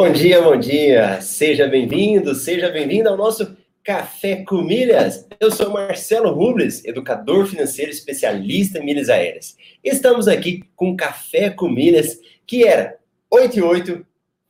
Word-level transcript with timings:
Bom 0.00 0.12
dia, 0.12 0.40
bom 0.40 0.56
dia. 0.56 1.20
Seja 1.20 1.66
bem-vindo, 1.66 2.34
seja 2.34 2.70
bem-vindo 2.70 3.06
ao 3.10 3.18
nosso 3.18 3.54
Café 3.84 4.42
com 4.46 4.62
Milhas. 4.62 5.28
Eu 5.38 5.50
sou 5.50 5.68
Marcelo 5.68 6.32
Rubles, 6.32 6.82
educador 6.86 7.44
financeiro 7.44 7.90
especialista 7.90 8.78
em 8.78 8.86
milhas 8.86 9.10
aéreas. 9.10 9.58
Estamos 9.84 10.26
aqui 10.26 10.64
com 10.74 10.96
Café 10.96 11.50
com 11.50 11.68
Milhas, 11.68 12.18
que 12.46 12.66
era 12.66 12.96
8 13.30 13.58
e 13.58 13.62
8, 13.62 14.06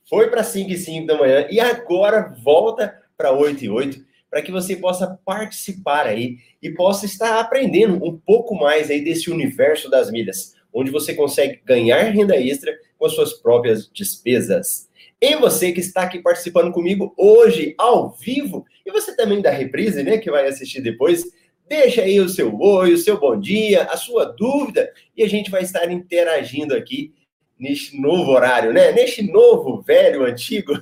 foi 0.09 0.31
para 0.31 0.45
5 0.45 0.71
e 0.71 0.77
5 0.77 1.09
da 1.09 1.19
manhã 1.19 1.45
e 1.51 1.59
agora 1.59 2.33
volta 2.45 3.03
para 3.19 3.33
8 3.33 3.65
e 3.65 3.69
8, 3.69 4.05
para 4.31 4.43
que 4.43 4.53
você 4.53 4.77
possa 4.77 5.19
participar 5.25 6.07
aí 6.07 6.39
e 6.63 6.71
possa 6.71 7.07
estar 7.07 7.41
aprendendo 7.41 7.95
um 8.05 8.17
pouco 8.17 8.55
mais 8.55 8.89
aí 8.89 9.03
desse 9.03 9.29
universo 9.29 9.91
das 9.91 10.13
milhas, 10.13 10.55
onde 10.73 10.93
você 10.93 11.13
consegue 11.13 11.61
ganhar 11.65 12.05
renda 12.05 12.37
extra 12.37 12.73
com 12.97 13.05
as 13.05 13.15
suas 13.15 13.33
próprias 13.33 13.91
despesas. 13.93 14.89
E 15.21 15.37
você 15.37 15.73
que 15.73 15.81
está 15.81 16.03
aqui 16.03 16.19
participando 16.19 16.73
comigo 16.73 17.13
hoje, 17.17 17.75
ao 17.77 18.11
vivo, 18.11 18.65
e 18.87 18.91
você 18.91 19.15
também 19.15 19.43
da 19.43 19.51
reprise, 19.51 20.03
né, 20.03 20.17
que 20.17 20.31
vai 20.31 20.47
assistir 20.47 20.81
depois, 20.81 21.25
deixa 21.69 22.03
aí 22.03 22.19
o 22.19 22.29
seu 22.29 22.59
oi, 22.59 22.95
o 22.95 22.99
seu 22.99 23.19
bom 23.19 23.39
dia, 23.39 23.83
a 23.85 23.97
sua 23.97 24.25
dúvida, 24.25 24.91
e 25.17 25.23
a 25.23 25.29
gente 25.29 25.51
vai 25.51 25.63
estar 25.63 25.91
interagindo 25.91 26.75
aqui 26.75 27.13
neste 27.59 28.01
novo 28.01 28.33
horário, 28.33 28.73
né? 28.73 28.91
Neste 28.93 29.23
novo, 29.23 29.83
velho, 29.83 30.25
antigo, 30.25 30.73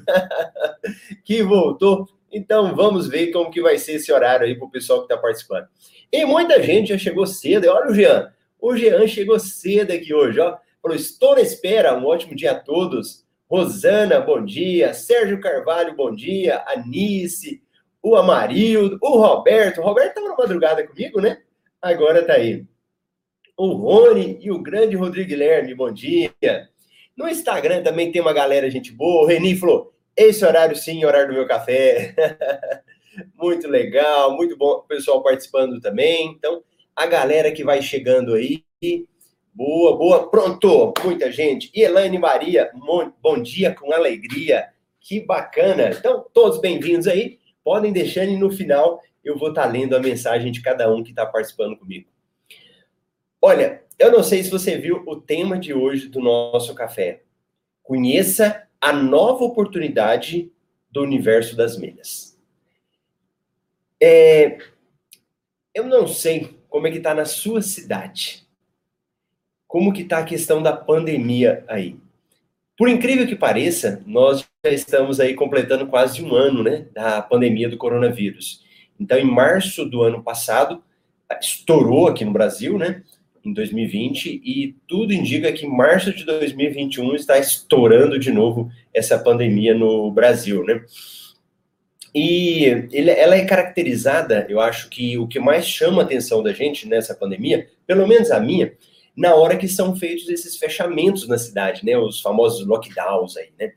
que 1.25 1.43
voltou. 1.43 2.09
Então, 2.31 2.77
vamos 2.77 3.09
ver 3.09 3.33
como 3.33 3.51
que 3.51 3.61
vai 3.61 3.77
ser 3.77 3.95
esse 3.95 4.13
horário 4.13 4.47
aí 4.47 4.55
para 4.55 4.67
o 4.67 4.71
pessoal 4.71 5.01
que 5.01 5.13
está 5.13 5.17
participando. 5.17 5.67
E 6.13 6.25
muita 6.25 6.63
gente 6.63 6.91
já 6.91 6.99
chegou 6.99 7.27
cedo. 7.27 7.69
Olha 7.69 7.91
o 7.91 7.95
Jean. 7.95 8.33
O 8.61 8.77
Jean 8.77 9.07
chegou 9.09 9.39
cedo 9.41 9.93
aqui 9.93 10.15
hoje, 10.15 10.39
ó. 10.39 10.57
Falou, 10.81 10.97
estou 10.97 11.35
na 11.35 11.41
espera. 11.41 11.99
Um 11.99 12.07
ótimo 12.07 12.37
dia 12.37 12.53
a 12.53 12.61
todos. 12.61 13.27
Rosana, 13.51 14.21
bom 14.21 14.45
dia. 14.45 14.93
Sérgio 14.93 15.41
Carvalho, 15.41 15.97
bom 15.97 16.15
dia. 16.15 16.63
Anice, 16.67 17.63
o 18.03 18.15
Amarildo, 18.15 18.99
o 19.01 19.19
Roberto. 19.19 19.81
O 19.81 19.85
Roberto 19.85 20.09
estava 20.09 20.29
na 20.29 20.37
madrugada 20.37 20.87
comigo, 20.87 21.21
né? 21.21 21.41
Agora 21.81 22.25
tá 22.25 22.35
aí. 22.35 22.67
O 23.57 23.73
Rony 23.73 24.39
e 24.41 24.51
o 24.51 24.63
grande 24.63 24.97
Rodrigo 24.97 25.31
Guilherme, 25.31 25.75
bom 25.75 25.91
dia. 25.91 26.31
No 27.17 27.27
Instagram 27.27 27.83
também 27.83 28.13
tem 28.13 28.21
uma 28.21 28.35
galera, 28.35 28.71
gente 28.71 28.93
boa. 28.93 29.23
O 29.23 29.27
Reni 29.27 29.57
falou: 29.57 29.95
esse 30.15 30.45
horário 30.45 30.77
sim, 30.77 31.05
horário 31.05 31.29
do 31.29 31.35
meu 31.35 31.47
café. 31.47 32.15
muito 33.35 33.67
legal, 33.67 34.37
muito 34.37 34.57
bom 34.59 34.73
o 34.73 34.83
pessoal 34.83 35.23
participando 35.23 35.81
também. 35.81 36.27
Então, 36.27 36.63
a 36.95 37.07
galera 37.07 37.51
que 37.51 37.65
vai 37.65 37.81
chegando 37.81 38.35
aí, 38.35 38.63
Boa, 39.59 39.97
boa. 39.97 40.31
Pronto, 40.31 40.95
muita 41.03 41.33
gente. 41.33 41.69
E 41.75 41.83
Elaine 41.83 42.17
Maria, 42.17 42.71
bom 43.21 43.43
dia 43.43 43.75
com 43.75 43.93
alegria. 43.93 44.69
Que 45.01 45.19
bacana. 45.19 45.91
Então, 45.91 46.25
todos 46.33 46.61
bem-vindos 46.61 47.09
aí. 47.09 47.41
Podem 47.65 47.93
deixar 47.93 48.25
e 48.25 48.37
no 48.37 48.53
final 48.53 49.03
eu 49.25 49.37
vou 49.37 49.49
estar 49.49 49.65
tá 49.65 49.69
lendo 49.69 49.97
a 49.97 49.99
mensagem 49.99 50.53
de 50.53 50.63
cada 50.63 50.89
um 50.95 51.03
que 51.03 51.11
está 51.11 51.27
participando 51.27 51.77
comigo. 51.77 52.09
Olha, 53.43 53.83
eu 53.99 54.13
não 54.13 54.23
sei 54.23 54.45
se 54.45 54.49
você 54.49 54.79
viu 54.79 55.03
o 55.05 55.17
tema 55.17 55.59
de 55.59 55.75
hoje 55.75 56.07
do 56.07 56.21
nosso 56.21 56.73
café. 56.73 57.25
Conheça 57.83 58.63
a 58.81 58.93
nova 58.93 59.43
oportunidade 59.43 60.53
do 60.89 61.03
universo 61.03 61.57
das 61.57 61.77
milhas. 61.77 62.39
É, 64.01 64.57
eu 65.75 65.83
não 65.83 66.07
sei 66.07 66.57
como 66.69 66.87
é 66.87 66.93
que 66.93 66.99
está 66.99 67.13
na 67.13 67.25
sua 67.25 67.61
cidade 67.61 68.47
como 69.69 69.93
que 69.93 70.03
está 70.03 70.19
a 70.19 70.25
questão 70.25 70.63
da 70.63 70.73
pandemia 70.73 71.63
aí? 71.69 71.97
Por 72.77 72.89
incrível 72.89 73.27
que 73.27 73.37
pareça, 73.37 74.03
nós 74.07 74.47
já 74.65 74.73
estamos 74.73 75.21
aí 75.21 75.35
completando 75.35 75.87
quase 75.87 76.23
um 76.25 76.35
ano, 76.35 76.63
né, 76.63 76.87
da 76.95 77.21
pandemia 77.21 77.69
do 77.69 77.77
coronavírus. 77.77 78.65
Então, 78.99 79.19
em 79.19 79.25
março 79.25 79.85
do 79.85 80.03
ano 80.03 80.23
passado, 80.23 80.83
estourou 81.41 82.09
aqui 82.09 82.25
no 82.25 82.33
Brasil, 82.33 82.79
né, 82.79 83.03
em 83.45 83.53
2020, 83.53 84.41
e 84.45 84.75
tudo 84.87 85.13
indica 85.13 85.53
que 85.53 85.67
março 85.67 86.13
de 86.15 86.25
2021 86.25 87.15
está 87.15 87.39
estourando 87.39 88.19
de 88.19 88.33
novo 88.33 88.71
essa 88.95 89.19
pandemia 89.19 89.75
no 89.75 90.11
Brasil, 90.11 90.65
né. 90.65 90.83
E 92.15 92.65
ele, 92.91 93.11
ela 93.11 93.37
é 93.37 93.45
caracterizada, 93.45 94.47
eu 94.49 94.61
acho 94.61 94.89
que 94.89 95.19
o 95.19 95.27
que 95.27 95.39
mais 95.39 95.67
chama 95.67 96.01
a 96.01 96.05
atenção 96.05 96.43
da 96.43 96.53
gente 96.53 96.89
nessa 96.89 97.15
pandemia, 97.15 97.69
pelo 97.87 98.07
menos 98.07 98.31
a 98.31 98.41
minha, 98.41 98.73
na 99.19 99.35
hora 99.35 99.57
que 99.57 99.67
são 99.67 99.97
feitos 99.97 100.29
esses 100.29 100.57
fechamentos 100.57 101.27
na 101.27 101.37
cidade, 101.37 101.85
né? 101.85 101.99
Os 101.99 102.21
famosos 102.21 102.65
lockdowns 102.65 103.37
aí, 103.37 103.49
né? 103.59 103.73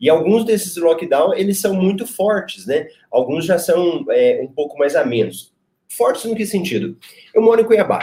E 0.00 0.10
alguns 0.10 0.44
desses 0.44 0.76
lockdowns, 0.76 1.38
eles 1.38 1.60
são 1.60 1.74
muito 1.74 2.04
fortes, 2.04 2.66
né? 2.66 2.88
Alguns 3.08 3.44
já 3.44 3.56
são 3.56 4.04
é, 4.10 4.40
um 4.42 4.48
pouco 4.48 4.76
mais 4.76 4.96
a 4.96 5.04
menos. 5.04 5.54
Fortes 5.88 6.24
no 6.24 6.34
que 6.34 6.44
sentido? 6.44 6.98
Eu 7.32 7.40
moro 7.40 7.60
em 7.60 7.64
Cuiabá. 7.64 8.00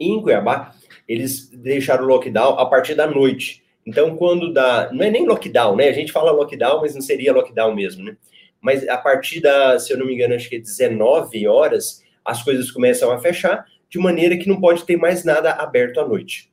E 0.00 0.08
em 0.08 0.20
Cuiabá, 0.20 0.74
eles 1.06 1.48
deixaram 1.50 2.04
o 2.04 2.08
lockdown 2.08 2.58
a 2.58 2.66
partir 2.66 2.96
da 2.96 3.06
noite. 3.06 3.62
Então, 3.86 4.16
quando 4.16 4.52
dá. 4.52 4.90
Não 4.92 5.04
é 5.04 5.10
nem 5.10 5.28
lockdown, 5.28 5.76
né? 5.76 5.88
A 5.88 5.92
gente 5.92 6.10
fala 6.10 6.32
lockdown, 6.32 6.80
mas 6.80 6.92
não 6.92 7.02
seria 7.02 7.32
lockdown 7.32 7.72
mesmo, 7.72 8.02
né? 8.02 8.16
Mas 8.60 8.86
a 8.88 8.98
partir 8.98 9.40
da, 9.40 9.78
se 9.78 9.92
eu 9.92 9.98
não 9.98 10.06
me 10.06 10.14
engano, 10.14 10.34
acho 10.34 10.48
que 10.48 10.56
é 10.56 10.60
19 10.60 11.46
horas, 11.46 12.02
as 12.24 12.42
coisas 12.42 12.68
começam 12.72 13.12
a 13.12 13.18
fechar 13.20 13.64
de 13.88 13.98
maneira 13.98 14.36
que 14.36 14.48
não 14.48 14.60
pode 14.60 14.84
ter 14.84 14.96
mais 14.96 15.24
nada 15.24 15.52
aberto 15.52 16.00
à 16.00 16.06
noite. 16.06 16.52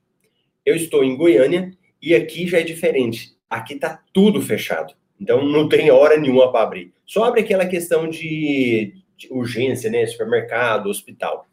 Eu 0.66 0.76
estou 0.76 1.04
em 1.04 1.16
Goiânia 1.16 1.72
e 2.02 2.16
aqui 2.16 2.48
já 2.48 2.60
é 2.60 2.64
diferente. 2.64 3.36
Aqui 3.50 3.74
está 3.74 4.02
tudo 4.14 4.42
fechado. 4.42 4.94
Então 5.20 5.44
não 5.46 5.70
tem 5.70 5.92
hora 5.92 6.18
nenhuma 6.18 6.52
para 6.52 6.64
abrir. 6.64 6.94
Só 7.06 7.24
abre 7.24 7.42
aquela 7.42 7.66
questão 7.66 8.10
de, 8.10 8.94
de, 9.16 9.28
urgência, 9.32 9.90
né? 9.90 10.06
Supermercado, 10.06 10.90
hospital. 10.90 11.48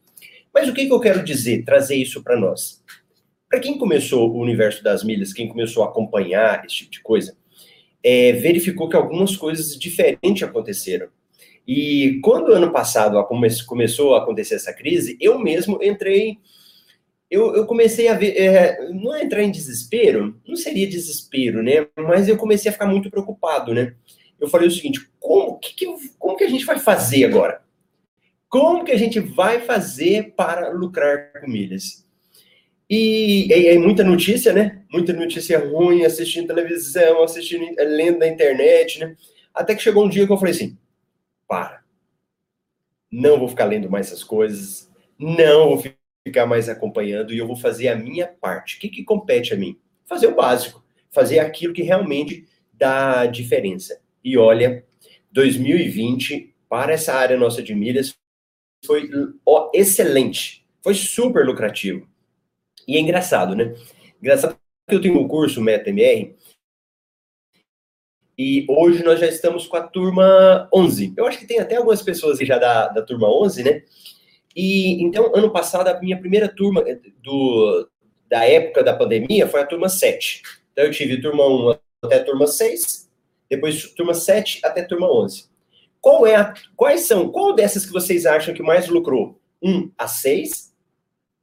Mas 0.53 0.69
o 0.69 0.75
que, 0.75 0.87
que 0.87 0.93
eu 0.93 1.01
quero 1.01 1.23
dizer, 1.23 1.65
trazer 1.65 1.97
isso 1.97 2.23
para 2.23 2.37
nós? 2.37 2.83
Para 3.49 3.61
quem 3.61 3.79
começou 3.79 4.31
o 4.31 4.41
universo 4.41 4.83
das 4.83 5.05
milhas, 5.05 5.33
quem 5.33 5.49
começou 5.49 5.85
a 5.85 5.89
acompanhar 5.89 6.65
esse 6.65 6.77
tipo 6.77 6.91
de 6.91 7.01
coisa, 7.01 7.37
é, 8.03 8.33
verificou 8.33 8.89
que 8.89 8.97
algumas 8.97 9.37
coisas 9.37 9.79
diferentes 9.79 10.43
aconteceram. 10.43 11.09
E 11.67 12.21
quando 12.23 12.53
ano 12.53 12.73
passado 12.73 13.23
come 13.25 13.49
começou 13.67 14.15
a 14.15 14.19
acontecer 14.19 14.57
essa 14.57 14.73
crise, 14.73 15.17
eu 15.21 15.39
mesmo 15.39 15.83
entrei. 15.83 16.39
Eu, 17.31 17.55
eu 17.55 17.67
comecei 17.67 18.09
a 18.09 18.15
ver. 18.15 18.37
É, 18.37 18.91
não 18.93 19.15
é 19.15 19.23
entrar 19.23 19.43
em 19.43 19.51
desespero, 19.51 20.41
não 20.47 20.57
seria 20.57 20.89
desespero, 20.89 21.63
né? 21.63 21.87
Mas 21.97 22.29
eu 22.29 22.37
comecei 22.37 22.69
a 22.69 22.73
ficar 22.73 22.87
muito 22.87 23.11
preocupado, 23.11 23.73
né? 23.73 23.95
Eu 24.41 24.49
falei 24.49 24.69
o 24.69 24.71
seguinte: 24.71 25.09
como 25.21 25.59
que, 25.59 25.75
que, 25.75 25.87
como 26.19 26.37
que 26.37 26.45
a 26.45 26.49
gente 26.49 26.65
vai 26.65 26.79
fazer 26.79 27.25
agora? 27.25 27.63
Como 28.49 28.85
que 28.85 28.93
a 28.93 28.99
gente 28.99 29.19
vai 29.19 29.61
fazer 29.61 30.35
para 30.37 30.71
lucrar 30.71 31.41
com 31.41 31.49
milhas? 31.49 32.05
E, 32.91 33.51
é 33.51 33.79
muita 33.79 34.05
notícia, 34.05 34.53
né? 34.53 34.83
Muita 34.93 35.15
notícia 35.15 35.59
ruim, 35.59 36.05
assistindo 36.05 36.49
televisão, 36.49 37.23
assistindo, 37.23 37.65
lendo 37.79 38.19
na 38.19 38.29
internet, 38.29 38.99
né? 38.99 39.17
Até 39.55 39.75
que 39.75 39.83
chegou 39.83 40.05
um 40.05 40.09
dia 40.09 40.27
que 40.27 40.33
eu 40.33 40.37
falei 40.37 40.53
assim: 40.53 40.77
para. 41.53 41.85
Não 43.11 43.39
vou 43.39 43.47
ficar 43.47 43.67
lendo 43.67 43.91
mais 43.91 44.07
essas 44.07 44.25
coisas, 44.25 44.91
não 45.19 45.69
vou 45.69 45.85
ficar 46.27 46.47
mais 46.47 46.67
acompanhando 46.67 47.35
e 47.35 47.37
eu 47.37 47.47
vou 47.47 47.57
fazer 47.57 47.89
a 47.89 47.95
minha 47.95 48.27
parte. 48.27 48.79
O 48.79 48.81
que, 48.81 48.89
que 48.89 49.05
compete 49.05 49.53
a 49.53 49.57
mim? 49.59 49.79
Fazer 50.07 50.29
o 50.29 50.35
básico, 50.35 50.83
fazer 51.11 51.41
aquilo 51.41 51.75
que 51.75 51.83
realmente 51.83 52.49
dá 52.73 53.27
diferença. 53.27 54.01
E 54.25 54.39
olha, 54.39 54.83
2020 55.31 56.55
para 56.71 56.95
essa 56.95 57.13
área 57.13 57.37
nossa 57.37 57.63
de 57.63 57.75
milhas 57.75 58.17
foi 58.87 59.11
ó, 59.45 59.71
excelente, 59.75 60.67
foi 60.81 60.95
super 60.95 61.45
lucrativo. 61.45 62.09
E 62.89 62.97
é 62.97 63.01
engraçado, 63.01 63.55
né? 63.55 63.75
Engraçado 64.23 64.57
que 64.89 64.95
eu 64.95 65.03
tenho 65.03 65.21
um 65.21 65.29
curso 65.29 65.61
MetaMR 65.61 66.35
e 68.37 68.65
hoje 68.69 69.05
nós 69.05 69.21
já 69.21 69.27
estamos 69.27 69.67
com 69.67 69.77
a 69.77 69.83
turma 69.83 70.69
11. 70.73 71.15
Eu 71.17 71.27
acho 71.27 71.39
que 71.39 71.47
tem 71.47 71.59
até 71.59 71.77
algumas 71.77 72.03
pessoas 72.03 72.39
já 72.39 72.59
da, 72.59 72.89
da 72.89 73.03
turma 73.03 73.29
11, 73.29 73.63
né? 73.63 73.83
E 74.57 75.03
então, 75.03 75.33
ano 75.35 75.51
passado, 75.51 75.89
a 75.89 76.01
minha 76.01 76.19
primeira 76.19 76.49
turma 76.49 76.83
do, 77.23 77.89
da 78.29 78.45
época 78.45 78.83
da 78.83 78.95
pandemia 78.95 79.47
foi 79.47 79.61
a 79.61 79.67
turma 79.67 79.89
7. 79.89 80.43
Então, 80.73 80.85
eu 80.85 80.91
tive 80.91 81.21
turma 81.21 81.47
1 81.47 81.75
até 82.05 82.19
turma 82.21 82.47
6, 82.47 83.11
depois 83.49 83.93
turma 83.93 84.15
7 84.15 84.61
até 84.65 84.83
turma 84.83 85.11
11. 85.11 85.51
Qual 86.01 86.27
é 86.27 86.35
a, 86.35 86.55
quais 86.75 87.03
são, 87.03 87.31
qual 87.31 87.55
dessas 87.55 87.87
que 87.87 87.93
vocês 87.93 88.27
acham 88.27 88.55
que 88.55 88.63
mais 88.63 88.89
lucrou? 88.89 89.39
1 89.63 89.93
a 89.97 90.09
6 90.09 90.75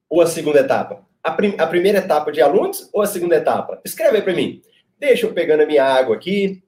ou 0.09 0.21
a 0.21 0.27
segunda 0.27 0.59
etapa? 0.59 1.07
A, 1.23 1.31
prim, 1.31 1.55
a 1.57 1.67
primeira 1.67 1.99
etapa 1.99 2.31
de 2.31 2.41
alunos 2.41 2.89
ou 2.91 3.01
a 3.01 3.07
segunda 3.07 3.35
etapa? 3.35 3.79
Escreve 3.85 4.17
aí 4.17 4.23
para 4.23 4.33
mim. 4.33 4.61
Deixa 4.99 5.25
eu 5.25 5.33
pegando 5.33 5.63
a 5.63 5.65
minha 5.65 5.85
água 5.85 6.15
aqui. 6.15 6.61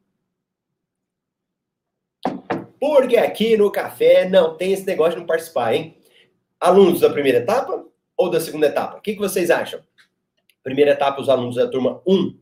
Porque 2.81 3.15
aqui 3.15 3.55
no 3.55 3.69
café 3.69 4.27
não 4.27 4.57
tem 4.57 4.73
esse 4.73 4.87
negócio 4.87 5.13
de 5.13 5.19
não 5.19 5.27
participar, 5.27 5.75
hein? 5.75 5.95
Alunos 6.59 7.01
da 7.01 7.11
primeira 7.11 7.37
etapa 7.37 7.85
ou 8.17 8.27
da 8.27 8.41
segunda 8.41 8.65
etapa? 8.65 8.97
O 8.97 9.01
que, 9.01 9.13
que 9.13 9.19
vocês 9.19 9.51
acham? 9.51 9.81
Primeira 10.63 10.89
etapa, 10.89 11.21
os 11.21 11.29
alunos 11.29 11.57
da 11.57 11.67
turma 11.67 12.01
1 12.07 12.35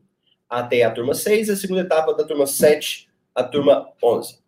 até 0.48 0.82
a 0.82 0.90
turma 0.90 1.12
6, 1.12 1.50
a 1.50 1.56
segunda 1.56 1.82
etapa 1.82 2.14
da 2.14 2.24
turma 2.24 2.46
7 2.46 3.06
à 3.34 3.44
turma 3.44 3.92
11. 4.02 4.38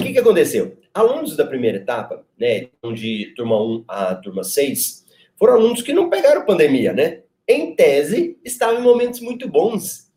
O 0.00 0.04
que, 0.04 0.14
que 0.14 0.18
aconteceu? 0.18 0.78
Alunos 0.94 1.36
da 1.36 1.44
primeira 1.44 1.76
etapa, 1.76 2.24
né, 2.38 2.70
de 2.94 3.34
turma 3.36 3.62
1 3.62 3.84
à 3.86 4.14
turma 4.14 4.42
6, 4.42 5.04
foram 5.38 5.56
alunos 5.56 5.82
que 5.82 5.92
não 5.92 6.08
pegaram 6.08 6.46
pandemia, 6.46 6.94
né? 6.94 7.20
Em 7.46 7.74
tese, 7.74 8.38
estavam 8.42 8.80
em 8.80 8.82
momentos 8.82 9.20
muito 9.20 9.46
bons. 9.46 10.10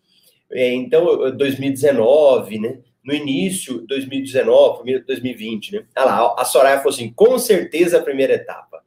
É, 0.49 0.73
então, 0.73 1.35
2019, 1.35 2.59
né? 2.59 2.79
No 3.05 3.13
início, 3.13 3.85
2019, 3.85 4.99
2020, 4.99 5.73
né? 5.73 5.85
Ah 5.95 6.05
lá, 6.05 6.35
a 6.37 6.43
Soraya 6.43 6.77
falou 6.77 6.91
assim, 6.91 7.13
com 7.13 7.37
certeza 7.37 7.99
a 7.99 8.03
primeira 8.03 8.33
etapa. 8.33 8.83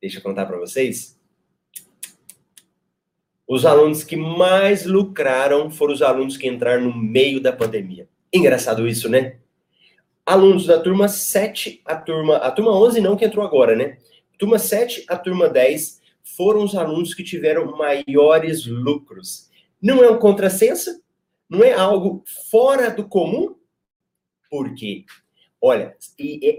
Deixa 0.00 0.18
eu 0.18 0.22
contar 0.22 0.44
para 0.44 0.58
vocês. 0.58 1.18
Os 3.48 3.66
alunos 3.66 4.04
que 4.04 4.16
mais 4.16 4.84
lucraram 4.84 5.70
foram 5.70 5.94
os 5.94 6.02
alunos 6.02 6.36
que 6.36 6.46
entraram 6.46 6.84
no 6.84 6.96
meio 6.96 7.40
da 7.40 7.52
pandemia. 7.52 8.08
Engraçado 8.32 8.86
isso, 8.86 9.08
né? 9.08 9.38
Alunos 10.24 10.66
da 10.66 10.78
turma 10.78 11.08
7, 11.08 11.82
a 11.84 11.96
turma, 11.96 12.36
a 12.36 12.50
turma 12.52 12.70
11 12.70 13.00
não 13.00 13.16
que 13.16 13.24
entrou 13.24 13.44
agora, 13.44 13.74
né? 13.74 13.98
Turma 14.38 14.58
7, 14.58 15.04
a 15.08 15.16
turma 15.16 15.48
10 15.48 16.00
foram 16.22 16.62
os 16.62 16.76
alunos 16.76 17.12
que 17.12 17.24
tiveram 17.24 17.76
maiores 17.76 18.66
lucros. 18.66 19.50
Não 19.82 20.04
é 20.04 20.10
um 20.10 20.18
contrassenso? 20.18 21.02
Não 21.50 21.64
é 21.64 21.72
algo 21.72 22.22
fora 22.48 22.90
do 22.90 23.08
comum? 23.08 23.56
Por 24.48 24.72
quê? 24.74 25.04
Olha, 25.60 25.96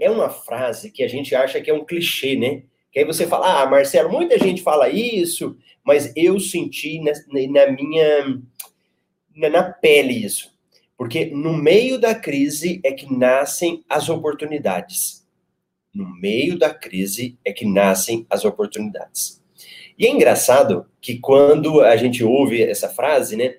é 0.00 0.10
uma 0.10 0.28
frase 0.28 0.90
que 0.90 1.02
a 1.02 1.08
gente 1.08 1.34
acha 1.34 1.60
que 1.60 1.70
é 1.70 1.74
um 1.74 1.84
clichê, 1.84 2.36
né? 2.36 2.64
Que 2.92 2.98
aí 2.98 3.04
você 3.06 3.26
fala, 3.26 3.62
ah, 3.62 3.66
Marcelo, 3.66 4.12
muita 4.12 4.38
gente 4.38 4.62
fala 4.62 4.90
isso, 4.90 5.56
mas 5.82 6.12
eu 6.14 6.38
senti 6.38 7.00
na, 7.00 7.12
na 7.48 7.72
minha 7.72 8.42
na, 9.34 9.48
na 9.48 9.62
pele 9.62 10.12
isso. 10.12 10.52
Porque 10.96 11.26
no 11.26 11.54
meio 11.54 11.98
da 11.98 12.14
crise 12.14 12.80
é 12.84 12.92
que 12.92 13.12
nascem 13.12 13.82
as 13.88 14.08
oportunidades. 14.08 15.26
No 15.92 16.08
meio 16.20 16.58
da 16.58 16.72
crise 16.72 17.38
é 17.44 17.52
que 17.52 17.66
nascem 17.66 18.26
as 18.30 18.44
oportunidades. 18.44 19.42
E 19.98 20.06
é 20.06 20.10
engraçado 20.10 20.86
que 21.00 21.18
quando 21.18 21.80
a 21.80 21.96
gente 21.96 22.22
ouve 22.22 22.62
essa 22.62 22.88
frase, 22.88 23.36
né, 23.36 23.56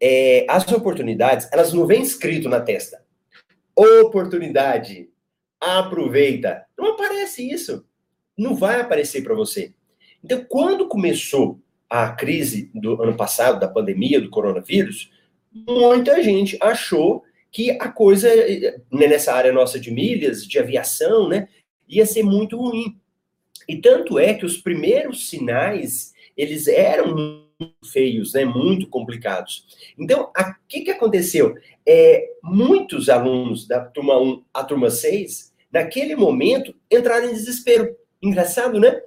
é, 0.00 0.46
as 0.48 0.70
oportunidades, 0.70 1.48
elas 1.52 1.72
não 1.72 1.86
vêm 1.86 2.02
escrito 2.02 2.48
na 2.48 2.60
testa. 2.60 3.02
Oportunidade, 3.74 5.08
aproveita. 5.60 6.64
Não 6.76 6.92
aparece 6.92 7.48
isso. 7.48 7.84
Não 8.36 8.54
vai 8.54 8.80
aparecer 8.80 9.22
para 9.22 9.34
você. 9.34 9.72
Então, 10.22 10.44
quando 10.48 10.88
começou 10.88 11.60
a 11.88 12.10
crise 12.10 12.70
do 12.74 13.02
ano 13.02 13.16
passado, 13.16 13.60
da 13.60 13.68
pandemia, 13.68 14.20
do 14.20 14.30
coronavírus, 14.30 15.10
muita 15.52 16.22
gente 16.22 16.58
achou 16.60 17.22
que 17.50 17.70
a 17.70 17.88
coisa, 17.88 18.28
né, 18.92 19.06
nessa 19.06 19.32
área 19.32 19.52
nossa 19.52 19.80
de 19.80 19.90
milhas, 19.90 20.46
de 20.46 20.58
aviação, 20.58 21.28
né, 21.28 21.48
ia 21.88 22.04
ser 22.04 22.22
muito 22.22 22.58
ruim. 22.58 22.98
E 23.68 23.76
tanto 23.76 24.18
é 24.18 24.34
que 24.34 24.44
os 24.44 24.58
primeiros 24.58 25.30
sinais, 25.30 26.12
eles 26.36 26.68
eram 26.68 27.45
feios, 27.84 28.34
né, 28.34 28.44
muito 28.44 28.88
complicados. 28.88 29.66
Então, 29.98 30.30
o 30.36 30.54
que, 30.68 30.82
que 30.82 30.90
aconteceu? 30.90 31.56
É, 31.86 32.28
muitos 32.42 33.08
alunos 33.08 33.66
da 33.66 33.80
turma 33.80 34.18
1 34.18 34.44
à 34.52 34.64
turma 34.64 34.90
6, 34.90 35.52
naquele 35.72 36.14
momento, 36.14 36.74
entraram 36.90 37.28
em 37.28 37.32
desespero. 37.32 37.96
Engraçado, 38.22 38.78
né? 38.78 39.00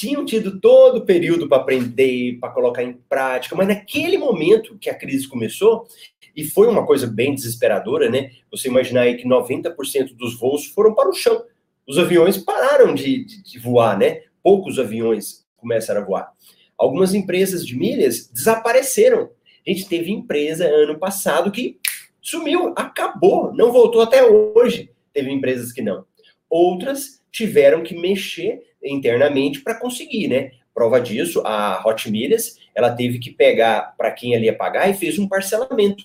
tinham 0.00 0.24
tido 0.24 0.58
todo 0.60 0.98
o 0.98 1.04
período 1.04 1.46
para 1.46 1.58
aprender, 1.58 2.38
para 2.40 2.48
colocar 2.48 2.82
em 2.82 2.94
prática, 3.06 3.54
mas 3.54 3.68
naquele 3.68 4.16
momento 4.16 4.78
que 4.78 4.88
a 4.88 4.94
crise 4.94 5.28
começou, 5.28 5.86
e 6.34 6.42
foi 6.42 6.68
uma 6.68 6.86
coisa 6.86 7.06
bem 7.06 7.34
desesperadora, 7.34 8.08
né? 8.08 8.30
Você 8.50 8.68
imaginar 8.68 9.02
aí 9.02 9.16
que 9.16 9.28
90% 9.28 10.14
dos 10.14 10.38
voos 10.38 10.64
foram 10.66 10.94
para 10.94 11.10
o 11.10 11.12
chão. 11.12 11.44
Os 11.86 11.98
aviões 11.98 12.38
pararam 12.38 12.94
de, 12.94 13.24
de, 13.26 13.42
de 13.42 13.58
voar, 13.58 13.98
né? 13.98 14.22
Poucos 14.42 14.78
aviões 14.78 15.44
começaram 15.56 16.00
a 16.00 16.04
voar. 16.04 16.32
Algumas 16.80 17.12
empresas 17.12 17.66
de 17.66 17.76
milhas 17.76 18.30
desapareceram. 18.32 19.28
A 19.66 19.70
gente 19.70 19.86
teve 19.86 20.10
empresa 20.10 20.64
ano 20.64 20.98
passado 20.98 21.50
que 21.50 21.78
sumiu, 22.22 22.72
acabou, 22.74 23.52
não 23.52 23.70
voltou 23.70 24.00
até 24.00 24.24
hoje. 24.24 24.90
Teve 25.12 25.30
empresas 25.30 25.72
que 25.72 25.82
não. 25.82 26.06
Outras 26.48 27.22
tiveram 27.30 27.82
que 27.82 27.94
mexer 27.94 28.62
internamente 28.82 29.60
para 29.60 29.78
conseguir, 29.78 30.28
né? 30.28 30.52
Prova 30.72 30.98
disso, 30.98 31.42
a 31.44 31.86
Hot 31.86 32.10
Milhas, 32.10 32.58
ela 32.74 32.90
teve 32.90 33.18
que 33.18 33.30
pegar 33.30 33.94
para 33.98 34.10
quem 34.10 34.34
ali 34.34 34.46
ia 34.46 34.56
pagar 34.56 34.88
e 34.88 34.94
fez 34.94 35.18
um 35.18 35.28
parcelamento. 35.28 36.04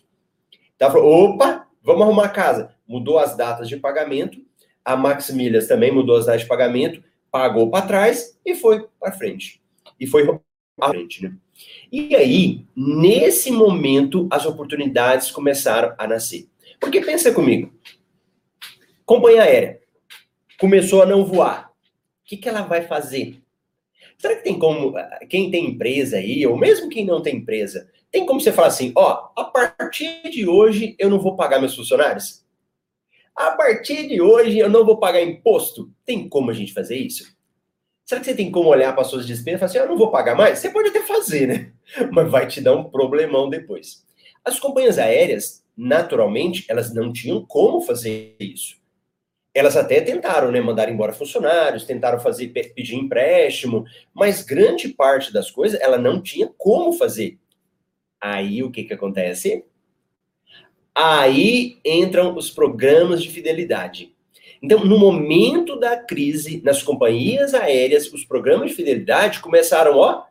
Então, 0.76 0.92
falou, 0.92 1.36
opa, 1.36 1.66
vamos 1.82 2.02
arrumar 2.02 2.26
a 2.26 2.30
casa. 2.30 2.76
Mudou 2.86 3.18
as 3.18 3.38
datas 3.38 3.70
de 3.70 3.78
pagamento, 3.78 4.44
a 4.84 4.98
Max 4.98 5.30
Milhas 5.30 5.70
também 5.70 5.90
mudou 5.90 6.18
as 6.18 6.26
datas 6.26 6.42
de 6.42 6.48
pagamento, 6.50 7.02
pagou 7.32 7.70
para 7.70 7.88
trás 7.88 8.38
e 8.46 8.54
foi 8.54 8.86
para 9.00 9.14
frente. 9.14 9.62
E 9.98 10.06
foi 10.06 10.26
frente, 10.84 11.24
né? 11.24 11.34
E 11.92 12.16
aí, 12.16 12.66
nesse 12.76 13.52
momento, 13.52 14.28
as 14.30 14.46
oportunidades 14.46 15.32
começaram 15.32 15.96
a 15.98 16.08
nascer. 16.08 16.48
Porque 16.80 17.02
pensa 17.02 17.34
comigo, 17.34 17.74
companhia 19.06 19.44
aérea 19.44 19.82
começou 20.60 21.02
a 21.02 21.06
não 21.06 21.26
voar 21.26 21.70
o 22.26 22.28
que, 22.28 22.38
que 22.38 22.50
ela 22.50 22.64
vai 22.64 22.82
fazer? 22.82 23.40
Será 24.18 24.36
que 24.36 24.44
tem 24.44 24.58
como, 24.58 24.94
quem 25.30 25.52
tem 25.52 25.70
empresa 25.70 26.18
aí, 26.18 26.46
ou 26.48 26.58
mesmo 26.58 26.90
quem 26.90 27.06
não 27.06 27.22
tem 27.22 27.36
empresa, 27.36 27.88
tem 28.10 28.26
como 28.26 28.40
você 28.40 28.52
falar 28.52 28.70
assim, 28.70 28.92
ó, 28.96 29.30
a 29.36 29.44
partir 29.44 30.30
de 30.30 30.48
hoje 30.48 30.96
eu 30.98 31.10
não 31.10 31.20
vou 31.20 31.36
pagar 31.36 31.60
meus 31.60 31.76
funcionários? 31.76 32.44
A 33.36 33.52
partir 33.52 34.08
de 34.08 34.22
hoje 34.22 34.58
eu 34.58 34.70
não 34.70 34.86
vou 34.86 34.98
pagar 34.98 35.22
imposto? 35.22 35.92
Tem 36.06 36.28
como 36.28 36.50
a 36.50 36.54
gente 36.54 36.74
fazer 36.74 36.98
isso? 36.98 37.35
Será 38.06 38.22
que 38.22 38.28
você 38.28 38.36
tem 38.36 38.52
como 38.52 38.70
olhar 38.70 38.94
para 38.94 39.04
suas 39.04 39.26
despesas 39.26 39.58
e 39.58 39.60
falar 39.60 39.70
assim, 39.70 39.78
eu 39.80 39.90
não 39.90 39.98
vou 39.98 40.12
pagar 40.12 40.36
mais? 40.36 40.60
Você 40.60 40.70
pode 40.70 40.90
até 40.90 41.02
fazer, 41.02 41.48
né? 41.48 41.72
Mas 42.12 42.30
vai 42.30 42.48
te 42.48 42.62
dar 42.62 42.76
um 42.76 42.84
problemão 42.84 43.50
depois. 43.50 44.06
As 44.44 44.60
companhias 44.60 45.00
aéreas, 45.00 45.64
naturalmente, 45.76 46.66
elas 46.70 46.94
não 46.94 47.12
tinham 47.12 47.44
como 47.44 47.82
fazer 47.82 48.36
isso 48.40 48.76
elas 49.56 49.78
até 49.78 50.02
tentaram, 50.02 50.52
né, 50.52 50.60
mandar 50.60 50.90
embora 50.90 51.14
funcionários, 51.14 51.86
tentaram 51.86 52.20
fazer 52.20 52.50
pedir 52.50 52.96
empréstimo, 52.96 53.86
mas 54.14 54.42
grande 54.42 54.90
parte 54.90 55.32
das 55.32 55.50
coisas 55.50 55.80
ela 55.80 55.98
não 55.98 56.22
tinha 56.22 56.52
como 56.58 56.92
fazer. 56.92 57.40
Aí 58.20 58.62
o 58.62 58.70
que 58.70 58.84
que 58.84 58.94
acontece? 58.94 59.64
Aí 60.94 61.80
entram 61.86 62.36
os 62.36 62.52
programas 62.52 63.24
de 63.24 63.30
fidelidade. 63.30 64.14
Então, 64.66 64.84
no 64.84 64.98
momento 64.98 65.80
da 65.80 65.96
crise 65.96 66.60
nas 66.64 66.82
companhias 66.82 67.54
aéreas, 67.54 68.12
os 68.12 68.26
programas 68.26 68.72
de 68.72 68.76
fidelidade 68.76 69.40
começaram, 69.40 69.96
ó, 69.96 70.24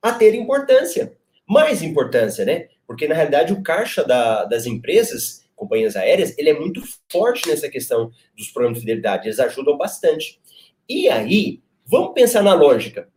a 0.00 0.12
ter 0.12 0.36
importância. 0.36 1.16
Mais 1.44 1.82
importância, 1.82 2.44
né? 2.44 2.68
Porque 2.86 3.08
na 3.08 3.14
realidade 3.16 3.52
o 3.52 3.60
caixa 3.60 4.04
da, 4.04 4.44
das 4.44 4.66
empresas 4.66 5.44
companhias 5.56 5.96
aéreas, 5.96 6.38
ele 6.38 6.50
é 6.50 6.54
muito 6.56 6.80
forte 7.10 7.48
nessa 7.48 7.68
questão 7.68 8.12
dos 8.36 8.50
programas 8.52 8.78
de 8.78 8.82
fidelidade, 8.82 9.26
eles 9.26 9.40
ajudam 9.40 9.76
bastante. 9.76 10.40
E 10.88 11.08
aí, 11.08 11.60
vamos 11.84 12.14
pensar 12.14 12.42
na 12.44 12.54
lógica. 12.54 13.08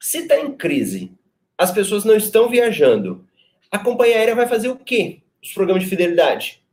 Se 0.00 0.18
está 0.18 0.36
em 0.36 0.50
crise, 0.56 1.12
as 1.56 1.70
pessoas 1.70 2.04
não 2.04 2.16
estão 2.16 2.48
viajando, 2.48 3.24
a 3.70 3.78
companhia 3.78 4.16
aérea 4.16 4.34
vai 4.34 4.48
fazer 4.48 4.68
o 4.68 4.76
quê? 4.76 5.22
Os 5.40 5.52
programas 5.52 5.84
de 5.84 5.88
fidelidade. 5.90 6.63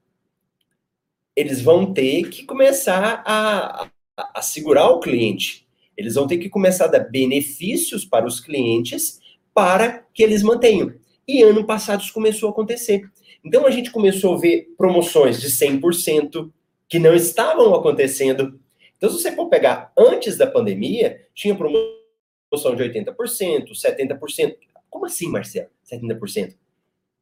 Eles 1.36 1.62
vão 1.62 1.94
ter 1.94 2.30
que 2.30 2.44
começar 2.44 3.24
a, 3.26 3.84
a, 3.84 4.32
a 4.36 4.42
segurar 4.42 4.90
o 4.90 5.00
cliente. 5.00 5.68
Eles 5.96 6.16
vão 6.16 6.28
ter 6.28 6.38
que 6.38 6.50
começar 6.50 6.86
a 6.86 6.90
dar 6.90 7.00
benefícios 7.00 8.06
para 8.06 8.26
os 8.26 8.40
clientes 8.40 9.20
para 9.54 10.06
que 10.14 10.24
eles 10.24 10.44
mantenham. 10.44 10.94
E 11.28 11.44
ano 11.44 11.66
passado 11.66 12.02
isso 12.02 12.14
começou 12.14 12.50
a 12.50 12.52
acontecer. 12.52 13.10
Então 13.44 13.66
a 13.66 13.72
gente 13.72 13.92
começou 13.92 14.36
a 14.36 14.40
ver 14.40 14.74
promoções 14.78 15.40
de 15.40 15.48
100% 15.50 16.52
que 16.88 17.00
não 17.00 17.16
estavam 17.16 17.74
acontecendo. 17.74 18.60
Então, 18.98 19.10
se 19.10 19.22
você 19.22 19.32
for 19.32 19.48
pegar 19.48 19.92
antes 19.98 20.38
da 20.38 20.46
pandemia, 20.46 21.26
tinha 21.34 21.56
promoção 21.56 22.76
de 22.76 22.84
80%, 22.84 23.72
70%. 23.72 24.56
Como 24.90 25.06
assim, 25.06 25.28
Marcelo? 25.28 25.70
70%? 25.90 26.56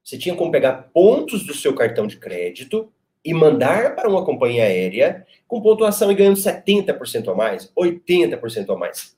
Você 0.03 0.17
tinha 0.17 0.35
como 0.35 0.51
pegar 0.51 0.89
pontos 0.91 1.45
do 1.45 1.53
seu 1.53 1.75
cartão 1.75 2.07
de 2.07 2.17
crédito 2.17 2.91
e 3.23 3.33
mandar 3.33 3.95
para 3.95 4.09
uma 4.09 4.23
companhia 4.23 4.63
aérea 4.63 5.25
com 5.47 5.61
pontuação 5.61 6.11
e 6.11 6.15
ganhando 6.15 6.37
70% 6.37 7.31
a 7.31 7.35
mais, 7.35 7.71
80% 7.77 8.73
a 8.73 8.77
mais. 8.77 9.17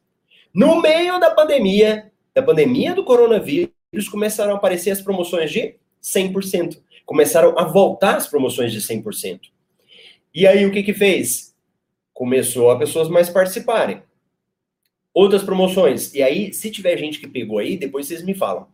No 0.54 0.82
meio 0.82 1.20
da 1.20 1.32
pandemia, 1.32 2.12
da 2.34 2.42
pandemia 2.42 2.96
do 2.96 3.04
coronavírus, 3.04 4.10
começaram 4.10 4.54
a 4.54 4.56
aparecer 4.56 4.92
as 4.92 5.02
promoções 5.02 5.52
de 5.52 5.76
100% 6.02 6.82
começaram 7.12 7.60
a 7.60 7.66
voltar 7.66 8.16
as 8.16 8.26
promoções 8.26 8.72
de 8.72 8.80
100%. 8.80 9.42
E 10.34 10.48
aí 10.48 10.66
o 10.66 10.72
que 10.72 10.82
que 10.82 10.94
fez? 10.94 11.54
Começou 12.14 12.72
a 12.72 12.78
pessoas 12.78 13.10
mais 13.10 13.30
participarem. 13.30 14.02
Outras 15.14 15.44
promoções. 15.44 16.14
E 16.14 16.24
aí, 16.24 16.54
se 16.54 16.72
tiver 16.72 16.98
gente 16.98 17.20
que 17.20 17.28
pegou 17.28 17.58
aí, 17.58 17.76
depois 17.76 18.08
vocês 18.08 18.24
me 18.24 18.34
falam. 18.34 18.66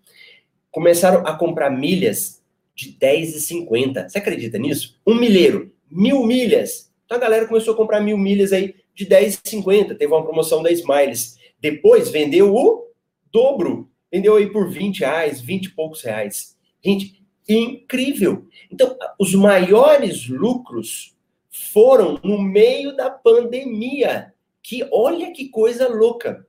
começaram 0.70 1.26
a 1.26 1.36
comprar 1.36 1.72
milhas 1.72 2.37
de 2.78 2.94
10,50. 2.94 4.08
Você 4.08 4.20
acredita 4.20 4.60
nisso? 4.60 5.02
Um 5.06 5.16
milheiro, 5.16 5.74
mil 5.90 6.24
milhas. 6.24 6.94
Então 7.06 7.18
a 7.18 7.20
galera 7.22 7.48
começou 7.48 7.74
a 7.74 7.78
comprar 7.78 8.00
mil 8.00 8.18
milhas 8.18 8.54
aí 8.54 8.76
de 8.94 9.08
10,50. 9.08 9.98
Teve 9.98 10.14
uma 10.14 10.24
promoção 10.24 10.62
da 10.62 10.72
Smiles. 10.72 11.40
Depois 11.60 12.10
vendeu 12.10 12.56
o 12.56 12.86
dobro. 13.32 13.90
Vendeu 14.12 14.36
aí 14.36 14.52
por 14.52 14.70
20 14.70 15.00
reais, 15.00 15.42
20 15.42 15.66
e 15.66 15.70
poucos 15.72 16.04
reais. 16.04 16.56
Gente, 16.86 17.20
incrível. 17.50 18.46
Então, 18.72 18.96
os 19.20 19.34
maiores 19.34 20.28
lucros 20.30 21.18
foram 21.50 22.20
no 22.24 22.40
meio 22.40 22.96
da 22.96 23.10
pandemia. 23.10 24.34
Que 24.62 24.88
olha 24.92 25.32
que 25.32 25.50
coisa 25.50 25.88
louca. 25.88 26.46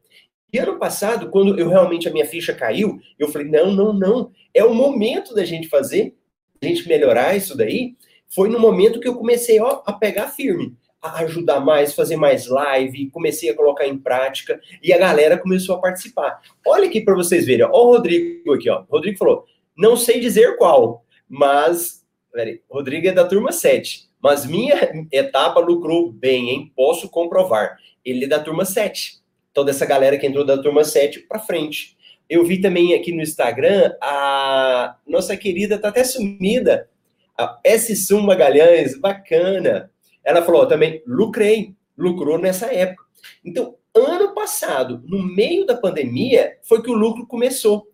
E 0.53 0.59
ano 0.59 0.79
passado, 0.79 1.29
quando 1.29 1.59
eu 1.59 1.69
realmente 1.69 2.09
a 2.09 2.13
minha 2.13 2.27
ficha 2.27 2.55
caiu, 2.55 2.99
eu 3.19 3.29
falei: 3.29 3.49
não, 3.49 3.71
não, 3.73 3.93
não. 3.93 4.33
É 4.55 4.65
o 4.65 4.75
momento 4.75 5.35
da 5.35 5.45
gente 5.45 5.69
fazer, 5.69 6.17
a 6.63 6.67
gente 6.67 6.89
melhorar 6.89 7.37
isso 7.37 7.57
daí. 7.57 7.97
Foi 8.29 8.49
no 8.49 8.59
momento 8.59 9.01
que 9.01 9.09
eu 9.09 9.15
comecei 9.15 9.61
ó, 9.61 9.83
a 9.87 9.93
pegar 9.93 10.29
firme, 10.29 10.77
a 11.01 11.21
ajudar 11.21 11.61
mais, 11.61 11.95
fazer 11.95 12.17
mais 12.17 12.47
live, 12.47 13.11
comecei 13.11 13.49
a 13.49 13.55
colocar 13.55 13.87
em 13.87 13.97
prática 13.97 14.61
e 14.83 14.93
a 14.93 14.99
galera 14.99 15.39
começou 15.39 15.77
a 15.77 15.81
participar. 15.81 16.41
Olha 16.67 16.89
aqui 16.89 17.01
para 17.01 17.15
vocês 17.15 17.47
verem, 17.47 17.65
ó, 17.65 17.71
o 17.71 17.93
Rodrigo 17.93 18.53
aqui, 18.53 18.69
ó. 18.69 18.83
O 18.89 18.93
Rodrigo 18.93 19.19
falou: 19.19 19.45
não 19.77 19.97
sei 19.97 20.21
dizer 20.21 20.57
qual, 20.57 21.05
mas. 21.29 22.07
Peraí, 22.33 22.61
Rodrigo 22.71 23.09
é 23.09 23.13
da 23.13 23.25
turma 23.25 23.53
7, 23.53 24.09
mas 24.23 24.47
minha 24.47 24.77
etapa 25.11 25.61
lucrou 25.61 26.13
bem, 26.13 26.51
hein? 26.51 26.73
Posso 26.77 27.09
comprovar. 27.09 27.77
Ele 28.05 28.27
é 28.27 28.29
da 28.29 28.39
turma 28.39 28.65
7 28.65 29.19
toda 29.59 29.73
essa 29.73 29.85
galera 29.85 30.17
que 30.17 30.25
entrou 30.25 30.45
da 30.45 30.57
turma 30.57 30.85
7 30.85 31.23
para 31.23 31.41
frente. 31.41 31.97
Eu 32.31 32.45
vi 32.45 32.61
também 32.61 32.95
aqui 32.95 33.11
no 33.11 33.21
Instagram 33.21 33.93
a 34.01 34.97
nossa 35.05 35.37
querida, 35.37 35.81
tá 35.81 35.89
até 35.89 36.05
sumida, 36.05 36.89
a 37.37 37.59
S. 37.65 37.97
Sum 37.97 38.21
Magalhães, 38.21 38.97
bacana. 38.97 39.91
Ela 40.23 40.43
falou 40.43 40.65
também, 40.69 41.03
lucrei, 41.05 41.75
lucrou 41.97 42.39
nessa 42.39 42.73
época. 42.73 43.03
Então, 43.45 43.75
ano 43.93 44.33
passado, 44.33 45.03
no 45.05 45.21
meio 45.21 45.67
da 45.67 45.77
pandemia, 45.77 46.57
foi 46.63 46.81
que 46.81 46.91
o 46.91 46.95
lucro 46.95 47.27
começou. 47.27 47.91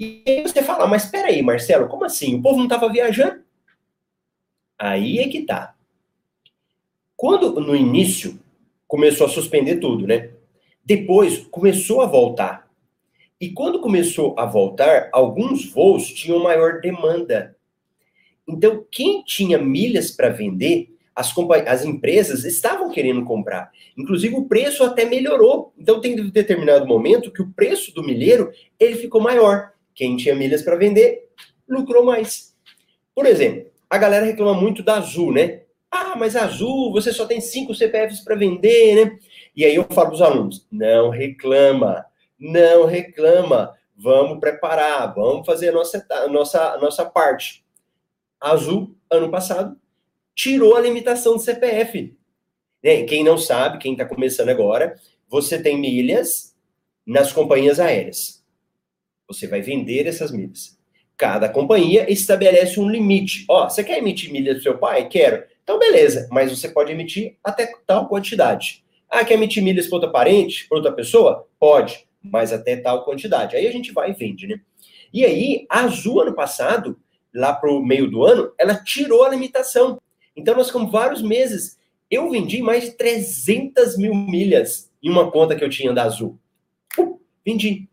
E 0.00 0.24
aí 0.26 0.42
você 0.42 0.64
fala, 0.64 0.88
mas 0.88 1.04
espera 1.04 1.28
aí, 1.28 1.40
Marcelo, 1.42 1.86
como 1.86 2.04
assim? 2.04 2.34
O 2.34 2.42
povo 2.42 2.56
não 2.56 2.64
estava 2.64 2.88
viajando? 2.88 3.40
Aí 4.76 5.20
é 5.20 5.28
que 5.28 5.42
tá. 5.42 5.76
Quando 7.16 7.60
no 7.60 7.76
início 7.76 8.36
começou 8.88 9.28
a 9.28 9.30
suspender 9.30 9.76
tudo, 9.76 10.04
né? 10.04 10.30
Depois 10.88 11.46
começou 11.50 12.00
a 12.00 12.06
voltar. 12.06 12.66
E 13.38 13.50
quando 13.50 13.78
começou 13.78 14.34
a 14.38 14.46
voltar, 14.46 15.10
alguns 15.12 15.70
voos 15.70 16.08
tinham 16.08 16.42
maior 16.42 16.80
demanda. 16.80 17.54
Então, 18.48 18.86
quem 18.90 19.22
tinha 19.22 19.58
milhas 19.58 20.10
para 20.10 20.30
vender, 20.30 20.88
as, 21.14 21.30
as 21.66 21.84
empresas 21.84 22.46
estavam 22.46 22.90
querendo 22.90 23.22
comprar. 23.22 23.70
Inclusive, 23.98 24.34
o 24.34 24.46
preço 24.46 24.82
até 24.82 25.04
melhorou. 25.04 25.74
Então, 25.78 26.00
tem 26.00 26.16
determinado 26.30 26.86
momento 26.86 27.30
que 27.30 27.42
o 27.42 27.52
preço 27.52 27.92
do 27.92 28.02
milheiro 28.02 28.50
ele 28.80 28.96
ficou 28.96 29.20
maior. 29.20 29.72
Quem 29.94 30.16
tinha 30.16 30.34
milhas 30.34 30.62
para 30.62 30.76
vender, 30.76 31.28
lucrou 31.68 32.02
mais. 32.02 32.56
Por 33.14 33.26
exemplo, 33.26 33.66
a 33.90 33.98
galera 33.98 34.24
reclama 34.24 34.58
muito 34.58 34.82
da 34.82 34.96
Azul, 34.96 35.34
né? 35.34 35.64
Ah, 35.90 36.14
mas 36.16 36.34
Azul, 36.34 36.90
você 36.92 37.12
só 37.12 37.26
tem 37.26 37.42
cinco 37.42 37.74
CPFs 37.74 38.20
para 38.20 38.36
vender, 38.36 39.04
né? 39.04 39.18
E 39.58 39.64
aí 39.64 39.74
eu 39.74 39.82
falo 39.90 40.10
para 40.10 40.14
os 40.14 40.22
alunos: 40.22 40.64
não 40.70 41.10
reclama, 41.10 42.06
não 42.38 42.86
reclama, 42.86 43.76
vamos 43.96 44.38
preparar, 44.38 45.12
vamos 45.12 45.44
fazer 45.44 45.70
a 45.70 45.72
nossa, 45.72 46.06
nossa, 46.30 46.76
nossa 46.76 47.04
parte. 47.04 47.64
Azul, 48.40 48.94
ano 49.10 49.28
passado, 49.28 49.76
tirou 50.32 50.76
a 50.76 50.80
limitação 50.80 51.34
do 51.34 51.42
CPF. 51.42 52.16
Né? 52.80 53.02
Quem 53.02 53.24
não 53.24 53.36
sabe, 53.36 53.78
quem 53.78 53.92
está 53.92 54.04
começando 54.04 54.50
agora, 54.50 54.94
você 55.28 55.60
tem 55.60 55.76
milhas 55.76 56.54
nas 57.04 57.32
companhias 57.32 57.80
aéreas. 57.80 58.44
Você 59.26 59.48
vai 59.48 59.60
vender 59.60 60.06
essas 60.06 60.30
milhas. 60.30 60.78
Cada 61.16 61.48
companhia 61.48 62.08
estabelece 62.08 62.78
um 62.78 62.88
limite. 62.88 63.44
Ó, 63.48 63.68
você 63.68 63.82
quer 63.82 63.98
emitir 63.98 64.30
milhas 64.30 64.58
do 64.58 64.62
seu 64.62 64.78
pai? 64.78 65.08
Quero. 65.08 65.42
Então, 65.64 65.80
beleza, 65.80 66.28
mas 66.30 66.56
você 66.56 66.68
pode 66.68 66.92
emitir 66.92 67.36
até 67.42 67.68
tal 67.84 68.06
quantidade. 68.06 68.84
Ah, 69.10 69.24
quer 69.24 69.34
emitir 69.34 69.62
milhas 69.62 69.86
para 69.86 69.96
outra 69.96 70.10
parente, 70.10 70.68
para 70.68 70.78
outra 70.78 70.92
pessoa? 70.92 71.46
Pode, 71.58 72.06
mas 72.22 72.52
até 72.52 72.76
tal 72.76 73.04
quantidade. 73.04 73.56
Aí 73.56 73.66
a 73.66 73.72
gente 73.72 73.92
vai 73.92 74.10
e 74.10 74.14
vende, 74.14 74.46
né? 74.46 74.60
E 75.12 75.24
aí, 75.24 75.66
a 75.68 75.80
Azul, 75.80 76.20
ano 76.20 76.34
passado, 76.34 76.98
lá 77.34 77.52
para 77.52 77.72
o 77.72 77.84
meio 77.84 78.10
do 78.10 78.22
ano, 78.24 78.52
ela 78.58 78.74
tirou 78.74 79.24
a 79.24 79.30
limitação. 79.30 80.00
Então, 80.36 80.54
nós 80.54 80.66
ficamos 80.66 80.92
vários 80.92 81.22
meses. 81.22 81.78
Eu 82.10 82.30
vendi 82.30 82.62
mais 82.62 82.84
de 82.84 82.90
300 82.92 83.96
mil 83.96 84.14
milhas 84.14 84.90
em 85.02 85.10
uma 85.10 85.30
conta 85.30 85.56
que 85.56 85.64
eu 85.64 85.70
tinha 85.70 85.92
da 85.92 86.04
Azul. 86.04 86.38
Uh, 86.98 87.18
vendi. 87.44 87.88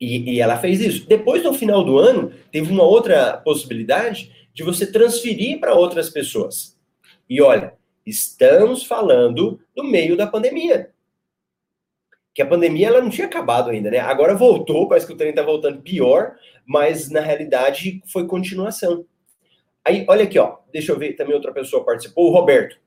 E, 0.00 0.34
e 0.34 0.40
ela 0.40 0.58
fez 0.58 0.80
isso. 0.80 1.06
Depois, 1.06 1.42
no 1.42 1.54
final 1.54 1.82
do 1.82 1.96
ano, 1.96 2.32
teve 2.50 2.70
uma 2.70 2.84
outra 2.84 3.38
possibilidade 3.38 4.30
de 4.52 4.62
você 4.62 4.86
transferir 4.86 5.58
para 5.58 5.74
outras 5.74 6.10
pessoas. 6.10 6.76
E 7.28 7.40
olha, 7.40 7.74
Estamos 8.04 8.84
falando 8.84 9.60
do 9.74 9.84
meio 9.84 10.16
da 10.16 10.26
pandemia. 10.26 10.90
Que 12.34 12.42
a 12.42 12.46
pandemia 12.46 12.88
ela 12.88 13.00
não 13.00 13.10
tinha 13.10 13.26
acabado 13.26 13.70
ainda, 13.70 13.90
né? 13.90 13.98
Agora 13.98 14.34
voltou, 14.34 14.88
parece 14.88 15.06
que 15.06 15.12
o 15.12 15.16
trem 15.16 15.30
está 15.30 15.42
voltando 15.42 15.82
pior, 15.82 16.36
mas 16.66 17.10
na 17.10 17.20
realidade 17.20 18.02
foi 18.06 18.26
continuação. 18.26 19.04
Aí, 19.84 20.04
olha 20.08 20.24
aqui, 20.24 20.38
ó. 20.38 20.58
Deixa 20.72 20.92
eu 20.92 20.98
ver, 20.98 21.14
também 21.14 21.34
outra 21.34 21.52
pessoa 21.52 21.84
participou, 21.84 22.28
o 22.28 22.32
Roberto. 22.32 22.80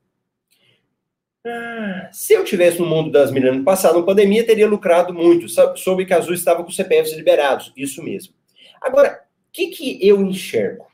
Ah, 1.46 2.10
se 2.12 2.34
eu 2.34 2.44
tivesse 2.44 2.80
no 2.80 2.88
mundo 2.88 3.12
das 3.12 3.32
milhas 3.32 3.56
no 3.56 3.64
passado, 3.64 4.00
na 4.00 4.06
pandemia, 4.06 4.46
teria 4.46 4.68
lucrado 4.68 5.14
muito. 5.14 5.48
Soube 5.78 6.06
que 6.06 6.14
a 6.14 6.18
Azul 6.18 6.34
estava 6.34 6.64
com 6.64 6.72
CPFs 6.72 7.16
liberados. 7.16 7.72
Isso 7.78 8.02
mesmo. 8.04 8.34
Agora, 8.82 9.24
o 9.48 9.52
que, 9.52 9.68
que 9.68 10.08
eu 10.08 10.22
enxergo? 10.22 10.88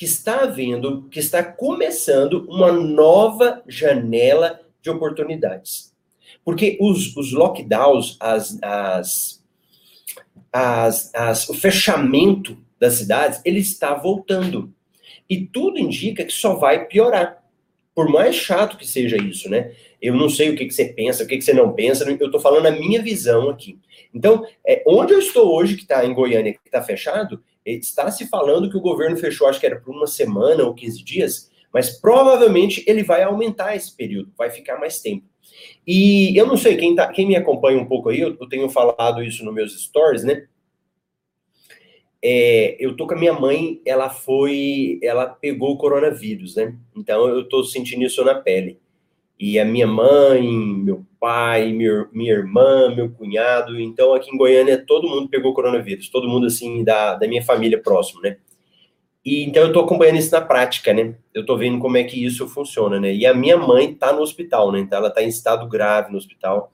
Que 0.00 0.06
está 0.06 0.44
havendo, 0.44 1.02
que 1.10 1.18
está 1.18 1.44
começando 1.44 2.46
uma 2.48 2.72
nova 2.72 3.62
janela 3.68 4.58
de 4.80 4.88
oportunidades. 4.88 5.94
Porque 6.42 6.78
os, 6.80 7.14
os 7.18 7.34
lockdowns, 7.34 8.16
as, 8.18 8.58
as, 8.62 9.44
as, 10.50 11.14
as, 11.14 11.48
o 11.50 11.52
fechamento 11.52 12.56
das 12.78 12.94
cidades, 12.94 13.42
ele 13.44 13.58
está 13.58 13.92
voltando. 13.92 14.72
E 15.28 15.44
tudo 15.44 15.78
indica 15.78 16.24
que 16.24 16.32
só 16.32 16.54
vai 16.54 16.86
piorar. 16.86 17.44
Por 17.94 18.08
mais 18.08 18.34
chato 18.34 18.78
que 18.78 18.88
seja 18.88 19.18
isso, 19.18 19.50
né? 19.50 19.74
Eu 20.00 20.14
não 20.14 20.30
sei 20.30 20.48
o 20.48 20.56
que, 20.56 20.64
que 20.64 20.72
você 20.72 20.86
pensa, 20.86 21.24
o 21.24 21.26
que, 21.26 21.36
que 21.36 21.44
você 21.44 21.52
não 21.52 21.74
pensa, 21.74 22.08
eu 22.08 22.24
estou 22.24 22.40
falando 22.40 22.64
a 22.64 22.70
minha 22.70 23.02
visão 23.02 23.50
aqui. 23.50 23.78
Então, 24.14 24.46
é, 24.66 24.82
onde 24.86 25.12
eu 25.12 25.18
estou 25.18 25.54
hoje, 25.54 25.76
que 25.76 25.82
está 25.82 26.06
em 26.06 26.14
Goiânia, 26.14 26.54
que 26.54 26.60
está 26.64 26.80
fechado, 26.80 27.44
está 27.64 28.10
se 28.10 28.26
falando 28.26 28.70
que 28.70 28.76
o 28.76 28.80
governo 28.80 29.16
fechou, 29.16 29.46
acho 29.46 29.60
que 29.60 29.66
era 29.66 29.80
por 29.80 29.94
uma 29.94 30.06
semana 30.06 30.64
ou 30.64 30.74
15 30.74 31.04
dias, 31.04 31.50
mas 31.72 32.00
provavelmente 32.00 32.84
ele 32.86 33.02
vai 33.02 33.22
aumentar 33.22 33.76
esse 33.76 33.94
período, 33.94 34.32
vai 34.36 34.50
ficar 34.50 34.78
mais 34.78 35.00
tempo. 35.00 35.26
E 35.86 36.36
eu 36.36 36.46
não 36.46 36.56
sei, 36.56 36.76
quem, 36.76 36.94
tá, 36.94 37.08
quem 37.08 37.26
me 37.26 37.36
acompanha 37.36 37.78
um 37.78 37.86
pouco 37.86 38.08
aí, 38.08 38.20
eu, 38.20 38.36
eu 38.40 38.48
tenho 38.48 38.68
falado 38.68 39.22
isso 39.22 39.44
nos 39.44 39.54
meus 39.54 39.80
stories, 39.80 40.24
né? 40.24 40.46
É, 42.22 42.76
eu 42.78 42.94
tô 42.96 43.06
com 43.06 43.14
a 43.14 43.18
minha 43.18 43.32
mãe, 43.32 43.80
ela 43.84 44.10
foi, 44.10 45.00
ela 45.02 45.26
pegou 45.26 45.72
o 45.72 45.78
coronavírus, 45.78 46.54
né? 46.54 46.76
Então 46.94 47.28
eu 47.28 47.48
tô 47.48 47.64
sentindo 47.64 48.04
isso 48.04 48.22
na 48.24 48.34
pele. 48.34 48.78
E 49.40 49.58
a 49.58 49.64
minha 49.64 49.86
mãe, 49.86 50.46
meu 50.52 51.06
pai, 51.18 51.72
minha, 51.72 52.06
minha 52.12 52.32
irmã, 52.34 52.94
meu 52.94 53.10
cunhado. 53.10 53.80
Então, 53.80 54.12
aqui 54.12 54.30
em 54.30 54.36
Goiânia, 54.36 54.76
todo 54.86 55.08
mundo 55.08 55.30
pegou 55.30 55.54
coronavírus, 55.54 56.10
todo 56.10 56.28
mundo, 56.28 56.46
assim, 56.46 56.84
da, 56.84 57.14
da 57.14 57.26
minha 57.26 57.42
família 57.42 57.80
próximo, 57.80 58.20
né? 58.20 58.36
E 59.24 59.42
então 59.44 59.62
eu 59.62 59.72
tô 59.72 59.80
acompanhando 59.80 60.18
isso 60.18 60.30
na 60.30 60.42
prática, 60.42 60.92
né? 60.92 61.14
Eu 61.32 61.46
tô 61.46 61.56
vendo 61.56 61.78
como 61.78 61.96
é 61.96 62.04
que 62.04 62.22
isso 62.22 62.46
funciona, 62.48 63.00
né? 63.00 63.14
E 63.14 63.24
a 63.24 63.32
minha 63.32 63.56
mãe 63.56 63.94
tá 63.94 64.12
no 64.12 64.20
hospital, 64.20 64.72
né? 64.72 64.80
Então 64.80 64.98
ela 64.98 65.10
tá 65.10 65.22
em 65.22 65.28
estado 65.28 65.66
grave 65.66 66.12
no 66.12 66.18
hospital. 66.18 66.72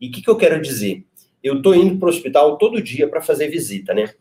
E 0.00 0.08
o 0.08 0.10
que, 0.10 0.22
que 0.22 0.30
eu 0.30 0.36
quero 0.36 0.60
dizer? 0.62 1.04
Eu 1.42 1.60
tô 1.60 1.74
indo 1.74 1.98
pro 1.98 2.08
hospital 2.08 2.56
todo 2.56 2.82
dia 2.82 3.06
para 3.08 3.20
fazer 3.20 3.48
visita, 3.48 3.92
né? 3.92 4.14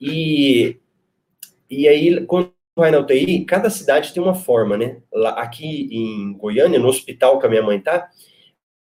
E, 0.00 0.76
e 1.70 1.86
aí, 1.86 2.24
quando 2.26 2.55
vai 2.76 2.90
na 2.90 2.98
UTI, 2.98 3.44
cada 3.46 3.70
cidade 3.70 4.12
tem 4.12 4.22
uma 4.22 4.34
forma, 4.34 4.76
né? 4.76 5.00
Lá, 5.10 5.30
aqui 5.30 5.88
em 5.90 6.34
Goiânia, 6.34 6.78
no 6.78 6.88
hospital 6.88 7.38
que 7.40 7.46
a 7.46 7.48
minha 7.48 7.62
mãe 7.62 7.80
tá, 7.80 8.10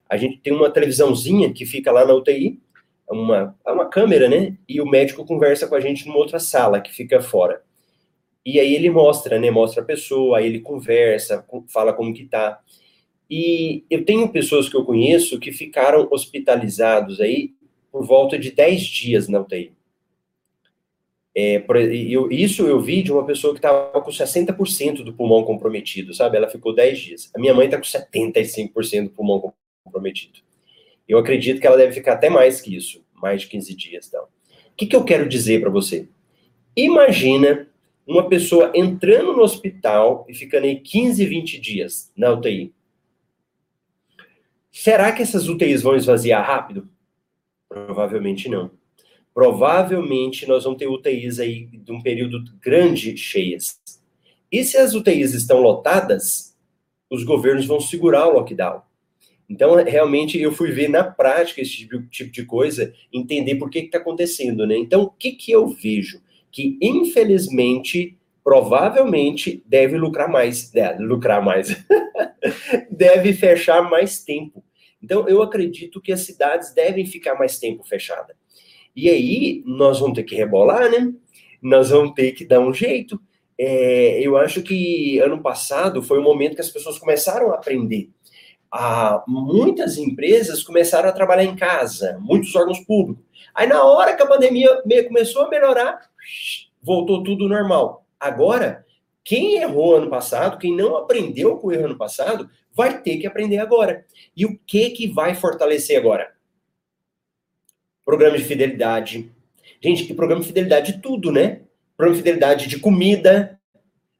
a 0.09 0.15
gente 0.15 0.37
tem 0.37 0.53
uma 0.53 0.69
televisãozinha 0.69 1.53
que 1.53 1.65
fica 1.65 1.91
lá 1.91 2.05
na 2.05 2.13
UTI, 2.13 2.61
uma, 3.09 3.55
é 3.65 3.71
uma 3.71 3.89
câmera, 3.89 4.29
né? 4.29 4.57
E 4.67 4.79
o 4.79 4.85
médico 4.85 5.25
conversa 5.25 5.67
com 5.67 5.75
a 5.75 5.79
gente 5.81 6.07
numa 6.07 6.17
outra 6.17 6.39
sala 6.39 6.79
que 6.79 6.93
fica 6.93 7.21
fora. 7.21 7.61
E 8.45 8.59
aí 8.59 8.73
ele 8.73 8.89
mostra, 8.89 9.37
né? 9.37 9.51
Mostra 9.51 9.83
a 9.83 9.85
pessoa, 9.85 10.37
aí 10.37 10.45
ele 10.45 10.61
conversa, 10.61 11.45
fala 11.67 11.93
como 11.93 12.13
que 12.13 12.25
tá. 12.25 12.59
E 13.29 13.83
eu 13.89 14.05
tenho 14.05 14.29
pessoas 14.29 14.69
que 14.69 14.77
eu 14.77 14.85
conheço 14.85 15.39
que 15.39 15.51
ficaram 15.51 16.07
hospitalizados 16.09 17.19
aí 17.19 17.53
por 17.91 18.05
volta 18.05 18.39
de 18.39 18.51
10 18.51 18.81
dias 18.81 19.27
na 19.27 19.41
UTI. 19.41 19.73
É, 21.35 21.63
eu, 22.09 22.31
isso 22.31 22.67
eu 22.67 22.79
vi 22.79 23.01
de 23.01 23.11
uma 23.11 23.25
pessoa 23.25 23.53
que 23.53 23.57
estava 23.57 23.99
com 23.99 24.11
60% 24.11 25.03
do 25.03 25.13
pulmão 25.13 25.43
comprometido, 25.43 26.13
sabe? 26.13 26.37
Ela 26.37 26.47
ficou 26.47 26.75
10 26.75 26.99
dias. 26.99 27.31
A 27.35 27.39
minha 27.39 27.53
mãe 27.53 27.65
está 27.65 27.77
com 27.77 27.83
75% 27.83 29.05
do 29.05 29.09
pulmão 29.09 29.53
comprometido. 29.83 30.39
Eu 31.07 31.17
acredito 31.17 31.59
que 31.59 31.65
ela 31.65 31.77
deve 31.77 31.91
ficar 31.91 32.13
até 32.13 32.29
mais 32.29 32.61
que 32.61 32.75
isso, 32.75 33.03
mais 33.13 33.41
de 33.41 33.47
15 33.47 33.75
dias. 33.75 34.07
Então. 34.07 34.23
O 34.23 34.75
que, 34.75 34.85
que 34.85 34.95
eu 34.95 35.03
quero 35.03 35.27
dizer 35.27 35.59
para 35.59 35.71
você? 35.71 36.07
Imagina 36.75 37.67
uma 38.05 38.27
pessoa 38.29 38.71
entrando 38.75 39.33
no 39.33 39.41
hospital 39.41 40.25
e 40.29 40.33
ficando 40.33 40.65
aí 40.65 40.79
15, 40.79 41.25
20 41.25 41.59
dias 41.59 42.11
na 42.15 42.31
UTI. 42.31 42.73
Será 44.71 45.11
que 45.11 45.21
essas 45.21 45.47
UTIs 45.47 45.81
vão 45.81 45.95
esvaziar 45.95 46.45
rápido? 46.45 46.87
Provavelmente 47.69 48.49
não 48.49 48.71
provavelmente 49.33 50.47
nós 50.47 50.63
vamos 50.63 50.79
ter 50.79 50.87
UTIs 50.87 51.39
aí 51.39 51.65
de 51.65 51.91
um 51.91 52.01
período 52.01 52.43
grande 52.61 53.17
cheias. 53.17 53.79
E 54.51 54.63
se 54.63 54.77
as 54.77 54.93
UTIs 54.93 55.33
estão 55.33 55.61
lotadas, 55.61 56.55
os 57.09 57.23
governos 57.23 57.65
vão 57.65 57.79
segurar 57.79 58.27
o 58.27 58.33
lockdown. 58.33 58.81
Então, 59.49 59.75
realmente, 59.75 60.39
eu 60.39 60.51
fui 60.51 60.71
ver 60.71 60.87
na 60.87 61.03
prática 61.03 61.61
esse 61.61 61.71
tipo, 61.71 62.01
tipo 62.07 62.31
de 62.31 62.45
coisa, 62.45 62.93
entender 63.11 63.55
por 63.55 63.69
que 63.69 63.79
está 63.79 63.97
acontecendo, 63.97 64.65
né? 64.65 64.77
Então, 64.77 65.03
o 65.03 65.09
que, 65.09 65.33
que 65.33 65.51
eu 65.51 65.67
vejo? 65.67 66.21
Que, 66.51 66.77
infelizmente, 66.81 68.17
provavelmente, 68.43 69.61
deve 69.65 69.97
lucrar 69.97 70.29
mais. 70.29 70.73
É, 70.75 70.95
lucrar 70.97 71.43
mais. 71.43 71.75
deve 72.89 73.33
fechar 73.33 73.89
mais 73.89 74.23
tempo. 74.23 74.63
Então, 75.01 75.27
eu 75.27 75.41
acredito 75.41 76.01
que 76.01 76.11
as 76.11 76.21
cidades 76.21 76.73
devem 76.73 77.05
ficar 77.05 77.35
mais 77.35 77.59
tempo 77.59 77.83
fechadas. 77.83 78.35
E 78.95 79.09
aí 79.09 79.63
nós 79.65 79.99
vamos 79.99 80.15
ter 80.15 80.23
que 80.23 80.35
rebolar, 80.35 80.89
né? 80.89 81.11
Nós 81.61 81.89
vamos 81.89 82.13
ter 82.13 82.31
que 82.33 82.45
dar 82.45 82.59
um 82.59 82.73
jeito. 82.73 83.19
É, 83.57 84.19
eu 84.21 84.37
acho 84.37 84.61
que 84.61 85.19
ano 85.19 85.41
passado 85.41 86.01
foi 86.01 86.19
o 86.19 86.23
momento 86.23 86.55
que 86.55 86.61
as 86.61 86.69
pessoas 86.69 86.97
começaram 86.97 87.51
a 87.51 87.55
aprender. 87.55 88.09
Ah, 88.71 89.23
muitas 89.27 89.97
empresas 89.97 90.63
começaram 90.63 91.07
a 91.07 91.13
trabalhar 91.13 91.43
em 91.43 91.55
casa, 91.55 92.17
muitos 92.19 92.55
órgãos 92.55 92.79
públicos. 92.79 93.23
Aí, 93.53 93.67
na 93.67 93.83
hora 93.83 94.15
que 94.15 94.23
a 94.23 94.27
pandemia 94.27 94.81
começou 95.07 95.43
a 95.43 95.49
melhorar, 95.49 96.09
voltou 96.81 97.23
tudo 97.23 97.47
normal. 97.47 98.03
Agora, 98.19 98.83
quem 99.23 99.57
errou 99.57 99.95
ano 99.97 100.09
passado, 100.09 100.57
quem 100.57 100.75
não 100.75 100.97
aprendeu 100.97 101.57
com 101.57 101.67
o 101.67 101.71
erro 101.71 101.85
ano 101.85 101.97
passado, 101.97 102.49
vai 102.73 103.01
ter 103.01 103.17
que 103.17 103.27
aprender 103.27 103.59
agora. 103.59 104.05
E 104.35 104.45
o 104.45 104.59
que 104.65 104.89
que 104.89 105.07
vai 105.07 105.35
fortalecer 105.35 105.97
agora? 105.97 106.32
Programa 108.05 108.37
de 108.37 108.43
fidelidade. 108.43 109.31
Gente, 109.81 110.05
que 110.05 110.13
programa 110.13 110.41
de 110.41 110.47
fidelidade 110.47 110.93
de 110.93 110.99
tudo, 110.99 111.31
né? 111.31 111.61
Programa 111.97 112.15
de 112.15 112.23
fidelidade 112.23 112.67
de 112.67 112.79
comida. 112.79 113.59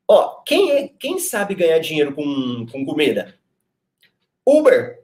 Ó, 0.07 0.41
quem 0.45 0.71
é, 0.71 0.89
quem 0.99 1.19
sabe 1.19 1.55
ganhar 1.55 1.79
dinheiro 1.79 2.13
com, 2.13 2.65
com 2.71 2.85
comida? 2.85 3.35
Uber. 4.45 4.99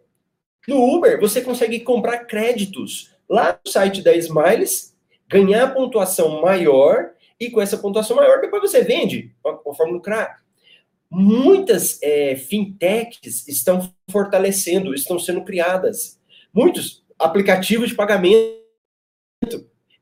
No 0.67 0.95
Uber, 0.95 1.19
você 1.19 1.41
consegue 1.41 1.79
comprar 1.79 2.25
créditos 2.25 3.11
lá 3.27 3.59
no 3.63 3.71
site 3.71 4.01
da 4.01 4.13
Smiles, 4.15 4.95
ganhar 5.27 5.73
pontuação 5.73 6.41
maior, 6.41 7.11
e 7.39 7.49
com 7.49 7.61
essa 7.61 7.77
pontuação 7.77 8.17
maior, 8.17 8.41
depois 8.41 8.61
você 8.61 8.83
vende, 8.83 9.33
conforme 9.63 9.93
lucrar. 9.93 10.43
Muitas 11.09 11.97
é, 12.03 12.35
fintechs 12.35 13.47
estão 13.47 13.91
fortalecendo, 14.11 14.93
estão 14.93 15.17
sendo 15.17 15.43
criadas. 15.43 16.19
Muitos 16.53 17.03
aplicativos 17.17 17.89
de 17.89 17.95
pagamento 17.95 18.59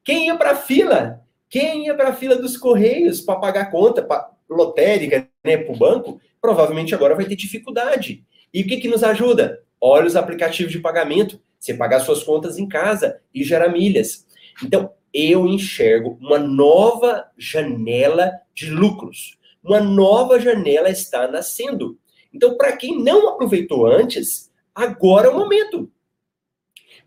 quem 0.07 0.27
ia 0.27 0.37
para 0.37 0.51
a 0.51 0.55
fila? 0.55 1.21
Quem 1.49 1.87
ia 1.87 1.93
para 1.93 2.07
a 2.07 2.13
fila 2.13 2.37
dos 2.37 2.55
Correios 2.55 3.19
para 3.19 3.41
pagar 3.41 3.69
conta 3.69 4.01
pra, 4.01 4.31
lotérica, 4.49 5.27
né, 5.43 5.57
para 5.57 5.73
o 5.73 5.77
banco, 5.77 6.21
provavelmente 6.39 6.95
agora 6.95 7.13
vai 7.13 7.25
ter 7.25 7.35
dificuldade. 7.35 8.23
E 8.53 8.61
o 8.61 8.67
que, 8.67 8.77
que 8.77 8.87
nos 8.87 9.03
ajuda? 9.03 9.61
Olha 9.81 10.07
os 10.07 10.15
aplicativos 10.15 10.71
de 10.71 10.79
pagamento. 10.79 11.41
Você 11.59 11.73
pagar 11.73 11.99
suas 11.99 12.23
contas 12.23 12.57
em 12.57 12.69
casa 12.69 13.19
e 13.35 13.43
gerar 13.43 13.67
milhas. 13.67 14.25
Então, 14.63 14.93
eu 15.13 15.45
enxergo 15.45 16.17
uma 16.21 16.39
nova 16.39 17.25
janela 17.37 18.31
de 18.55 18.69
lucros. 18.69 19.37
Uma 19.61 19.81
nova 19.81 20.39
janela 20.39 20.89
está 20.89 21.27
nascendo. 21.27 21.99
Então, 22.33 22.55
para 22.55 22.77
quem 22.77 22.97
não 22.97 23.27
aproveitou 23.27 23.85
antes, 23.85 24.49
agora 24.73 25.27
é 25.27 25.31
o 25.31 25.37
momento. 25.37 25.91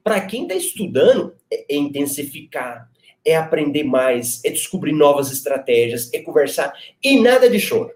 Para 0.02 0.20
quem 0.20 0.42
está 0.42 0.54
estudando, 0.54 1.34
é 1.50 1.76
intensificar, 1.76 2.90
é 3.24 3.36
aprender 3.36 3.84
mais, 3.84 4.42
é 4.44 4.50
descobrir 4.50 4.92
novas 4.92 5.30
estratégias, 5.30 6.12
é 6.12 6.20
conversar 6.20 6.72
e 7.02 7.20
nada 7.20 7.48
de 7.48 7.60
choro. 7.60 7.92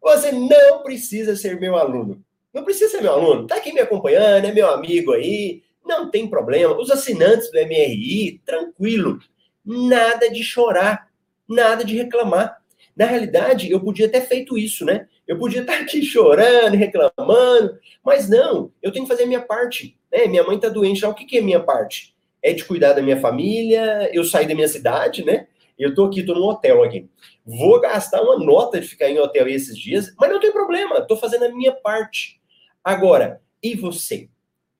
Você 0.00 0.32
não 0.32 0.82
precisa 0.82 1.34
ser 1.36 1.58
meu 1.58 1.76
aluno. 1.76 2.22
Não 2.52 2.62
precisa 2.62 2.90
ser 2.90 3.02
meu 3.02 3.12
aluno. 3.12 3.42
Está 3.42 3.56
aqui 3.56 3.72
me 3.72 3.80
acompanhando, 3.80 4.44
é 4.44 4.52
meu 4.52 4.70
amigo 4.70 5.12
aí, 5.12 5.62
não 5.84 6.10
tem 6.10 6.28
problema. 6.28 6.78
Os 6.78 6.90
assinantes 6.90 7.50
do 7.50 7.58
MRI, 7.58 8.40
tranquilo. 8.44 9.18
Nada 9.64 10.30
de 10.30 10.42
chorar, 10.42 11.08
nada 11.48 11.84
de 11.84 11.96
reclamar. 11.96 12.58
Na 12.96 13.06
realidade, 13.06 13.70
eu 13.70 13.80
podia 13.80 14.08
ter 14.08 14.20
feito 14.22 14.56
isso, 14.56 14.84
né? 14.84 15.08
Eu 15.26 15.38
podia 15.38 15.62
estar 15.62 15.78
aqui 15.80 16.02
chorando, 16.02 16.76
reclamando, 16.76 17.78
mas 18.04 18.28
não, 18.28 18.70
eu 18.82 18.92
tenho 18.92 19.04
que 19.04 19.10
fazer 19.10 19.24
a 19.24 19.26
minha 19.26 19.42
parte. 19.42 19.98
Né? 20.14 20.26
Minha 20.26 20.44
mãe 20.44 20.56
está 20.56 20.68
doente, 20.68 21.04
o 21.04 21.12
que, 21.12 21.24
que 21.24 21.38
é 21.38 21.40
minha 21.40 21.60
parte? 21.60 22.14
É 22.40 22.52
de 22.52 22.64
cuidar 22.64 22.92
da 22.92 23.02
minha 23.02 23.18
família, 23.20 24.08
eu 24.12 24.22
saí 24.22 24.46
da 24.46 24.54
minha 24.54 24.68
cidade, 24.68 25.24
né? 25.24 25.48
Eu 25.76 25.90
estou 25.90 26.06
aqui, 26.06 26.20
estou 26.20 26.36
num 26.36 26.44
hotel 26.44 26.84
aqui. 26.84 27.08
Vou 27.44 27.80
gastar 27.80 28.22
uma 28.22 28.38
nota 28.38 28.80
de 28.80 28.86
ficar 28.86 29.08
em 29.08 29.18
hotel 29.18 29.48
esses 29.48 29.76
dias, 29.76 30.14
mas 30.18 30.30
não 30.30 30.38
tem 30.38 30.52
problema, 30.52 30.98
estou 30.98 31.16
fazendo 31.16 31.46
a 31.46 31.48
minha 31.48 31.72
parte. 31.72 32.40
Agora, 32.82 33.40
e 33.60 33.74
você? 33.74 34.28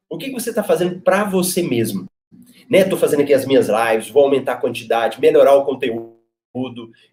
O 0.08 0.16
que, 0.16 0.26
que 0.26 0.40
você 0.40 0.50
está 0.50 0.62
fazendo 0.62 1.00
para 1.00 1.24
você 1.24 1.62
mesmo? 1.62 2.06
Né? 2.70 2.80
Estou 2.80 2.98
fazendo 2.98 3.22
aqui 3.22 3.34
as 3.34 3.44
minhas 3.44 3.68
lives, 3.68 4.10
vou 4.10 4.22
aumentar 4.22 4.52
a 4.52 4.60
quantidade, 4.60 5.20
melhorar 5.20 5.56
o 5.56 5.64
conteúdo 5.64 6.14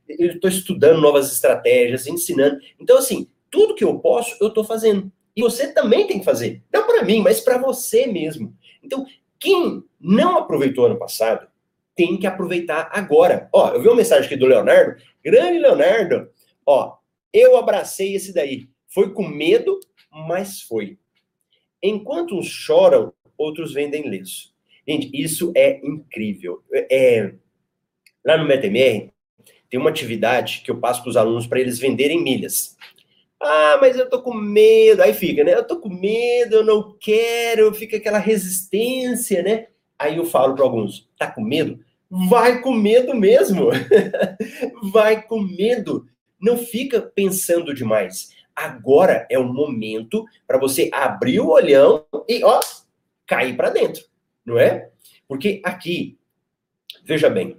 eu 0.07 0.33
estou 0.33 0.49
estudando 0.49 1.01
novas 1.01 1.31
estratégias, 1.31 2.05
ensinando. 2.05 2.59
Então, 2.79 2.97
assim, 2.97 3.27
tudo 3.49 3.73
que 3.73 3.83
eu 3.83 3.97
posso, 3.97 4.37
eu 4.39 4.49
estou 4.49 4.63
fazendo. 4.63 5.11
E 5.35 5.41
você 5.41 5.73
também 5.73 6.07
tem 6.07 6.19
que 6.19 6.25
fazer. 6.25 6.61
Não 6.73 6.85
para 6.85 7.03
mim, 7.03 7.21
mas 7.21 7.39
para 7.39 7.57
você 7.57 8.05
mesmo. 8.07 8.55
Então, 8.83 9.05
quem 9.39 9.83
não 9.99 10.37
aproveitou 10.37 10.85
ano 10.85 10.99
passado, 10.99 11.47
tem 11.95 12.17
que 12.17 12.27
aproveitar 12.27 12.89
agora. 12.91 13.49
Ó, 13.53 13.69
eu 13.69 13.81
vi 13.81 13.87
uma 13.87 13.97
mensagem 13.97 14.25
aqui 14.25 14.35
do 14.35 14.45
Leonardo. 14.45 15.01
Grande 15.23 15.59
Leonardo. 15.59 16.29
Ó, 16.65 16.97
eu 17.33 17.57
abracei 17.57 18.15
esse 18.15 18.33
daí. 18.33 18.67
Foi 18.87 19.13
com 19.13 19.27
medo, 19.27 19.79
mas 20.11 20.61
foi. 20.61 20.97
Enquanto 21.81 22.37
uns 22.37 22.47
choram, 22.47 23.13
outros 23.37 23.73
vendem 23.73 24.09
lenço. 24.09 24.53
Gente, 24.87 25.09
isso 25.13 25.51
é 25.55 25.79
incrível. 25.83 26.63
É, 26.73 27.33
lá 28.23 28.37
no 28.37 28.45
MetaMR, 28.45 29.11
tem 29.69 29.79
uma 29.79 29.89
atividade 29.89 30.61
que 30.63 30.69
eu 30.69 30.79
passo 30.79 31.01
para 31.01 31.09
os 31.09 31.17
alunos 31.17 31.47
para 31.47 31.59
eles 31.59 31.79
venderem 31.79 32.21
milhas. 32.21 32.75
Ah, 33.41 33.79
mas 33.81 33.97
eu 33.97 34.07
tô 34.07 34.21
com 34.21 34.33
medo. 34.33 35.01
Aí 35.01 35.13
fica, 35.13 35.43
né? 35.43 35.55
Eu 35.55 35.65
tô 35.65 35.79
com 35.79 35.89
medo, 35.89 36.57
eu 36.57 36.63
não 36.63 36.95
quero, 36.99 37.73
fica 37.73 37.97
aquela 37.97 38.19
resistência, 38.19 39.41
né? 39.41 39.67
Aí 39.97 40.17
eu 40.17 40.25
falo 40.25 40.53
para 40.53 40.63
alguns: 40.63 41.09
tá 41.17 41.29
com 41.29 41.41
medo? 41.41 41.79
Vai 42.29 42.61
com 42.61 42.73
medo 42.73 43.15
mesmo. 43.15 43.69
Vai 44.91 45.23
com 45.23 45.39
medo. 45.39 46.05
Não 46.39 46.57
fica 46.57 47.01
pensando 47.01 47.73
demais. 47.73 48.31
Agora 48.55 49.25
é 49.29 49.39
o 49.39 49.45
momento 49.45 50.25
para 50.45 50.57
você 50.57 50.89
abrir 50.91 51.39
o 51.39 51.49
olhão 51.49 52.05
e, 52.27 52.43
ó, 52.43 52.59
cair 53.25 53.55
para 53.55 53.69
dentro, 53.69 54.03
não 54.45 54.59
é? 54.59 54.89
Porque 55.27 55.61
aqui, 55.63 56.17
veja 57.05 57.29
bem, 57.29 57.57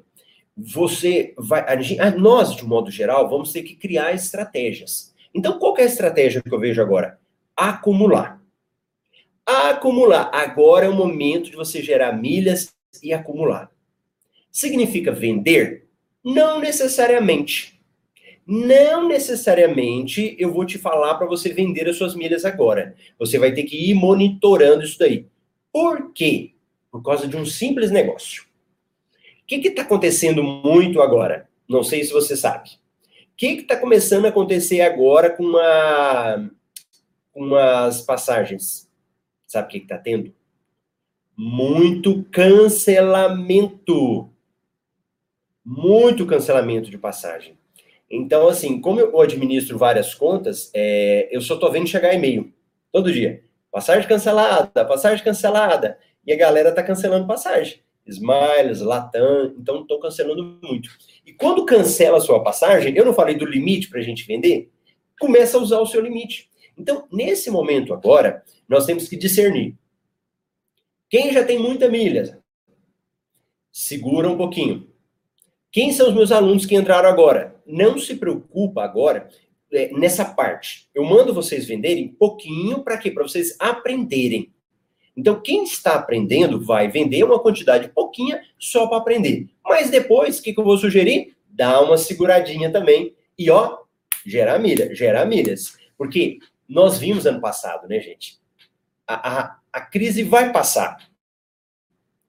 você 0.56 1.32
vai. 1.38 1.64
A, 1.98 2.10
nós, 2.10 2.54
de 2.54 2.64
modo 2.64 2.90
geral, 2.90 3.28
vamos 3.30 3.52
ter 3.52 3.62
que 3.62 3.74
criar 3.74 4.12
estratégias. 4.12 5.11
Então, 5.34 5.58
qual 5.58 5.76
é 5.78 5.82
a 5.82 5.86
estratégia 5.86 6.42
que 6.42 6.52
eu 6.52 6.58
vejo 6.58 6.80
agora? 6.82 7.18
Acumular. 7.56 8.42
Acumular. 9.46 10.30
Agora 10.32 10.86
é 10.86 10.88
o 10.88 10.94
momento 10.94 11.50
de 11.50 11.56
você 11.56 11.82
gerar 11.82 12.12
milhas 12.12 12.74
e 13.02 13.12
acumular. 13.12 13.70
Significa 14.50 15.10
vender? 15.10 15.88
Não 16.22 16.60
necessariamente. 16.60 17.80
Não 18.46 19.08
necessariamente 19.08 20.36
eu 20.38 20.52
vou 20.52 20.66
te 20.66 20.76
falar 20.76 21.14
para 21.14 21.26
você 21.26 21.52
vender 21.52 21.88
as 21.88 21.96
suas 21.96 22.14
milhas 22.14 22.44
agora. 22.44 22.94
Você 23.18 23.38
vai 23.38 23.52
ter 23.52 23.62
que 23.62 23.90
ir 23.90 23.94
monitorando 23.94 24.84
isso 24.84 24.98
daí. 24.98 25.26
Por 25.72 26.12
quê? 26.12 26.52
Por 26.90 27.02
causa 27.02 27.26
de 27.26 27.36
um 27.36 27.46
simples 27.46 27.90
negócio. 27.90 28.44
O 29.42 29.46
que 29.46 29.68
está 29.68 29.82
acontecendo 29.82 30.42
muito 30.42 31.00
agora? 31.00 31.48
Não 31.68 31.82
sei 31.82 32.04
se 32.04 32.12
você 32.12 32.36
sabe. 32.36 32.81
Que 33.42 33.54
está 33.54 33.76
começando 33.76 34.26
a 34.26 34.28
acontecer 34.28 34.82
agora 34.82 35.28
com 35.28 35.42
uma, 35.42 36.48
umas 37.34 38.00
passagens? 38.00 38.88
Sabe 39.48 39.66
o 39.66 39.70
que 39.72 39.78
está 39.78 39.98
tendo? 39.98 40.32
Muito 41.36 42.22
cancelamento. 42.30 44.30
muito 45.64 46.24
cancelamento 46.24 46.88
de 46.88 46.96
passagem. 46.96 47.58
Então, 48.08 48.46
assim, 48.46 48.80
como 48.80 49.00
eu 49.00 49.20
administro 49.20 49.76
várias 49.76 50.14
contas, 50.14 50.70
é, 50.72 51.28
eu 51.32 51.40
só 51.40 51.56
tô 51.56 51.68
vendo 51.68 51.88
chegar 51.88 52.14
e-mail 52.14 52.54
todo 52.92 53.12
dia. 53.12 53.42
Passagem 53.72 54.08
cancelada, 54.08 54.84
passagem 54.84 55.24
cancelada. 55.24 55.98
E 56.24 56.32
a 56.32 56.36
galera 56.36 56.70
tá 56.70 56.80
cancelando 56.80 57.26
passagem. 57.26 57.80
Smiles, 58.06 58.80
Latam, 58.80 59.54
então 59.58 59.82
estão 59.82 60.00
cancelando 60.00 60.58
muito. 60.62 60.90
E 61.24 61.32
quando 61.32 61.64
cancela 61.64 62.18
a 62.18 62.20
sua 62.20 62.42
passagem, 62.42 62.96
eu 62.96 63.04
não 63.04 63.14
falei 63.14 63.36
do 63.36 63.46
limite 63.46 63.88
para 63.88 64.00
a 64.00 64.02
gente 64.02 64.26
vender? 64.26 64.70
Começa 65.20 65.56
a 65.56 65.60
usar 65.60 65.78
o 65.78 65.86
seu 65.86 66.00
limite. 66.00 66.50
Então, 66.76 67.06
nesse 67.12 67.50
momento 67.50 67.94
agora, 67.94 68.42
nós 68.68 68.86
temos 68.86 69.08
que 69.08 69.16
discernir. 69.16 69.76
Quem 71.08 71.32
já 71.32 71.44
tem 71.44 71.58
muita 71.58 71.88
milha, 71.88 72.42
segura 73.70 74.28
um 74.28 74.36
pouquinho. 74.36 74.88
Quem 75.70 75.92
são 75.92 76.08
os 76.08 76.14
meus 76.14 76.32
alunos 76.32 76.66
que 76.66 76.74
entraram 76.74 77.08
agora? 77.08 77.56
Não 77.66 77.98
se 77.98 78.16
preocupa 78.16 78.82
agora 78.82 79.28
é, 79.72 79.90
nessa 79.92 80.24
parte. 80.24 80.88
Eu 80.94 81.04
mando 81.04 81.32
vocês 81.32 81.66
venderem 81.66 82.08
pouquinho 82.08 82.82
para 82.82 82.98
quê? 82.98 83.10
Para 83.10 83.22
vocês 83.22 83.56
aprenderem. 83.58 84.52
Então, 85.16 85.40
quem 85.40 85.64
está 85.64 85.94
aprendendo 85.94 86.60
vai 86.60 86.88
vender 86.88 87.22
uma 87.22 87.38
quantidade 87.38 87.88
pouquinha 87.88 88.40
só 88.58 88.86
para 88.86 88.98
aprender. 88.98 89.48
Mas 89.62 89.90
depois, 89.90 90.38
o 90.38 90.42
que, 90.42 90.54
que 90.54 90.60
eu 90.60 90.64
vou 90.64 90.78
sugerir? 90.78 91.36
Dá 91.48 91.80
uma 91.80 91.98
seguradinha 91.98 92.72
também 92.72 93.14
e, 93.38 93.50
ó, 93.50 93.78
gerar 94.24 94.58
milha, 94.58 94.94
gerar 94.94 95.26
milhas. 95.26 95.76
Porque 95.98 96.38
nós 96.66 96.98
vimos 96.98 97.26
ano 97.26 97.40
passado, 97.40 97.86
né, 97.86 98.00
gente? 98.00 98.40
A, 99.06 99.40
a, 99.40 99.58
a 99.72 99.80
crise 99.82 100.22
vai 100.22 100.50
passar. 100.50 100.96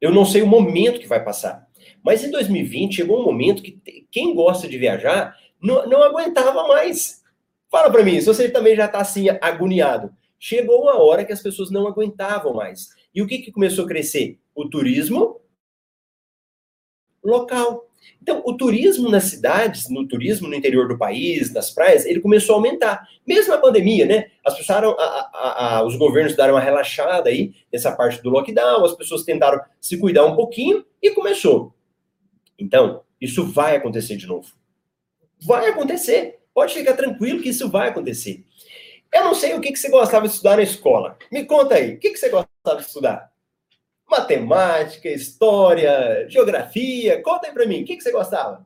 Eu 0.02 0.12
não 0.12 0.26
sei 0.26 0.42
o 0.42 0.48
momento 0.48 1.00
que 1.00 1.08
vai 1.08 1.24
passar. 1.24 1.66
Mas 2.04 2.24
em 2.24 2.32
2020 2.32 2.96
chegou 2.96 3.22
um 3.22 3.26
momento 3.26 3.64
que 3.64 3.80
quem 4.12 4.36
gosta 4.36 4.68
de 4.68 4.78
viajar 4.78 5.38
não, 5.62 5.88
não 5.88 6.04
aguentava 6.04 6.68
mais. 6.68 7.24
Fala 7.72 7.90
para 7.90 8.04
mim, 8.04 8.20
se 8.20 8.26
você 8.26 8.50
também 8.50 8.76
já 8.76 8.86
está 8.86 9.00
assim 9.00 9.30
agoniado 9.42 10.14
chegou 10.44 10.82
uma 10.82 11.02
hora 11.02 11.24
que 11.24 11.32
as 11.32 11.42
pessoas 11.42 11.72
não 11.72 11.88
aguentavam 11.88 12.54
mais. 12.54 12.90
E 13.16 13.22
o 13.22 13.28
que, 13.28 13.38
que 13.38 13.50
começou 13.50 13.86
a 13.86 13.88
crescer? 13.88 14.42
O 14.54 14.68
turismo 14.68 15.40
local. 17.24 17.90
Então, 18.22 18.42
o 18.46 18.54
turismo 18.58 19.10
nas 19.10 19.24
cidades, 19.24 19.90
no 19.90 20.06
turismo 20.06 20.50
no 20.50 20.54
interior 20.54 20.90
do 20.90 20.98
país, 20.98 21.54
nas 21.54 21.70
praias, 21.70 22.06
ele 22.06 22.20
começou 22.20 22.56
a 22.56 22.58
aumentar. 22.58 23.08
Mesmo 23.26 23.54
a 23.54 23.58
pandemia, 23.58 24.06
né? 24.06 24.32
As 24.46 24.58
pessoas, 24.58 24.84
a, 24.84 25.30
a, 25.34 25.78
a, 25.78 25.86
os 25.86 25.96
governos 25.96 26.36
deram 26.36 26.56
uma 26.56 26.60
relaxada 26.60 27.30
aí 27.30 27.54
nessa 27.72 27.94
parte 27.96 28.22
do 28.22 28.30
lockdown, 28.30 28.84
as 28.84 28.98
pessoas 28.98 29.24
tentaram 29.24 29.62
se 29.80 29.98
cuidar 29.98 30.26
um 30.26 30.36
pouquinho 30.36 30.86
e 31.02 31.12
começou. 31.12 31.74
Então, 32.60 33.02
isso 33.22 33.46
vai 33.46 33.78
acontecer 33.78 34.18
de 34.18 34.28
novo. 34.28 34.52
Vai 35.40 35.70
acontecer. 35.70 36.42
Pode 36.54 36.74
ficar 36.74 36.96
tranquilo 36.96 37.42
que 37.42 37.50
isso 37.50 37.70
vai 37.70 37.88
acontecer. 37.88 38.46
Eu 39.14 39.24
não 39.24 39.36
sei 39.36 39.54
o 39.54 39.62
que, 39.62 39.72
que 39.72 39.78
você 39.78 39.90
gostava 39.90 40.28
de 40.28 40.34
estudar 40.34 40.58
na 40.58 40.64
escola. 40.64 41.16
Me 41.32 41.46
conta 41.46 41.76
aí, 41.76 41.94
o 41.94 42.00
que, 42.00 42.10
que 42.10 42.18
você 42.18 42.30
gostava 42.30 42.78
de 42.78 42.88
estudar? 42.88 43.32
Matemática, 44.10 45.08
história, 45.08 46.28
geografia. 46.28 47.22
Conta 47.22 47.46
aí 47.46 47.54
para 47.54 47.68
mim, 47.68 47.84
o 47.84 47.86
que, 47.86 47.96
que 47.96 48.02
você 48.02 48.12
gostava? 48.12 48.66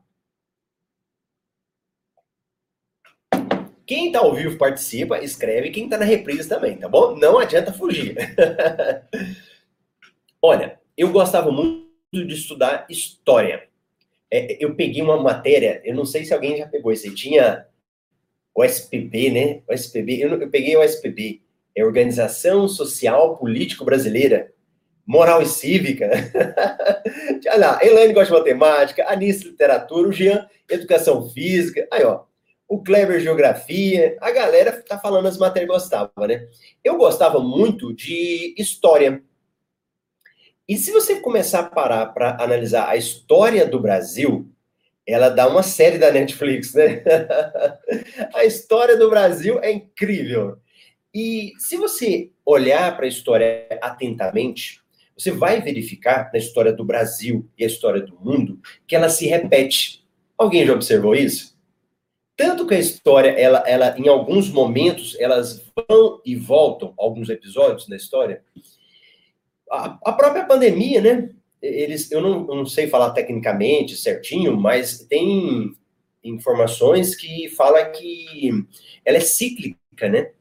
Quem 3.86 4.08
está 4.08 4.20
ao 4.20 4.34
vivo 4.34 4.58
participa, 4.58 5.20
escreve. 5.20 5.70
Quem 5.70 5.84
está 5.84 5.98
na 5.98 6.06
reprise 6.06 6.48
também, 6.48 6.78
tá 6.78 6.88
bom? 6.88 7.18
Não 7.18 7.38
adianta 7.38 7.74
fugir. 7.74 8.16
Olha, 10.42 10.80
eu 10.98 11.12
gostava 11.12 11.52
muito 11.52 11.88
de 12.14 12.34
estudar 12.34 12.86
história. 12.90 13.68
É, 14.32 14.64
eu 14.64 14.76
peguei 14.76 15.02
uma 15.02 15.22
matéria, 15.22 15.82
eu 15.84 15.96
não 15.96 16.06
sei 16.06 16.24
se 16.24 16.34
alguém 16.34 16.58
já 16.58 16.68
pegou 16.68 16.92
isso 16.92 17.14
tinha 17.16 17.66
o 18.58 18.64
SPB, 18.64 19.30
né? 19.30 19.62
O 19.70 19.74
eu, 20.10 20.42
eu 20.42 20.50
peguei 20.50 20.76
o 20.76 20.82
SPB, 20.82 21.44
é 21.76 21.86
Organização 21.86 22.68
Social 22.68 23.38
Político 23.38 23.86
Brasileira, 23.86 24.52
Moral 25.06 25.44
e 25.44 25.46
Cívica. 25.46 26.10
Olha 27.50 27.58
lá, 27.58 27.80
Elaine 27.84 28.16
gosta 28.16 28.34
de 28.34 28.40
matemática, 28.40 29.08
Anísio 29.08 29.52
Literatura, 29.52 30.10
o 30.10 30.12
Jean 30.12 30.48
Educação 30.68 31.30
Física, 31.30 31.88
aí 31.94 32.04
ó, 32.04 32.24
o 32.68 32.82
Kleber 32.82 33.20
Geografia, 33.20 34.18
a 34.20 34.32
galera 34.32 34.72
tá 34.82 34.98
falando 34.98 35.28
as 35.28 35.38
matérias 35.38 35.70
que 35.70 35.78
gostava, 35.78 36.28
né? 36.28 36.48
Eu 36.84 36.98
gostava 36.98 37.40
muito 37.40 37.94
de 37.94 38.56
História. 38.58 39.22
E 40.68 40.78
se 40.78 40.92
você 40.92 41.22
começar 41.22 41.60
a 41.60 41.70
parar 41.70 42.08
para 42.08 42.42
analisar 42.42 42.90
a 42.90 42.98
história 42.98 43.68
do 43.68 43.80
Brasil, 43.80 44.52
ela 45.08 45.30
dá 45.30 45.48
uma 45.48 45.64
série 45.64 45.98
da 45.98 46.12
Netflix, 46.12 46.74
né? 46.74 47.02
a 48.36 48.44
história 48.44 48.98
do 48.98 49.10
Brasil 49.10 49.60
é 49.62 49.72
incrível. 49.72 50.58
E 51.14 51.54
se 51.58 51.78
você 51.78 52.30
olhar 52.46 52.96
para 52.96 53.06
a 53.06 53.10
história 53.10 53.68
atentamente, 53.82 54.82
você 55.18 55.32
vai 55.32 55.62
verificar 55.62 56.30
na 56.32 56.38
história 56.38 56.74
do 56.74 56.84
Brasil 56.84 57.50
e 57.58 57.64
a 57.64 57.68
história 57.68 58.02
do 58.02 58.20
mundo 58.20 58.60
que 58.86 58.96
ela 58.96 59.10
se 59.10 59.26
repete. 59.26 60.06
Alguém 60.38 60.66
já 60.66 60.74
observou 60.74 61.16
isso? 61.16 61.58
Tanto 62.36 62.68
que 62.68 62.76
a 62.76 62.80
história, 62.80 63.32
ela, 63.32 63.64
ela, 63.66 63.98
em 63.98 64.08
alguns 64.08 64.52
momentos, 64.52 65.16
elas 65.20 65.66
vão 65.90 66.22
e 66.24 66.36
voltam, 66.36 66.94
alguns 66.96 67.30
episódios 67.30 67.88
da 67.88 67.96
história. 67.96 68.44
A, 69.72 69.98
a 70.06 70.14
própria 70.14 70.46
pandemia, 70.46 71.02
né? 71.02 71.30
Eles, 71.62 72.12
eu 72.12 72.22
não, 72.22 72.44
não 72.46 72.66
sei 72.66 72.88
falar 72.88 73.12
tecnicamente 73.12 73.96
certinho, 73.96 74.56
mas 74.56 75.00
tem 75.00 75.76
informações 76.24 77.16
que 77.16 77.50
fala 77.50 77.86
que 77.86 78.50
ela 79.06 79.18
é 79.18 79.22
cíclica, 79.22 80.10
né? 80.10 80.32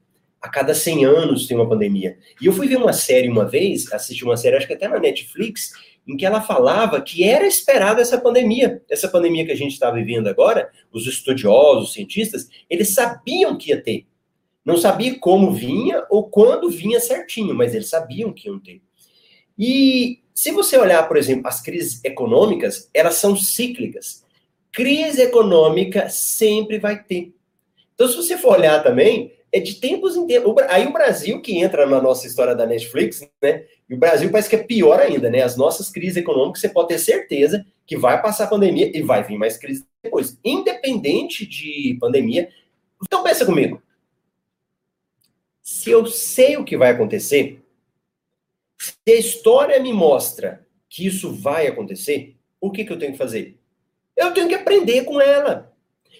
A 0.40 0.48
cada 0.48 0.74
100 0.74 1.04
anos 1.04 1.46
tem 1.46 1.56
uma 1.56 1.68
pandemia. 1.68 2.18
E 2.40 2.46
eu 2.46 2.52
fui 2.52 2.68
ver 2.68 2.76
uma 2.76 2.92
série 2.92 3.28
uma 3.28 3.44
vez, 3.44 3.90
assisti 3.92 4.24
uma 4.24 4.36
série, 4.36 4.56
acho 4.56 4.66
que 4.66 4.74
até 4.74 4.86
na 4.86 4.98
Netflix, 4.98 5.72
em 6.06 6.16
que 6.16 6.24
ela 6.24 6.40
falava 6.40 7.00
que 7.00 7.24
era 7.24 7.46
esperada 7.46 8.00
essa 8.00 8.20
pandemia, 8.20 8.82
essa 8.88 9.08
pandemia 9.08 9.44
que 9.44 9.52
a 9.52 9.56
gente 9.56 9.72
está 9.72 9.90
vivendo 9.90 10.28
agora, 10.28 10.70
os 10.92 11.06
estudiosos, 11.06 11.88
os 11.88 11.92
cientistas, 11.94 12.48
eles 12.70 12.94
sabiam 12.94 13.56
que 13.56 13.70
ia 13.70 13.82
ter. 13.82 14.06
Não 14.64 14.76
sabia 14.76 15.18
como 15.18 15.52
vinha 15.52 16.04
ou 16.10 16.28
quando 16.28 16.70
vinha 16.70 17.00
certinho, 17.00 17.54
mas 17.54 17.74
eles 17.74 17.88
sabiam 17.88 18.32
que 18.32 18.48
iam 18.48 18.58
ter. 18.58 18.82
E 19.58 20.20
se 20.36 20.50
você 20.50 20.76
olhar, 20.76 21.08
por 21.08 21.16
exemplo, 21.16 21.48
as 21.48 21.62
crises 21.62 22.04
econômicas, 22.04 22.90
elas 22.92 23.14
são 23.14 23.34
cíclicas. 23.34 24.22
Crise 24.70 25.22
econômica 25.22 26.10
sempre 26.10 26.78
vai 26.78 27.02
ter. 27.02 27.34
Então, 27.94 28.06
se 28.06 28.14
você 28.14 28.36
for 28.36 28.58
olhar 28.58 28.82
também, 28.82 29.32
é 29.50 29.58
de 29.58 29.76
tempos 29.76 30.14
em 30.14 30.26
tempos. 30.26 30.54
Aí 30.68 30.86
o 30.86 30.92
Brasil, 30.92 31.40
que 31.40 31.56
entra 31.56 31.86
na 31.86 32.02
nossa 32.02 32.26
história 32.26 32.54
da 32.54 32.66
Netflix, 32.66 33.26
né? 33.42 33.64
E 33.88 33.94
o 33.94 33.96
Brasil 33.96 34.30
parece 34.30 34.50
que 34.50 34.56
é 34.56 34.62
pior 34.62 35.00
ainda, 35.00 35.30
né? 35.30 35.40
As 35.40 35.56
nossas 35.56 35.88
crises 35.88 36.18
econômicas, 36.18 36.60
você 36.60 36.68
pode 36.68 36.88
ter 36.88 36.98
certeza 36.98 37.64
que 37.86 37.96
vai 37.96 38.20
passar 38.20 38.44
a 38.44 38.48
pandemia 38.48 38.94
e 38.94 39.00
vai 39.00 39.22
vir 39.22 39.38
mais 39.38 39.56
crise 39.56 39.86
depois. 40.02 40.38
Independente 40.44 41.46
de 41.46 41.96
pandemia. 41.98 42.50
Então, 43.02 43.22
pensa 43.22 43.46
comigo. 43.46 43.82
Se 45.62 45.90
eu 45.90 46.04
sei 46.04 46.58
o 46.58 46.64
que 46.64 46.76
vai 46.76 46.90
acontecer, 46.90 47.62
se 48.78 48.94
a 49.08 49.14
história 49.14 49.80
me 49.80 49.92
mostra 49.92 50.66
que 50.88 51.06
isso 51.06 51.32
vai 51.32 51.66
acontecer, 51.66 52.36
o 52.60 52.70
que, 52.70 52.84
que 52.84 52.92
eu 52.92 52.98
tenho 52.98 53.12
que 53.12 53.18
fazer? 53.18 53.58
Eu 54.16 54.32
tenho 54.32 54.48
que 54.48 54.54
aprender 54.54 55.04
com 55.04 55.20
ela. 55.20 55.72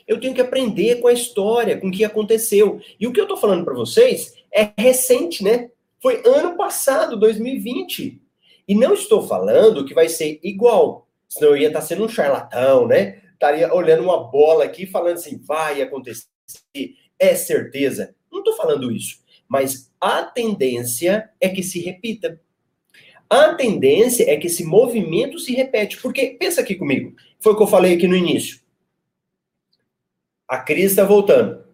Eu 0.06 0.20
tenho 0.20 0.34
que 0.34 0.40
aprender 0.40 1.00
com 1.00 1.08
a 1.08 1.12
história, 1.12 1.78
com 1.78 1.88
o 1.88 1.90
que 1.90 2.04
aconteceu. 2.04 2.80
E 3.00 3.06
o 3.06 3.12
que 3.12 3.18
eu 3.18 3.24
estou 3.24 3.36
falando 3.36 3.64
para 3.64 3.74
vocês 3.74 4.34
é 4.52 4.70
recente, 4.78 5.42
né? 5.42 5.70
Foi 6.00 6.22
ano 6.24 6.56
passado, 6.56 7.16
2020. 7.16 8.20
E 8.68 8.74
não 8.74 8.94
estou 8.94 9.26
falando 9.26 9.84
que 9.84 9.94
vai 9.94 10.08
ser 10.08 10.38
igual. 10.42 11.08
Senão 11.28 11.50
eu 11.50 11.56
ia 11.56 11.68
estar 11.68 11.80
tá 11.80 11.86
sendo 11.86 12.04
um 12.04 12.08
charlatão, 12.08 12.86
né? 12.86 13.20
Estaria 13.32 13.72
olhando 13.74 14.04
uma 14.04 14.30
bola 14.30 14.64
aqui 14.64 14.86
falando 14.86 15.14
assim, 15.14 15.38
vai 15.38 15.82
acontecer, 15.82 16.26
é 17.18 17.34
certeza. 17.34 18.14
Não 18.30 18.38
estou 18.38 18.54
falando 18.54 18.92
isso. 18.92 19.18
Mas 19.48 19.92
a 20.00 20.22
tendência 20.22 21.30
é 21.40 21.48
que 21.48 21.62
se 21.62 21.80
repita. 21.80 22.40
A 23.28 23.54
tendência 23.54 24.30
é 24.30 24.36
que 24.36 24.46
esse 24.46 24.64
movimento 24.64 25.38
se 25.38 25.52
repete. 25.54 26.00
Porque, 26.00 26.36
pensa 26.38 26.60
aqui 26.60 26.74
comigo, 26.74 27.14
foi 27.40 27.52
o 27.52 27.56
que 27.56 27.62
eu 27.62 27.66
falei 27.66 27.94
aqui 27.94 28.06
no 28.06 28.16
início. 28.16 28.60
A 30.48 30.58
crise 30.58 30.86
está 30.88 31.04
voltando. 31.04 31.64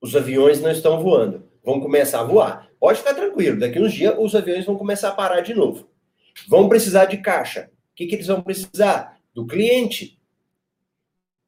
Os 0.00 0.14
aviões 0.14 0.60
não 0.60 0.70
estão 0.70 1.02
voando. 1.02 1.48
Vão 1.64 1.80
começar 1.80 2.20
a 2.20 2.24
voar. 2.24 2.70
Pode 2.78 2.98
ficar 2.98 3.14
tranquilo, 3.14 3.60
daqui 3.60 3.78
uns 3.78 3.92
dias 3.92 4.16
os 4.18 4.34
aviões 4.34 4.64
vão 4.64 4.76
começar 4.76 5.10
a 5.10 5.14
parar 5.14 5.40
de 5.40 5.54
novo. 5.54 5.88
Vão 6.48 6.68
precisar 6.68 7.04
de 7.04 7.18
caixa. 7.18 7.70
O 7.92 7.94
que, 7.94 8.06
que 8.06 8.16
eles 8.16 8.26
vão 8.26 8.42
precisar? 8.42 9.20
Do 9.32 9.46
cliente. 9.46 10.18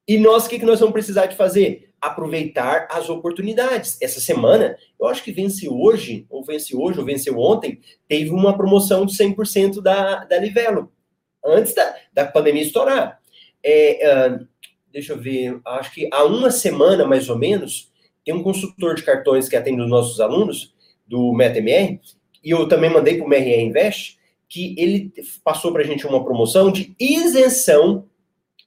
E 0.06 0.18
nós, 0.18 0.46
o 0.46 0.48
que, 0.48 0.58
que 0.58 0.64
nós 0.64 0.78
vamos 0.78 0.92
precisar 0.92 1.26
de 1.26 1.36
fazer? 1.36 1.93
Aproveitar 2.04 2.86
as 2.90 3.08
oportunidades. 3.08 3.96
Essa 4.00 4.20
semana, 4.20 4.76
eu 5.00 5.06
acho 5.06 5.24
que 5.24 5.32
vence 5.32 5.68
hoje, 5.68 6.26
ou 6.28 6.44
vence 6.44 6.76
hoje, 6.76 6.98
ou 6.98 7.04
venceu 7.04 7.38
ontem, 7.38 7.80
teve 8.06 8.30
uma 8.30 8.56
promoção 8.56 9.06
de 9.06 9.16
100% 9.16 9.80
da, 9.80 10.24
da 10.24 10.38
Livelo, 10.38 10.92
antes 11.44 11.74
da, 11.74 11.96
da 12.12 12.26
pandemia 12.26 12.62
estourar. 12.62 13.20
é, 13.62 14.28
uh, 14.28 14.46
deixa 14.92 15.14
eu 15.14 15.18
ver, 15.18 15.58
acho 15.64 15.92
que 15.92 16.08
há 16.12 16.24
uma 16.24 16.50
semana 16.50 17.06
mais 17.06 17.28
ou 17.30 17.38
menos, 17.38 17.90
tem 18.24 18.34
um 18.34 18.42
consultor 18.42 18.94
de 18.94 19.02
cartões 19.02 19.48
que 19.48 19.56
atende 19.56 19.80
os 19.80 19.88
nossos 19.88 20.20
alunos 20.20 20.74
do 21.06 21.32
MetaMR, 21.32 22.00
e 22.42 22.50
eu 22.50 22.68
também 22.68 22.90
mandei 22.90 23.16
para 23.16 23.24
o 23.24 23.28
MRE 23.28 23.62
Invest, 23.62 24.18
que 24.46 24.74
ele 24.78 25.10
passou 25.42 25.72
para 25.72 25.82
a 25.82 25.86
gente 25.86 26.06
uma 26.06 26.22
promoção 26.22 26.70
de 26.70 26.94
isenção, 27.00 28.06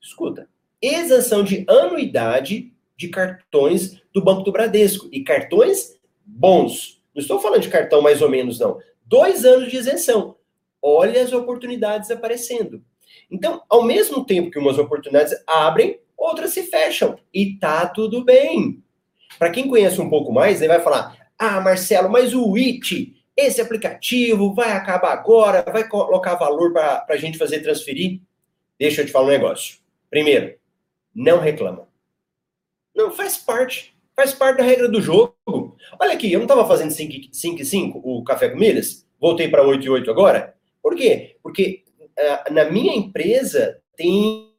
escuta, 0.02 0.50
isenção 0.82 1.44
de 1.44 1.64
anuidade 1.68 2.74
de 2.98 3.10
cartões 3.10 4.02
do 4.14 4.24
Banco 4.24 4.42
do 4.42 4.52
Bradesco. 4.52 5.08
E 5.12 5.24
cartões 5.24 5.98
bons. 6.26 7.02
Não 7.14 7.22
estou 7.22 7.40
falando 7.40 7.62
de 7.62 7.70
cartão 7.70 8.02
mais 8.02 8.22
ou 8.22 8.30
menos, 8.30 8.60
não. 8.60 8.80
Dois 9.06 9.46
anos 9.46 9.70
de 9.70 9.78
isenção. 9.78 10.36
Olha 10.82 11.22
as 11.22 11.32
oportunidades 11.32 12.12
aparecendo. 12.12 12.84
Então, 13.30 13.62
ao 13.70 13.84
mesmo 13.84 14.26
tempo 14.26 14.52
que 14.52 14.60
umas 14.60 14.78
oportunidades 14.78 15.34
abrem, 15.46 16.00
outras 16.18 16.52
se 16.52 16.64
fecham. 16.64 17.18
E 17.34 17.58
tá 17.58 17.88
tudo 17.88 18.24
bem. 18.24 18.84
Para 19.38 19.52
quem 19.52 19.68
conhece 19.68 20.02
um 20.02 20.10
pouco 20.10 20.32
mais, 20.32 20.62
ele 20.62 20.74
vai 20.74 20.82
falar: 20.82 21.30
ah, 21.38 21.62
Marcelo, 21.62 22.10
mas 22.10 22.34
o 22.34 22.56
IT, 22.56 23.16
esse 23.36 23.62
aplicativo 23.62 24.54
vai 24.54 24.72
acabar 24.72 25.14
agora, 25.14 25.64
vai 25.72 25.88
colocar 25.88 26.36
valor 26.36 26.74
para 26.74 27.06
a 27.08 27.18
gente 27.18 27.38
fazer 27.38 27.60
transferir? 27.60 28.22
Deixa 28.80 29.02
eu 29.02 29.06
te 29.06 29.12
falar 29.12 29.26
um 29.26 29.30
negócio. 29.30 29.78
Primeiro, 30.10 30.56
não 31.14 31.40
reclama. 31.40 31.87
Não, 32.98 33.12
faz 33.12 33.38
parte. 33.38 33.96
Faz 34.16 34.34
parte 34.34 34.58
da 34.58 34.64
regra 34.64 34.90
do 34.90 35.00
jogo. 35.00 35.36
Olha 36.02 36.14
aqui, 36.14 36.34
eu 36.34 36.40
não 36.40 36.46
estava 36.46 36.68
fazendo 36.68 36.90
5 36.90 37.62
e 37.62 37.66
5 37.66 38.02
o 38.04 38.24
café 38.24 38.50
com 38.50 38.58
milhas? 38.58 39.08
Voltei 39.22 39.48
para 39.48 39.62
8 39.62 39.86
e 39.86 39.90
8 39.90 40.10
agora? 40.10 40.56
Por 40.82 40.96
quê? 40.96 41.38
Porque 41.44 41.84
uh, 42.02 42.52
na 42.52 42.66
minha 42.66 42.96
empresa 42.96 43.80
tem 43.96 44.52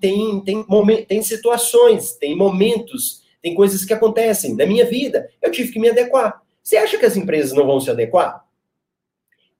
tem, 0.00 0.42
tem, 0.44 0.64
tem 1.06 1.22
situações, 1.22 2.16
tem 2.16 2.34
momentos, 2.34 3.22
tem 3.42 3.54
coisas 3.54 3.84
que 3.84 3.92
acontecem 3.92 4.56
na 4.56 4.66
minha 4.66 4.86
vida. 4.86 5.30
Eu 5.40 5.52
tive 5.52 5.72
que 5.72 5.78
me 5.78 5.90
adequar. 5.90 6.42
Você 6.62 6.78
acha 6.78 6.98
que 6.98 7.04
as 7.04 7.16
empresas 7.16 7.52
não 7.52 7.66
vão 7.66 7.78
se 7.78 7.90
adequar? 7.90 8.42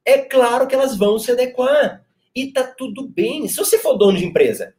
É 0.04 0.18
claro 0.18 0.66
que 0.66 0.74
elas 0.74 0.96
vão 0.96 1.18
se 1.18 1.30
adequar. 1.30 2.02
E 2.34 2.50
tá 2.50 2.64
tudo 2.64 3.06
bem. 3.06 3.46
Se 3.46 3.56
você 3.56 3.78
for 3.78 3.96
dono 3.96 4.16
de 4.16 4.24
empresa, 4.24 4.74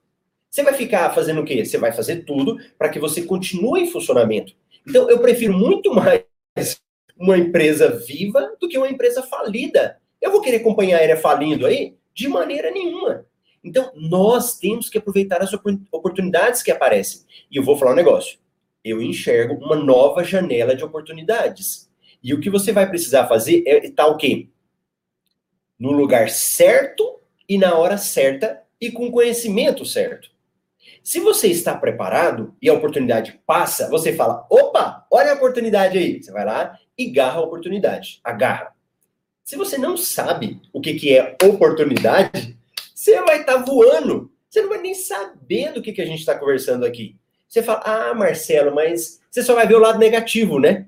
você 0.49 0.63
vai 0.63 0.73
ficar 0.73 1.13
fazendo 1.13 1.41
o 1.41 1.45
quê? 1.45 1.63
Você 1.63 1.77
vai 1.77 1.91
fazer 1.91 2.23
tudo 2.25 2.57
para 2.77 2.89
que 2.89 2.99
você 2.99 3.21
continue 3.21 3.81
em 3.81 3.91
funcionamento. 3.91 4.53
Então, 4.88 5.10
eu 5.10 5.19
prefiro 5.19 5.53
muito 5.53 5.93
mais 5.93 6.23
uma 7.17 7.38
empresa 7.38 7.89
viva 7.89 8.55
do 8.60 8.67
que 8.67 8.77
uma 8.77 8.89
empresa 8.89 9.21
falida. 9.23 9.99
Eu 10.21 10.31
vou 10.31 10.41
querer 10.41 10.60
companhia 10.60 10.97
aérea 10.97 11.17
falindo 11.17 11.65
aí? 11.65 11.95
De 12.13 12.27
maneira 12.27 12.71
nenhuma. 12.71 13.25
Então, 13.63 13.91
nós 13.95 14.57
temos 14.57 14.89
que 14.89 14.97
aproveitar 14.97 15.41
as 15.41 15.51
oportunidades 15.91 16.63
que 16.63 16.71
aparecem. 16.71 17.21
E 17.51 17.57
eu 17.57 17.63
vou 17.63 17.77
falar 17.77 17.91
um 17.91 17.95
negócio. 17.95 18.39
Eu 18.83 19.01
enxergo 19.01 19.55
uma 19.55 19.75
nova 19.75 20.23
janela 20.23 20.75
de 20.75 20.83
oportunidades. 20.83 21.89
E 22.23 22.33
o 22.33 22.39
que 22.39 22.49
você 22.49 22.71
vai 22.71 22.88
precisar 22.88 23.27
fazer 23.27 23.63
é 23.65 23.77
estar 23.86 24.05
tá 24.05 24.07
o 24.07 24.17
quê? 24.17 24.47
No 25.77 25.91
lugar 25.91 26.29
certo 26.29 27.19
e 27.47 27.57
na 27.57 27.75
hora 27.75 27.97
certa 27.97 28.63
e 28.79 28.91
com 28.91 29.12
conhecimento 29.12 29.86
certo. 29.86 30.37
Se 31.07 31.21
você 31.21 31.47
está 31.47 31.73
preparado 31.73 32.53
e 32.61 32.67
a 32.67 32.73
oportunidade 32.73 33.39
passa, 33.45 33.89
você 33.89 34.11
fala: 34.11 34.45
opa, 34.49 35.07
olha 35.09 35.31
a 35.31 35.35
oportunidade 35.35 35.97
aí. 35.97 36.21
Você 36.21 36.33
vai 36.33 36.43
lá 36.43 36.77
e 36.97 37.09
garra 37.09 37.37
a 37.37 37.43
oportunidade. 37.43 38.19
Agarra. 38.21 38.75
Se 39.41 39.55
você 39.55 39.77
não 39.77 39.95
sabe 39.95 40.59
o 40.73 40.81
que, 40.81 40.95
que 40.95 41.17
é 41.17 41.37
oportunidade, 41.41 42.57
você 42.93 43.21
vai 43.21 43.39
estar 43.39 43.53
tá 43.53 43.63
voando. 43.63 44.29
Você 44.49 44.61
não 44.61 44.67
vai 44.67 44.81
nem 44.81 44.93
saber 44.93 45.71
do 45.71 45.81
que, 45.81 45.93
que 45.93 46.01
a 46.01 46.05
gente 46.05 46.19
está 46.19 46.37
conversando 46.37 46.85
aqui. 46.85 47.15
Você 47.47 47.63
fala, 47.63 47.83
ah, 47.85 48.13
Marcelo, 48.13 48.75
mas 48.75 49.21
você 49.31 49.41
só 49.41 49.55
vai 49.55 49.65
ver 49.65 49.75
o 49.75 49.79
lado 49.79 49.99
negativo, 49.99 50.59
né? 50.59 50.87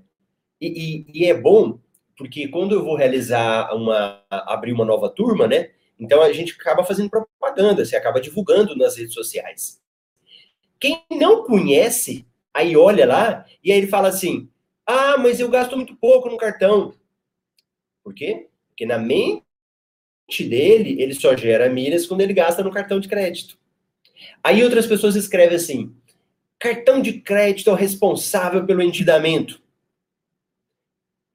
E, 0.60 1.06
e, 1.14 1.22
e 1.22 1.26
é 1.28 1.34
bom, 1.34 1.80
porque 2.18 2.50
quando 2.50 2.76
eu 2.76 2.84
vou 2.84 2.98
realizar 2.98 3.74
uma. 3.74 4.22
abrir 4.30 4.74
uma 4.74 4.84
nova 4.84 5.08
turma, 5.10 5.48
né? 5.48 5.70
Então 5.98 6.22
a 6.22 6.34
gente 6.34 6.58
acaba 6.60 6.84
fazendo 6.84 7.10
propaganda, 7.10 7.86
você 7.86 7.96
acaba 7.96 8.20
divulgando 8.20 8.76
nas 8.76 8.98
redes 8.98 9.14
sociais. 9.14 9.79
Quem 10.80 11.04
não 11.12 11.44
conhece, 11.44 12.26
aí 12.54 12.76
olha 12.78 13.06
lá 13.06 13.46
e 13.64 13.72
aí 13.72 13.78
ele 13.78 13.88
fala 13.88 14.08
assim: 14.08 14.50
ah, 14.86 15.18
mas 15.18 15.40
eu 15.40 15.50
gasto 15.50 15.76
muito 15.76 15.96
pouco 15.96 16.30
no 16.30 16.38
cartão. 16.38 16.94
Por 18.04 18.14
quê? 18.14 18.48
Porque 18.70 18.86
na 18.86 18.98
mente 18.98 19.44
dele, 20.40 21.02
ele 21.02 21.14
só 21.14 21.36
gera 21.36 21.70
milhas 21.70 22.08
quando 22.08 22.22
ele 22.22 22.34
gasta 22.34 22.64
no 22.64 22.72
cartão 22.72 23.00
de 23.00 23.08
crédito. 23.08 23.58
Aí 24.44 24.64
outras 24.64 24.88
pessoas 24.88 25.16
escrevem 25.16 25.58
assim: 25.58 25.96
cartão 26.58 27.02
de 27.02 27.22
crédito 27.22 27.70
é 27.70 27.74
o 27.74 27.76
responsável 27.76 28.66
pelo 28.66 28.82
endividamento. 28.82 29.62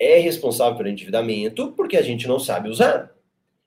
É 0.00 0.18
responsável 0.18 0.76
pelo 0.76 0.88
endividamento 0.88 1.72
porque 1.72 1.96
a 1.96 2.02
gente 2.02 2.26
não 2.26 2.38
sabe 2.40 2.68
usar. 2.68 3.13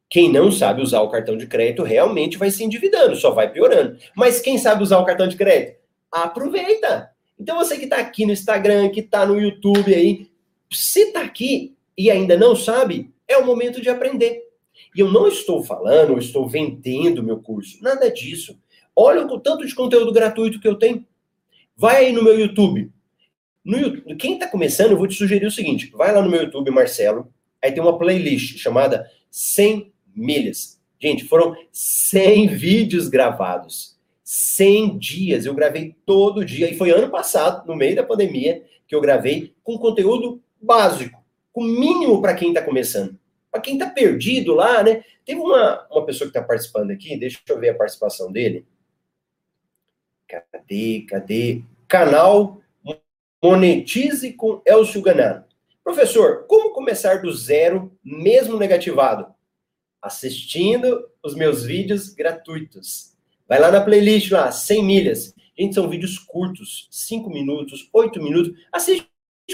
Quem 0.10 0.32
não 0.32 0.52
sabe 0.52 0.82
usar 0.82 1.02
o 1.02 1.10
cartão 1.10 1.38
de 1.38 1.48
crédito 1.48 1.84
realmente 1.84 2.38
vai 2.38 2.50
se 2.50 2.64
endividando, 2.64 3.16
só 3.16 3.32
vai 3.32 3.52
piorando. 3.52 3.98
Mas 4.16 4.40
quem 4.40 4.58
sabe 4.58 4.82
usar 4.82 5.00
o 5.00 5.06
cartão 5.06 5.28
de 5.28 5.36
crédito? 5.36 5.78
Aproveita. 6.12 7.12
Então 7.40 7.58
você 7.58 7.78
que 7.78 7.84
está 7.84 7.98
aqui 7.98 8.26
no 8.26 8.32
Instagram, 8.32 8.90
que 8.90 9.02
está 9.02 9.26
no 9.26 9.40
YouTube 9.40 9.94
aí, 9.94 10.28
se 10.72 11.02
está 11.02 11.22
aqui 11.22 11.76
e 11.98 12.10
ainda 12.10 12.38
não 12.38 12.56
sabe, 12.56 13.12
é 13.28 13.38
o 13.38 13.46
momento 13.46 13.82
de 13.82 13.90
aprender. 13.90 14.44
E 14.96 15.00
eu 15.00 15.12
não 15.12 15.28
estou 15.28 15.64
falando, 15.64 16.14
eu 16.14 16.18
estou 16.18 16.48
vendendo 16.48 17.22
meu 17.22 17.40
curso, 17.40 17.82
nada 17.84 18.10
disso. 18.10 18.58
Olha 18.96 19.26
o 19.26 19.40
tanto 19.40 19.66
de 19.66 19.76
conteúdo 19.76 20.12
gratuito 20.12 20.60
que 20.60 20.68
eu 20.68 20.76
tenho. 20.76 21.06
Vai 21.76 22.06
aí 22.06 22.12
no 22.12 22.24
meu 22.24 22.40
YouTube. 22.40 22.92
No 23.64 23.78
YouTube 23.78 24.16
quem 24.16 24.34
está 24.34 24.48
começando, 24.48 24.92
eu 24.92 24.98
vou 24.98 25.08
te 25.08 25.16
sugerir 25.16 25.46
o 25.46 25.52
seguinte: 25.52 25.92
vai 25.94 26.14
lá 26.14 26.22
no 26.22 26.30
meu 26.30 26.44
YouTube, 26.44 26.72
Marcelo. 26.72 27.32
Aí 27.64 27.72
tem 27.72 27.84
uma 27.84 27.98
playlist 27.98 28.58
chamada 28.58 29.10
100 29.30 29.92
milhas. 30.18 30.80
Gente, 31.00 31.26
foram 31.26 31.56
100 31.72 32.48
vídeos 32.48 33.08
gravados. 33.08 33.98
100 34.24 34.98
dias. 34.98 35.46
Eu 35.46 35.54
gravei 35.54 35.96
todo 36.06 36.44
dia. 36.44 36.70
E 36.70 36.78
foi 36.78 36.92
ano 36.92 37.10
passado, 37.10 37.66
no 37.68 37.76
meio 37.76 37.96
da 37.96 38.04
pandemia, 38.04 38.64
que 38.88 38.96
eu 38.96 39.02
gravei 39.02 39.54
com 39.64 39.78
conteúdo 39.78 40.42
básico, 40.62 41.24
com 41.54 41.64
mínimo 41.64 42.22
para 42.22 42.34
quem 42.34 42.50
está 42.50 42.62
começando. 42.62 43.18
Para 43.52 43.62
quem 43.62 43.76
está 43.76 43.90
perdido 43.90 44.54
lá, 44.54 44.84
né? 44.84 45.04
Teve 45.26 45.40
uma, 45.40 45.88
uma 45.90 46.06
pessoa 46.06 46.30
que 46.30 46.38
está 46.38 46.46
participando 46.46 46.92
aqui, 46.92 47.18
deixa 47.18 47.40
eu 47.48 47.60
ver 47.60 47.70
a 47.70 47.76
participação 47.76 48.32
dele. 48.32 48.66
Cadê? 50.28 51.06
Cadê? 51.08 51.62
Canal 51.88 52.62
Monetize 53.42 54.34
com 54.34 54.62
Elcio 54.66 55.02
Ganano. 55.02 55.46
Professor, 55.84 56.46
como 56.48 56.74
começar 56.74 57.22
do 57.22 57.32
zero, 57.32 57.92
mesmo 58.04 58.58
negativado? 58.58 59.34
Assistindo 60.08 61.08
os 61.24 61.36
meus 61.36 61.64
vídeos 61.64 62.10
gratuitos. 62.10 63.16
Vai 63.48 63.60
lá 63.60 63.72
na 63.72 63.82
playlist 63.82 64.32
lá, 64.32 64.52
100 64.52 64.84
milhas. 64.84 65.36
Gente, 65.58 65.76
são 65.76 65.90
vídeos 65.90 66.18
curtos, 66.18 66.88
5 66.92 67.30
minutos, 67.30 67.90
8 67.94 68.22
minutos. 68.22 68.54
Assiste 68.72 69.08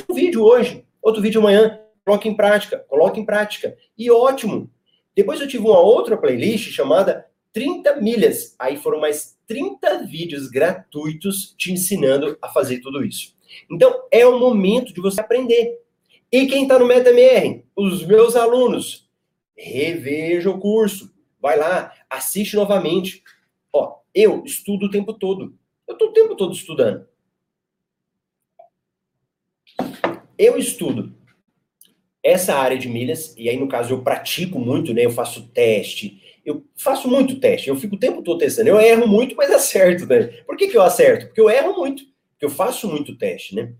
um 0.09 0.13
vídeo 0.13 0.43
hoje, 0.43 0.85
outro 1.01 1.21
vídeo 1.21 1.41
amanhã. 1.41 1.79
Coloque 2.05 2.27
em 2.27 2.35
prática, 2.35 2.79
coloque 2.87 3.19
em 3.19 3.25
prática. 3.25 3.77
E 3.97 4.09
ótimo. 4.11 4.69
Depois 5.15 5.39
eu 5.39 5.47
tive 5.47 5.65
uma 5.65 5.79
outra 5.79 6.17
playlist 6.17 6.71
chamada 6.71 7.25
30 7.53 7.97
milhas. 7.97 8.55
Aí 8.57 8.77
foram 8.77 8.99
mais 8.99 9.37
30 9.47 10.03
vídeos 10.05 10.47
gratuitos 10.47 11.53
te 11.57 11.71
ensinando 11.71 12.37
a 12.41 12.49
fazer 12.49 12.79
tudo 12.79 13.03
isso. 13.05 13.33
Então, 13.69 14.03
é 14.11 14.25
o 14.25 14.39
momento 14.39 14.93
de 14.93 14.99
você 14.99 15.21
aprender. 15.21 15.79
E 16.31 16.47
quem 16.47 16.63
está 16.63 16.79
no 16.79 16.87
MetaMR? 16.87 17.63
Os 17.75 18.05
meus 18.05 18.35
alunos 18.35 19.07
reveja 19.55 20.49
o 20.49 20.59
curso, 20.59 21.13
vai 21.41 21.57
lá, 21.57 21.93
assiste 22.09 22.55
novamente. 22.55 23.23
Ó, 23.71 23.99
eu 24.13 24.43
estudo 24.43 24.85
o 24.87 24.91
tempo 24.91 25.13
todo. 25.13 25.57
Eu 25.87 25.93
estou 25.93 26.09
o 26.09 26.13
tempo 26.13 26.35
todo 26.35 26.53
estudando. 26.53 27.07
Eu 30.37 30.57
estudo 30.57 31.15
essa 32.23 32.55
área 32.55 32.77
de 32.77 32.87
milhas, 32.87 33.35
e 33.37 33.49
aí 33.49 33.57
no 33.57 33.67
caso 33.67 33.93
eu 33.93 34.01
pratico 34.01 34.57
muito, 34.57 34.93
né? 34.93 35.05
Eu 35.05 35.11
faço 35.11 35.49
teste, 35.49 36.21
eu 36.45 36.65
faço 36.75 37.09
muito 37.09 37.39
teste, 37.39 37.69
eu 37.69 37.75
fico 37.75 37.95
o 37.95 37.99
tempo 37.99 38.21
todo 38.21 38.39
testando. 38.39 38.69
Eu 38.69 38.79
erro 38.79 39.07
muito, 39.07 39.35
mas 39.35 39.51
acerto, 39.51 40.05
né? 40.05 40.27
Por 40.45 40.55
que, 40.55 40.67
que 40.67 40.77
eu 40.77 40.81
acerto? 40.81 41.27
Porque 41.27 41.41
eu 41.41 41.49
erro 41.49 41.73
muito, 41.75 42.03
porque 42.31 42.45
eu 42.45 42.49
faço 42.49 42.87
muito 42.87 43.17
teste, 43.17 43.55
né? 43.55 43.73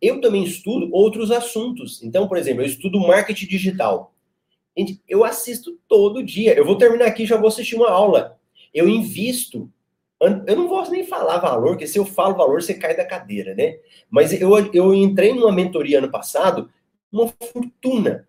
Eu 0.00 0.20
também 0.20 0.44
estudo 0.44 0.88
outros 0.92 1.30
assuntos. 1.30 2.02
Então, 2.02 2.28
por 2.28 2.36
exemplo, 2.36 2.62
eu 2.62 2.66
estudo 2.66 3.00
marketing 3.00 3.46
digital. 3.46 4.13
Eu 5.08 5.24
assisto 5.24 5.78
todo 5.88 6.22
dia. 6.22 6.54
Eu 6.54 6.64
vou 6.64 6.76
terminar 6.76 7.06
aqui 7.06 7.26
já 7.26 7.36
vou 7.36 7.48
assistir 7.48 7.76
uma 7.76 7.90
aula. 7.90 8.38
Eu 8.72 8.88
invisto. 8.88 9.70
Eu 10.20 10.56
não 10.56 10.68
vou 10.68 10.88
nem 10.90 11.04
falar 11.04 11.38
valor, 11.38 11.70
porque 11.70 11.86
se 11.86 11.98
eu 11.98 12.04
falo 12.04 12.36
valor, 12.36 12.62
você 12.62 12.74
cai 12.74 12.96
da 12.96 13.04
cadeira, 13.04 13.54
né? 13.54 13.76
Mas 14.08 14.32
eu, 14.32 14.50
eu 14.72 14.94
entrei 14.94 15.34
numa 15.34 15.52
mentoria 15.52 15.98
ano 15.98 16.10
passado, 16.10 16.70
uma 17.12 17.32
fortuna, 17.52 18.26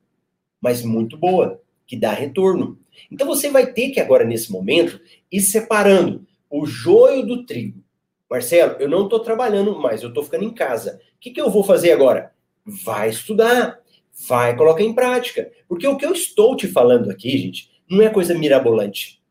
mas 0.60 0.84
muito 0.84 1.16
boa, 1.16 1.62
que 1.88 1.96
dá 1.96 2.12
retorno. 2.12 2.78
Então 3.10 3.26
você 3.26 3.50
vai 3.50 3.72
ter 3.72 3.92
que 3.92 4.00
agora, 4.00 4.26
nesse 4.26 4.52
momento, 4.52 5.00
ir 5.32 5.42
separando 5.42 6.26
o 6.50 6.66
joio 6.66 7.26
do 7.26 7.46
trigo. 7.46 7.84
Marcelo, 8.30 8.76
eu 8.80 8.90
não 8.90 9.04
estou 9.04 9.20
trabalhando 9.20 9.80
mais, 9.80 10.02
eu 10.02 10.10
estou 10.10 10.24
ficando 10.24 10.44
em 10.44 10.54
casa. 10.54 11.00
O 11.16 11.20
que, 11.20 11.32
que 11.32 11.42
eu 11.42 11.50
vou 11.50 11.64
fazer 11.64 11.92
agora? 11.92 12.34
Vai 12.66 13.10
estudar, 13.10 13.80
vai 14.28 14.56
colocar 14.56 14.84
em 14.84 14.94
prática. 14.94 15.52
Porque 15.68 15.88
o 15.88 15.98
que 15.98 16.06
eu 16.06 16.14
estou 16.14 16.56
te 16.56 16.68
falando 16.68 17.10
aqui, 17.12 17.38
gente, 17.38 17.70
não 17.90 18.02
é 18.02 18.10
coisa 18.10 18.34
mirabolante. 18.34 19.22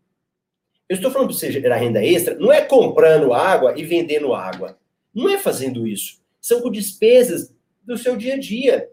Eu 0.88 0.97
estou 0.97 1.11
falando 1.11 1.29
para 1.29 1.37
você 1.37 1.51
gerar 1.51 1.77
renda 1.77 2.05
extra, 2.05 2.35
não 2.35 2.53
é 2.53 2.61
comprando 2.61 3.33
água 3.33 3.75
e 3.77 3.85
vendendo 3.85 4.35
água. 4.35 4.79
Não 5.14 5.29
é 5.29 5.38
fazendo 5.38 5.87
isso. 5.87 6.23
São 6.40 6.61
com 6.61 6.70
despesas 6.70 7.55
do 7.83 7.97
seu 7.97 8.16
dia 8.16 8.35
a 8.35 8.38
dia. 8.38 8.90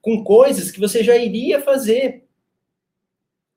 Com 0.00 0.24
coisas 0.24 0.70
que 0.70 0.80
você 0.80 1.04
já 1.04 1.16
iria 1.16 1.60
fazer. 1.60 2.24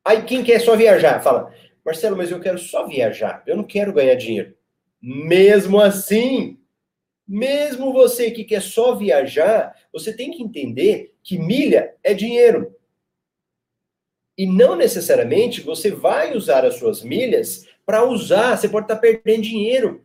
Aí 0.04 0.24
quem 0.24 0.44
quer 0.44 0.60
só 0.60 0.76
viajar, 0.76 1.22
fala, 1.22 1.54
Marcelo, 1.86 2.18
mas 2.18 2.32
eu 2.32 2.40
quero 2.40 2.58
só 2.58 2.88
viajar, 2.88 3.44
eu 3.46 3.56
não 3.56 3.64
quero 3.64 3.94
ganhar 3.94 4.16
dinheiro. 4.16 4.56
Mesmo 5.02 5.80
assim, 5.80 6.58
mesmo 7.28 7.94
você 7.94 8.32
que 8.32 8.44
quer 8.44 8.62
só 8.62 8.96
viajar, 8.96 9.76
você 9.94 10.12
tem 10.12 10.32
que 10.32 10.42
entender 10.42 11.14
que 11.30 11.38
milha 11.38 11.94
é 12.04 12.12
dinheiro. 12.12 12.76
E 14.36 14.48
não 14.48 14.76
necessariamente 14.76 15.62
você 15.62 15.92
vai 15.92 16.36
usar 16.36 16.66
as 16.66 16.80
suas 16.80 17.04
milhas 17.04 17.68
para 17.86 18.04
usar, 18.04 18.58
você 18.58 18.68
pode 18.68 18.86
estar 18.86 18.96
tá 18.96 19.02
perdendo 19.02 19.44
dinheiro. 19.44 20.04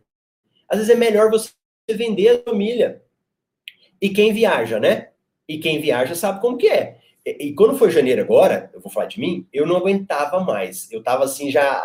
Às 0.69 0.77
vezes 0.77 0.93
é 0.93 0.95
melhor 0.95 1.31
você 1.31 1.49
vender 1.89 2.27
a 2.27 2.43
sua 2.43 2.53
milha. 2.53 3.01
E 3.99 4.09
quem 4.09 4.31
viaja, 4.33 4.79
né? 4.79 5.09
E 5.49 5.57
quem 5.57 5.81
viaja 5.81 6.13
sabe 6.13 6.41
como 6.41 6.59
que 6.59 6.67
é. 6.67 6.99
E, 7.25 7.47
e 7.47 7.55
quando 7.55 7.75
foi 7.75 7.89
janeiro 7.89 8.21
agora, 8.21 8.69
eu 8.71 8.79
vou 8.79 8.91
falar 8.91 9.07
de 9.07 9.19
mim, 9.19 9.47
eu 9.51 9.65
não 9.65 9.77
aguentava 9.77 10.39
mais. 10.41 10.91
Eu 10.91 11.01
tava 11.01 11.23
assim 11.23 11.49
já 11.49 11.81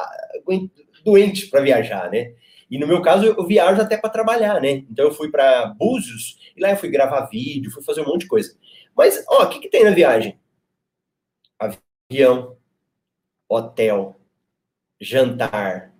doente 1.02 1.46
para 1.46 1.62
viajar, 1.62 2.10
né? 2.10 2.34
E 2.70 2.78
no 2.78 2.86
meu 2.86 3.00
caso, 3.00 3.24
eu 3.24 3.46
viajo 3.46 3.80
até 3.80 3.96
para 3.96 4.10
trabalhar, 4.10 4.60
né? 4.60 4.84
Então 4.90 5.06
eu 5.06 5.14
fui 5.14 5.30
para 5.30 5.64
Búzios 5.78 6.52
e 6.54 6.60
lá 6.60 6.72
eu 6.72 6.76
fui 6.76 6.90
gravar 6.90 7.22
vídeo, 7.22 7.70
fui 7.70 7.82
fazer 7.82 8.02
um 8.02 8.06
monte 8.06 8.20
de 8.22 8.28
coisa. 8.28 8.54
Mas, 9.00 9.24
ó, 9.26 9.44
o 9.44 9.48
que, 9.48 9.60
que 9.60 9.68
tem 9.70 9.82
na 9.82 9.92
viagem? 9.92 10.38
avião, 11.58 12.58
hotel, 13.48 14.14
jantar, 15.00 15.94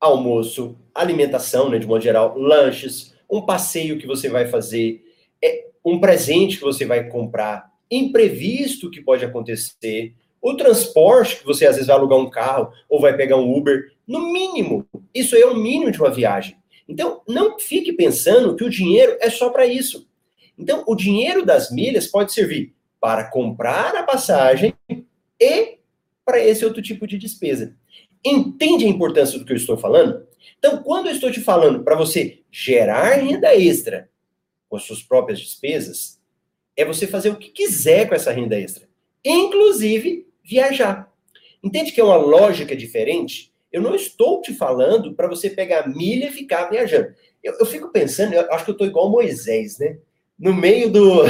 almoço, 0.00 0.74
alimentação, 0.94 1.68
né, 1.68 1.78
de 1.78 1.86
modo 1.86 2.02
geral, 2.02 2.38
lanches, 2.38 3.14
um 3.30 3.42
passeio 3.42 3.98
que 3.98 4.06
você 4.06 4.30
vai 4.30 4.46
fazer, 4.46 5.04
é 5.44 5.66
um 5.84 6.00
presente 6.00 6.56
que 6.56 6.64
você 6.64 6.86
vai 6.86 7.06
comprar, 7.10 7.70
imprevisto 7.90 8.90
que 8.90 9.02
pode 9.02 9.22
acontecer, 9.22 10.14
o 10.40 10.56
transporte 10.56 11.40
que 11.40 11.44
você 11.44 11.66
às 11.66 11.74
vezes 11.74 11.88
vai 11.88 11.96
alugar 11.96 12.18
um 12.18 12.30
carro 12.30 12.72
ou 12.88 12.98
vai 12.98 13.14
pegar 13.14 13.36
um 13.36 13.54
Uber, 13.54 13.92
no 14.08 14.32
mínimo, 14.32 14.88
isso 15.14 15.36
é 15.36 15.44
o 15.44 15.54
mínimo 15.54 15.90
de 15.90 16.00
uma 16.00 16.10
viagem. 16.10 16.56
Então, 16.88 17.20
não 17.28 17.58
fique 17.58 17.92
pensando 17.92 18.56
que 18.56 18.64
o 18.64 18.70
dinheiro 18.70 19.18
é 19.20 19.28
só 19.28 19.50
para 19.50 19.66
isso. 19.66 20.05
Então, 20.58 20.84
o 20.86 20.94
dinheiro 20.94 21.44
das 21.44 21.70
milhas 21.70 22.06
pode 22.06 22.32
servir 22.32 22.74
para 23.00 23.30
comprar 23.30 23.94
a 23.94 24.02
passagem 24.02 24.74
e 25.40 25.78
para 26.24 26.42
esse 26.42 26.64
outro 26.64 26.82
tipo 26.82 27.06
de 27.06 27.18
despesa. 27.18 27.76
Entende 28.24 28.84
a 28.84 28.88
importância 28.88 29.38
do 29.38 29.44
que 29.44 29.52
eu 29.52 29.56
estou 29.56 29.76
falando? 29.76 30.26
Então, 30.58 30.82
quando 30.82 31.06
eu 31.06 31.12
estou 31.12 31.30
te 31.30 31.40
falando 31.40 31.84
para 31.84 31.94
você 31.94 32.40
gerar 32.50 33.14
renda 33.14 33.54
extra 33.54 34.08
com 34.68 34.76
as 34.76 34.82
suas 34.82 35.02
próprias 35.02 35.38
despesas, 35.38 36.18
é 36.76 36.84
você 36.84 37.06
fazer 37.06 37.30
o 37.30 37.36
que 37.36 37.50
quiser 37.50 38.08
com 38.08 38.14
essa 38.14 38.32
renda 38.32 38.58
extra, 38.58 38.88
inclusive 39.24 40.26
viajar. 40.42 41.12
Entende 41.62 41.92
que 41.92 42.00
é 42.00 42.04
uma 42.04 42.16
lógica 42.16 42.76
diferente? 42.76 43.52
Eu 43.72 43.80
não 43.80 43.94
estou 43.94 44.40
te 44.40 44.54
falando 44.54 45.14
para 45.14 45.28
você 45.28 45.50
pegar 45.50 45.88
milha 45.88 46.28
e 46.28 46.32
ficar 46.32 46.70
viajando. 46.70 47.14
Eu, 47.42 47.54
eu 47.58 47.66
fico 47.66 47.90
pensando, 47.90 48.34
eu 48.34 48.52
acho 48.52 48.64
que 48.64 48.70
eu 48.70 48.72
estou 48.72 48.86
igual 48.86 49.10
Moisés, 49.10 49.78
né? 49.78 49.98
No 50.38 50.52
meio 50.52 50.90
do. 50.90 51.22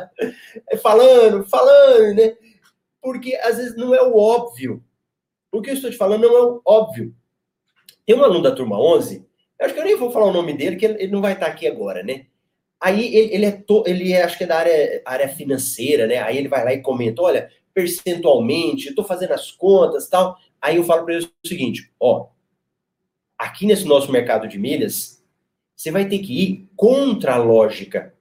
falando, 0.82 1.44
falando, 1.44 2.14
né? 2.14 2.36
porque 3.04 3.36
às 3.36 3.58
vezes 3.58 3.76
não 3.76 3.94
é 3.94 4.02
o 4.02 4.16
óbvio. 4.16 4.82
O 5.52 5.60
que 5.60 5.68
eu 5.68 5.74
estou 5.74 5.90
te 5.90 5.96
falando 5.98 6.22
não 6.22 6.36
é 6.36 6.42
o 6.42 6.62
óbvio. 6.64 7.14
Tem 8.06 8.16
um 8.16 8.24
aluno 8.24 8.42
da 8.42 8.50
turma 8.50 8.80
11, 8.80 9.26
eu 9.60 9.66
acho 9.66 9.74
que 9.74 9.80
eu 9.80 9.84
nem 9.84 9.96
vou 9.96 10.10
falar 10.10 10.26
o 10.26 10.32
nome 10.32 10.54
dele, 10.54 10.76
que 10.76 10.86
ele 10.86 11.08
não 11.08 11.20
vai 11.20 11.34
estar 11.34 11.46
aqui 11.46 11.66
agora, 11.66 12.02
né? 12.02 12.26
Aí 12.80 13.14
ele, 13.14 13.34
ele 13.34 13.46
é, 13.46 13.52
to, 13.52 13.84
ele 13.86 14.12
é, 14.12 14.22
acho 14.22 14.38
que 14.38 14.44
é 14.44 14.46
da 14.46 14.58
área, 14.58 15.02
área 15.04 15.28
financeira, 15.28 16.06
né? 16.06 16.18
Aí 16.22 16.38
ele 16.38 16.48
vai 16.48 16.64
lá 16.64 16.72
e 16.72 16.80
comenta, 16.80 17.20
olha, 17.20 17.50
percentualmente, 17.74 18.88
estou 18.88 19.04
fazendo 19.04 19.32
as 19.32 19.50
contas 19.50 20.08
tal. 20.08 20.38
Aí 20.60 20.76
eu 20.76 20.84
falo 20.84 21.04
para 21.04 21.14
ele 21.14 21.26
o 21.26 21.48
seguinte, 21.48 21.92
ó, 22.00 22.28
aqui 23.38 23.66
nesse 23.66 23.84
nosso 23.84 24.10
mercado 24.10 24.48
de 24.48 24.58
milhas, 24.58 25.22
você 25.76 25.90
vai 25.90 26.08
ter 26.08 26.20
que 26.20 26.42
ir 26.42 26.68
contra 26.74 27.34
a 27.34 27.38
lógica. 27.38 28.13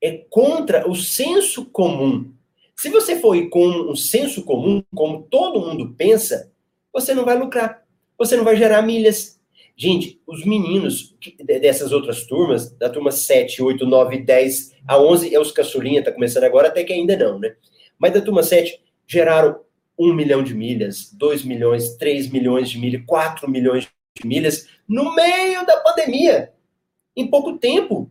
É 0.00 0.12
contra 0.30 0.88
o 0.88 0.94
senso 0.94 1.66
comum. 1.66 2.32
Se 2.76 2.88
você 2.88 3.20
for 3.20 3.36
com 3.50 3.66
um 3.68 3.94
senso 3.94 4.42
comum, 4.44 4.82
como 4.94 5.22
todo 5.22 5.60
mundo 5.60 5.94
pensa, 5.96 6.50
você 6.92 7.14
não 7.14 7.24
vai 7.24 7.38
lucrar. 7.38 7.84
Você 8.16 8.36
não 8.36 8.44
vai 8.44 8.56
gerar 8.56 8.82
milhas. 8.82 9.38
Gente, 9.76 10.20
os 10.26 10.44
meninos 10.44 11.16
dessas 11.42 11.92
outras 11.92 12.26
turmas, 12.26 12.70
da 12.76 12.88
turma 12.90 13.10
7, 13.10 13.62
8, 13.62 13.86
9, 13.86 14.18
10, 14.18 14.74
a 14.86 15.00
11 15.00 15.34
é 15.34 15.40
os 15.40 15.52
caçulinha, 15.52 16.04
tá 16.04 16.12
começando 16.12 16.44
agora, 16.44 16.68
até 16.68 16.84
que 16.84 16.92
ainda 16.92 17.16
não, 17.16 17.38
né? 17.38 17.54
Mas 17.98 18.12
da 18.12 18.20
turma 18.20 18.42
7, 18.42 18.78
geraram 19.06 19.60
1 19.98 20.14
milhão 20.14 20.42
de 20.42 20.54
milhas, 20.54 21.10
2 21.12 21.44
milhões, 21.44 21.96
3 21.96 22.30
milhões 22.30 22.70
de 22.70 22.78
milhas, 22.78 23.02
4 23.06 23.50
milhões 23.50 23.88
de 24.16 24.26
milhas 24.26 24.66
no 24.88 25.14
meio 25.14 25.64
da 25.66 25.76
pandemia. 25.78 26.52
Em 27.16 27.26
pouco 27.26 27.58
tempo. 27.58 28.09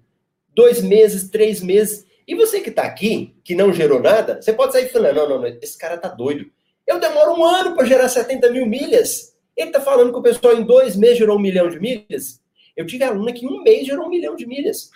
Dois 0.59 0.81
meses, 0.81 1.29
três 1.29 1.61
meses. 1.61 2.05
E 2.27 2.35
você 2.35 2.59
que 2.59 2.69
está 2.69 2.83
aqui, 2.83 3.33
que 3.45 3.55
não 3.55 3.71
gerou 3.71 4.01
nada, 4.01 4.41
você 4.41 4.51
pode 4.51 4.73
sair 4.73 4.89
falando, 4.89 5.15
não, 5.15 5.29
não, 5.29 5.39
não, 5.39 5.47
esse 5.47 5.77
cara 5.77 5.97
tá 5.97 6.09
doido. 6.09 6.51
Eu 6.85 6.99
demoro 6.99 7.31
um 7.31 7.45
ano 7.45 7.73
para 7.73 7.85
gerar 7.85 8.09
70 8.09 8.51
mil 8.51 8.65
milhas. 8.65 9.33
Ele 9.55 9.69
está 9.69 9.79
falando 9.79 10.11
que 10.11 10.19
o 10.19 10.21
pessoal 10.21 10.57
em 10.57 10.63
dois 10.63 10.97
meses 10.97 11.17
gerou 11.17 11.37
um 11.37 11.41
milhão 11.41 11.69
de 11.69 11.79
milhas. 11.79 12.41
Eu 12.75 12.85
tive 12.85 13.05
aluna 13.05 13.31
que 13.31 13.45
em 13.45 13.47
um 13.47 13.63
mês 13.63 13.87
gerou 13.87 14.07
um 14.07 14.09
milhão 14.09 14.35
de 14.35 14.45
milhas. 14.45 14.91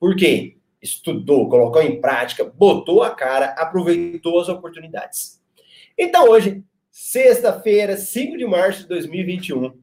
Por 0.00 0.16
quê? 0.16 0.56
Estudou, 0.80 1.46
colocou 1.50 1.82
em 1.82 2.00
prática, 2.00 2.42
botou 2.42 3.02
a 3.02 3.10
cara, 3.10 3.48
aproveitou 3.58 4.40
as 4.40 4.48
oportunidades. 4.48 5.42
Então 5.98 6.30
hoje, 6.30 6.64
sexta-feira, 6.90 7.98
5 7.98 8.38
de 8.38 8.46
março 8.46 8.80
de 8.80 8.88
2021, 8.88 9.60
no 9.60 9.74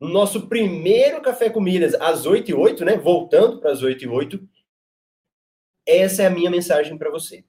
nosso 0.00 0.48
primeiro 0.48 1.22
Café 1.22 1.48
com 1.48 1.60
Milhas, 1.60 1.94
às 1.94 2.26
8 2.26 2.50
e 2.50 2.54
8, 2.54 2.84
né? 2.84 2.96
Voltando 2.96 3.60
para 3.60 3.72
as 3.72 3.82
8 3.82 4.04
e 4.04 4.08
8, 4.08 4.48
essa 5.86 6.22
é 6.22 6.26
a 6.26 6.30
minha 6.30 6.50
mensagem 6.50 6.96
para 6.96 7.10
você. 7.10 7.44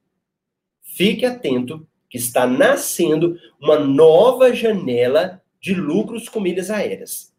Fique 0.81 1.25
atento 1.25 1.87
que 2.09 2.17
está 2.17 2.45
nascendo 2.45 3.37
uma 3.59 3.79
nova 3.79 4.53
janela 4.53 5.41
de 5.59 5.73
lucros 5.73 6.29
com 6.29 6.39
milhas 6.39 6.69
aéreas. 6.69 7.33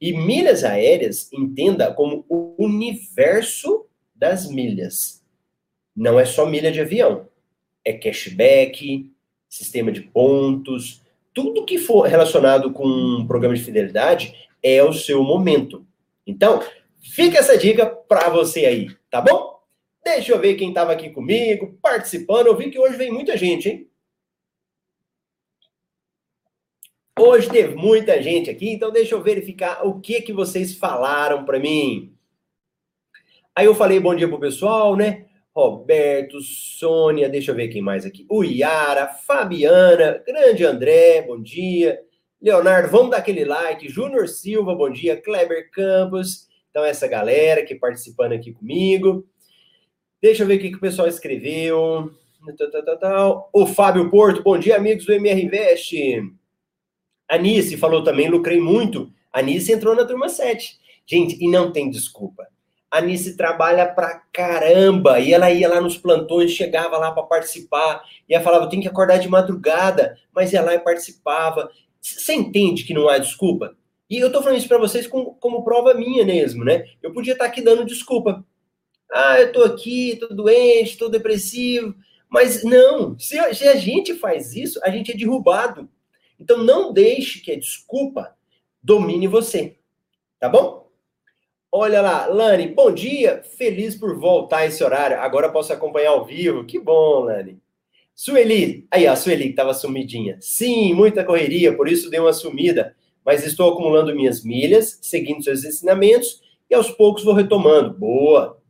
E 0.00 0.12
milhas 0.12 0.64
aéreas, 0.64 1.32
entenda 1.32 1.92
como 1.94 2.24
o 2.28 2.56
universo 2.58 3.86
das 4.14 4.50
milhas. 4.50 5.22
Não 5.94 6.18
é 6.18 6.24
só 6.24 6.44
milha 6.44 6.72
de 6.72 6.80
avião. 6.80 7.28
É 7.84 7.92
cashback, 7.92 9.10
sistema 9.48 9.92
de 9.92 10.00
pontos, 10.00 11.01
tudo 11.34 11.64
que 11.64 11.78
for 11.78 12.06
relacionado 12.06 12.72
com 12.72 12.86
um 12.86 13.26
programa 13.26 13.54
de 13.54 13.62
fidelidade 13.62 14.34
é 14.62 14.82
o 14.82 14.92
seu 14.92 15.22
momento. 15.22 15.86
Então, 16.26 16.62
fica 17.00 17.38
essa 17.38 17.56
dica 17.56 17.86
para 17.86 18.28
você 18.28 18.66
aí, 18.66 18.94
tá 19.10 19.20
bom? 19.20 19.60
Deixa 20.04 20.32
eu 20.32 20.40
ver 20.40 20.54
quem 20.54 20.68
estava 20.68 20.92
aqui 20.92 21.10
comigo, 21.10 21.78
participando. 21.80 22.46
Eu 22.46 22.56
vi 22.56 22.70
que 22.70 22.78
hoje 22.78 22.96
vem 22.96 23.10
muita 23.10 23.36
gente, 23.36 23.68
hein? 23.68 23.88
Hoje 27.18 27.48
teve 27.48 27.74
muita 27.74 28.20
gente 28.22 28.50
aqui, 28.50 28.70
então 28.70 28.90
deixa 28.90 29.14
eu 29.14 29.22
verificar 29.22 29.86
o 29.86 30.00
que 30.00 30.22
que 30.22 30.32
vocês 30.32 30.76
falaram 30.76 31.44
para 31.44 31.58
mim. 31.58 32.16
Aí 33.54 33.66
eu 33.66 33.74
falei 33.74 34.00
bom 34.00 34.14
dia 34.14 34.26
pro 34.26 34.40
pessoal, 34.40 34.96
né? 34.96 35.26
Roberto, 35.54 36.40
Sônia, 36.40 37.28
deixa 37.28 37.50
eu 37.50 37.54
ver 37.54 37.68
quem 37.68 37.82
mais 37.82 38.06
aqui. 38.06 38.24
O 38.30 38.42
Yara, 38.42 39.08
Fabiana, 39.08 40.22
grande 40.26 40.64
André, 40.64 41.22
bom 41.22 41.40
dia. 41.40 42.00
Leonardo, 42.40 42.88
vamos 42.88 43.10
dar 43.10 43.18
aquele 43.18 43.44
like. 43.44 43.88
Júnior 43.88 44.28
Silva, 44.28 44.74
bom 44.74 44.90
dia. 44.90 45.20
Kleber 45.20 45.70
Campos. 45.70 46.48
Então, 46.70 46.84
essa 46.84 47.06
galera 47.06 47.64
que 47.64 47.74
participando 47.74 48.32
aqui 48.32 48.52
comigo. 48.52 49.28
Deixa 50.22 50.42
eu 50.42 50.46
ver 50.46 50.56
o 50.56 50.58
que 50.58 50.74
o 50.74 50.80
pessoal 50.80 51.06
escreveu. 51.06 52.10
O 53.52 53.66
Fábio 53.66 54.10
Porto, 54.10 54.42
bom 54.42 54.58
dia, 54.58 54.76
amigos 54.76 55.04
do 55.04 55.12
MR 55.12 55.44
Invest. 55.44 55.94
Anice 57.28 57.76
falou 57.76 58.02
também, 58.02 58.28
lucrei 58.28 58.58
muito. 58.58 59.12
Anice 59.32 59.70
entrou 59.70 59.94
na 59.94 60.04
turma 60.04 60.28
7. 60.28 60.78
Gente, 61.06 61.36
e 61.44 61.48
não 61.48 61.70
tem 61.70 61.90
desculpa. 61.90 62.46
A 62.92 62.98
Anice 62.98 63.38
trabalha 63.38 63.86
pra 63.86 64.22
caramba. 64.30 65.18
E 65.18 65.32
ela 65.32 65.50
ia 65.50 65.66
lá 65.66 65.80
nos 65.80 65.96
plantões, 65.96 66.50
chegava 66.50 66.98
lá 66.98 67.10
para 67.10 67.22
participar. 67.22 68.04
E 68.28 68.34
ela 68.34 68.44
falava, 68.44 68.68
tem 68.68 68.82
que 68.82 68.88
acordar 68.88 69.16
de 69.16 69.30
madrugada. 69.30 70.18
Mas 70.30 70.52
ia 70.52 70.60
lá 70.60 70.74
e 70.74 70.78
participava. 70.78 71.70
Você 72.02 72.34
entende 72.34 72.84
que 72.84 72.92
não 72.92 73.08
há 73.08 73.16
desculpa? 73.16 73.74
E 74.10 74.18
eu 74.18 74.30
tô 74.30 74.42
falando 74.42 74.58
isso 74.58 74.68
para 74.68 74.76
vocês 74.76 75.06
como, 75.06 75.36
como 75.36 75.64
prova 75.64 75.94
minha 75.94 76.22
mesmo, 76.22 76.62
né? 76.62 76.84
Eu 77.02 77.14
podia 77.14 77.32
estar 77.32 77.46
tá 77.46 77.50
aqui 77.50 77.62
dando 77.62 77.86
desculpa. 77.86 78.44
Ah, 79.10 79.40
eu 79.40 79.52
tô 79.52 79.62
aqui, 79.62 80.16
tô 80.20 80.28
doente, 80.28 80.98
tô 80.98 81.08
depressivo. 81.08 81.94
Mas 82.28 82.62
não, 82.62 83.18
se 83.18 83.38
a, 83.38 83.54
se 83.54 83.66
a 83.66 83.74
gente 83.74 84.14
faz 84.14 84.54
isso, 84.54 84.78
a 84.84 84.90
gente 84.90 85.12
é 85.12 85.16
derrubado. 85.16 85.88
Então 86.38 86.58
não 86.58 86.92
deixe 86.92 87.40
que 87.40 87.52
a 87.52 87.58
desculpa 87.58 88.34
domine 88.82 89.26
você. 89.26 89.78
Tá 90.38 90.48
bom? 90.48 90.81
Olha 91.74 92.02
lá, 92.02 92.26
Lani, 92.26 92.68
bom 92.68 92.92
dia. 92.92 93.42
Feliz 93.56 93.96
por 93.96 94.18
voltar 94.18 94.66
esse 94.66 94.84
horário. 94.84 95.18
Agora 95.18 95.50
posso 95.50 95.72
acompanhar 95.72 96.10
ao 96.10 96.22
vivo. 96.22 96.66
Que 96.66 96.78
bom, 96.78 97.20
Lani. 97.20 97.58
Sueli, 98.14 98.86
aí 98.90 99.06
a 99.06 99.16
Sueli 99.16 99.44
que 99.44 99.50
estava 99.50 99.72
sumidinha. 99.72 100.36
Sim, 100.38 100.92
muita 100.92 101.24
correria, 101.24 101.74
por 101.74 101.88
isso 101.88 102.10
dei 102.10 102.20
uma 102.20 102.34
sumida. 102.34 102.94
Mas 103.24 103.46
estou 103.46 103.72
acumulando 103.72 104.14
minhas 104.14 104.44
milhas, 104.44 104.98
seguindo 105.00 105.42
seus 105.42 105.64
ensinamentos 105.64 106.42
e 106.68 106.74
aos 106.74 106.90
poucos 106.90 107.24
vou 107.24 107.32
retomando. 107.32 107.94
Boa. 107.94 108.60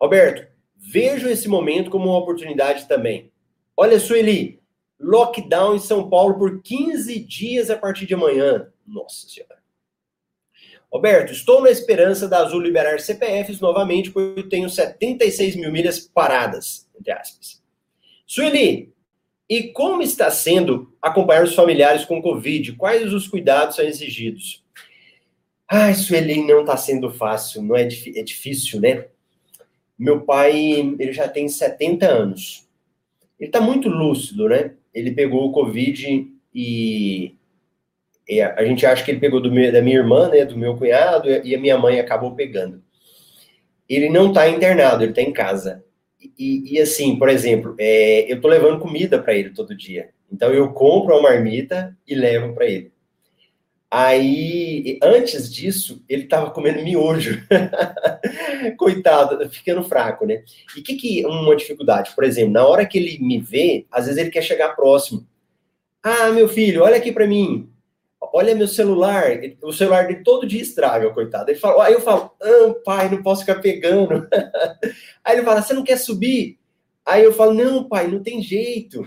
Roberto, 0.00 0.46
vejo 0.76 1.28
esse 1.28 1.48
momento 1.48 1.90
como 1.90 2.10
uma 2.10 2.18
oportunidade 2.18 2.86
também. 2.86 3.32
Olha, 3.76 3.98
Sueli, 3.98 4.60
lockdown 5.00 5.74
em 5.74 5.80
São 5.80 6.08
Paulo 6.08 6.38
por 6.38 6.62
15 6.62 7.18
dias 7.24 7.70
a 7.70 7.76
partir 7.76 8.06
de 8.06 8.14
amanhã. 8.14 8.72
Nossa 8.86 9.28
Senhora. 9.28 9.59
Roberto, 10.92 11.32
estou 11.32 11.62
na 11.62 11.70
esperança 11.70 12.26
da 12.26 12.38
Azul 12.38 12.60
liberar 12.60 12.98
CPFs 12.98 13.60
novamente, 13.60 14.10
porque 14.10 14.40
eu 14.40 14.48
tenho 14.48 14.68
76 14.68 15.54
mil 15.54 15.70
milhas 15.70 16.00
paradas, 16.00 16.88
entre 16.98 17.12
aspas. 17.12 17.62
Sueli, 18.26 18.92
e 19.48 19.64
como 19.68 20.02
está 20.02 20.30
sendo 20.30 20.92
acompanhar 21.00 21.44
os 21.44 21.54
familiares 21.54 22.04
com 22.04 22.20
Covid? 22.20 22.72
Quais 22.72 23.12
os 23.14 23.28
cuidados 23.28 23.76
são 23.76 23.84
exigidos? 23.84 24.64
Ai, 25.68 25.94
Sueli, 25.94 26.44
não 26.44 26.60
está 26.60 26.76
sendo 26.76 27.10
fácil, 27.10 27.62
não 27.62 27.76
é, 27.76 27.82
é 27.82 28.22
difícil, 28.22 28.80
né? 28.80 29.06
Meu 29.96 30.22
pai, 30.22 30.94
ele 30.98 31.12
já 31.12 31.28
tem 31.28 31.48
70 31.48 32.06
anos. 32.06 32.68
Ele 33.38 33.48
está 33.48 33.60
muito 33.60 33.88
lúcido, 33.88 34.48
né? 34.48 34.72
Ele 34.92 35.12
pegou 35.12 35.46
o 35.46 35.52
Covid 35.52 36.26
e 36.54 37.34
é, 38.38 38.44
a 38.44 38.64
gente 38.64 38.86
acha 38.86 39.04
que 39.04 39.10
ele 39.10 39.18
pegou 39.18 39.40
meu, 39.50 39.72
da 39.72 39.82
minha 39.82 39.96
irmã, 39.96 40.28
né, 40.28 40.44
do 40.44 40.56
meu 40.56 40.76
cunhado, 40.76 41.28
e 41.28 41.54
a 41.54 41.58
minha 41.58 41.76
mãe 41.76 41.98
acabou 41.98 42.34
pegando. 42.34 42.82
Ele 43.88 44.08
não 44.08 44.28
está 44.28 44.48
internado, 44.48 45.02
ele 45.02 45.10
está 45.10 45.22
em 45.22 45.32
casa. 45.32 45.84
E, 46.38 46.76
e, 46.76 46.80
assim, 46.80 47.16
por 47.18 47.28
exemplo, 47.28 47.74
é, 47.78 48.30
eu 48.30 48.36
estou 48.36 48.50
levando 48.50 48.78
comida 48.78 49.20
para 49.20 49.34
ele 49.34 49.50
todo 49.50 49.76
dia. 49.76 50.10
Então 50.30 50.52
eu 50.52 50.72
compro 50.72 51.14
uma 51.14 51.22
marmita 51.22 51.96
e 52.06 52.14
levo 52.14 52.54
para 52.54 52.66
ele. 52.66 52.92
Aí, 53.90 55.00
antes 55.02 55.52
disso, 55.52 56.04
ele 56.08 56.22
estava 56.22 56.50
comendo 56.50 56.84
miojo. 56.84 57.42
Coitado, 58.78 59.50
ficando 59.50 59.82
fraco, 59.82 60.24
né? 60.24 60.44
E 60.76 60.80
o 60.80 60.82
que, 60.84 60.94
que 60.94 61.26
uma 61.26 61.56
dificuldade? 61.56 62.14
Por 62.14 62.22
exemplo, 62.22 62.52
na 62.52 62.64
hora 62.64 62.86
que 62.86 62.98
ele 62.98 63.18
me 63.18 63.40
vê, 63.40 63.86
às 63.90 64.04
vezes 64.06 64.20
ele 64.20 64.30
quer 64.30 64.42
chegar 64.42 64.76
próximo. 64.76 65.26
Ah, 66.00 66.30
meu 66.30 66.48
filho, 66.48 66.84
olha 66.84 66.96
aqui 66.96 67.10
para 67.10 67.26
mim 67.26 67.69
olha 68.32 68.54
meu 68.54 68.68
celular, 68.68 69.40
o 69.62 69.72
celular 69.72 70.06
de 70.06 70.22
todo 70.22 70.46
dia 70.46 70.60
estraga, 70.60 71.10
coitado. 71.10 71.50
Ele 71.50 71.58
fala, 71.58 71.84
aí 71.84 71.92
eu 71.92 72.00
falo, 72.00 72.30
ah, 72.42 72.74
pai, 72.84 73.08
não 73.08 73.22
posso 73.22 73.42
ficar 73.44 73.60
pegando. 73.60 74.28
aí 75.24 75.36
ele 75.36 75.44
fala, 75.44 75.62
você 75.62 75.74
não 75.74 75.84
quer 75.84 75.96
subir? 75.96 76.58
Aí 77.04 77.24
eu 77.24 77.32
falo, 77.32 77.54
não, 77.54 77.84
pai, 77.84 78.06
não 78.06 78.22
tem 78.22 78.42
jeito. 78.42 79.04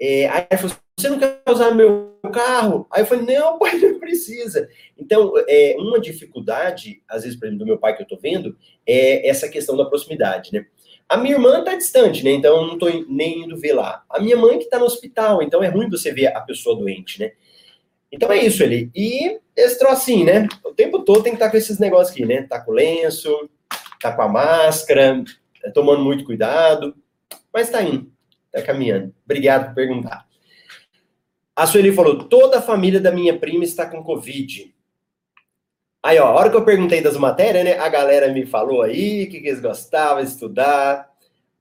É, 0.00 0.28
aí 0.28 0.46
ele 0.50 0.60
falou, 0.60 0.76
você 0.96 1.08
não 1.08 1.18
quer 1.18 1.42
usar 1.48 1.74
meu 1.74 2.18
carro? 2.32 2.86
Aí 2.90 3.02
eu 3.02 3.06
falei, 3.06 3.24
não, 3.24 3.58
pai, 3.58 3.78
não 3.78 3.98
precisa. 3.98 4.68
Então, 4.98 5.32
é, 5.48 5.76
uma 5.78 6.00
dificuldade, 6.00 7.02
às 7.08 7.22
vezes, 7.22 7.38
por 7.38 7.46
exemplo, 7.46 7.64
do 7.64 7.68
meu 7.68 7.78
pai 7.78 7.96
que 7.96 8.02
eu 8.02 8.06
tô 8.06 8.16
vendo, 8.16 8.56
é 8.86 9.28
essa 9.28 9.48
questão 9.48 9.76
da 9.76 9.86
proximidade, 9.86 10.52
né? 10.52 10.66
A 11.08 11.16
minha 11.16 11.34
irmã 11.34 11.62
tá 11.62 11.74
distante, 11.74 12.24
né? 12.24 12.30
Então 12.30 12.62
eu 12.62 12.66
não 12.66 12.78
tô 12.78 12.86
nem 13.08 13.44
indo 13.44 13.56
ver 13.58 13.74
lá. 13.74 14.02
A 14.08 14.20
minha 14.20 14.36
mãe 14.36 14.58
que 14.58 14.68
tá 14.70 14.78
no 14.78 14.86
hospital, 14.86 15.42
então 15.42 15.62
é 15.62 15.68
ruim 15.68 15.90
você 15.90 16.12
ver 16.12 16.28
a 16.28 16.40
pessoa 16.40 16.76
doente, 16.76 17.20
né? 17.20 17.32
Então 18.14 18.30
é 18.30 18.44
isso 18.44 18.62
ali. 18.62 18.90
E 18.94 19.40
esse 19.56 19.76
trocinho, 19.78 20.26
né? 20.26 20.48
O 20.64 20.72
tempo 20.72 21.00
todo 21.00 21.22
tem 21.22 21.32
que 21.32 21.36
estar 21.36 21.50
com 21.50 21.56
esses 21.56 21.78
negócios 21.80 22.14
aqui, 22.14 22.24
né? 22.24 22.42
Tá 22.42 22.60
com 22.60 22.70
lenço, 22.70 23.50
tá 24.00 24.12
com 24.12 24.22
a 24.22 24.28
máscara, 24.28 25.24
tá 25.60 25.70
tomando 25.72 26.04
muito 26.04 26.24
cuidado, 26.24 26.94
mas 27.52 27.70
tá 27.70 27.82
indo, 27.82 28.10
tá 28.52 28.62
caminhando. 28.62 29.12
Obrigado 29.24 29.66
por 29.66 29.74
perguntar. 29.74 30.26
A 31.56 31.66
Sueli 31.66 31.92
falou: 31.92 32.24
toda 32.24 32.58
a 32.58 32.62
família 32.62 33.00
da 33.00 33.10
minha 33.10 33.36
prima 33.36 33.64
está 33.64 33.84
com 33.84 34.02
Covid. 34.02 34.72
Aí, 36.00 36.18
ó, 36.18 36.26
a 36.26 36.32
hora 36.32 36.50
que 36.50 36.56
eu 36.56 36.64
perguntei 36.64 37.00
das 37.00 37.16
matérias, 37.16 37.64
né? 37.64 37.78
A 37.78 37.88
galera 37.88 38.32
me 38.32 38.46
falou 38.46 38.82
aí 38.82 39.26
que, 39.26 39.40
que 39.40 39.48
eles 39.48 39.60
gostavam 39.60 40.22
de 40.22 40.30
estudar. 40.30 41.10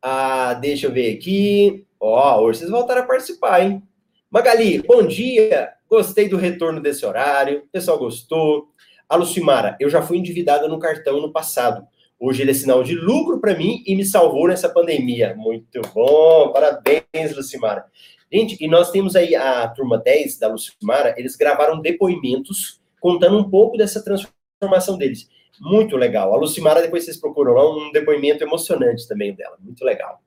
Ah, 0.01 0.53
deixa 0.53 0.85
eu 0.85 0.91
ver 0.91 1.15
aqui. 1.15 1.87
Ó, 1.99 2.41
hoje 2.41 2.59
vocês 2.59 2.69
voltaram 2.69 3.01
a 3.01 3.05
participar, 3.05 3.61
hein? 3.61 3.81
Magali, 4.29 4.81
bom 4.81 5.07
dia. 5.07 5.73
Gostei 5.93 6.27
do 6.27 6.37
retorno 6.37 6.81
desse 6.81 7.05
horário. 7.05 7.59
O 7.59 7.67
pessoal 7.67 7.99
gostou. 7.99 8.69
A 9.07 9.15
Lucimara, 9.15 9.77
eu 9.79 9.91
já 9.91 10.01
fui 10.01 10.17
endividada 10.17 10.67
no 10.67 10.79
cartão 10.79 11.21
no 11.21 11.31
passado. 11.31 11.87
Hoje 12.19 12.41
ele 12.41 12.49
é 12.49 12.53
sinal 12.55 12.81
de 12.81 12.95
lucro 12.95 13.39
para 13.39 13.55
mim 13.55 13.83
e 13.85 13.95
me 13.95 14.03
salvou 14.03 14.47
nessa 14.47 14.67
pandemia. 14.67 15.35
Muito 15.37 15.81
bom. 15.93 16.51
Parabéns, 16.51 17.35
Lucimara. 17.35 17.85
Gente, 18.31 18.57
e 18.59 18.67
nós 18.67 18.89
temos 18.89 19.15
aí 19.15 19.35
a 19.35 19.67
turma 19.67 19.99
10 19.99 20.39
da 20.39 20.47
Lucimara, 20.47 21.13
eles 21.15 21.35
gravaram 21.35 21.79
depoimentos 21.79 22.81
contando 22.99 23.37
um 23.37 23.47
pouco 23.47 23.77
dessa 23.77 24.03
transformação 24.03 24.97
deles. 24.97 25.29
Muito 25.61 25.95
legal. 25.95 26.33
A 26.33 26.37
Lucimara, 26.37 26.81
depois 26.81 27.05
vocês 27.05 27.17
procuram 27.17 27.53
lá, 27.53 27.69
um 27.69 27.91
depoimento 27.91 28.43
emocionante 28.43 29.07
também 29.07 29.35
dela. 29.35 29.57
Muito 29.59 29.85
legal. 29.85 30.23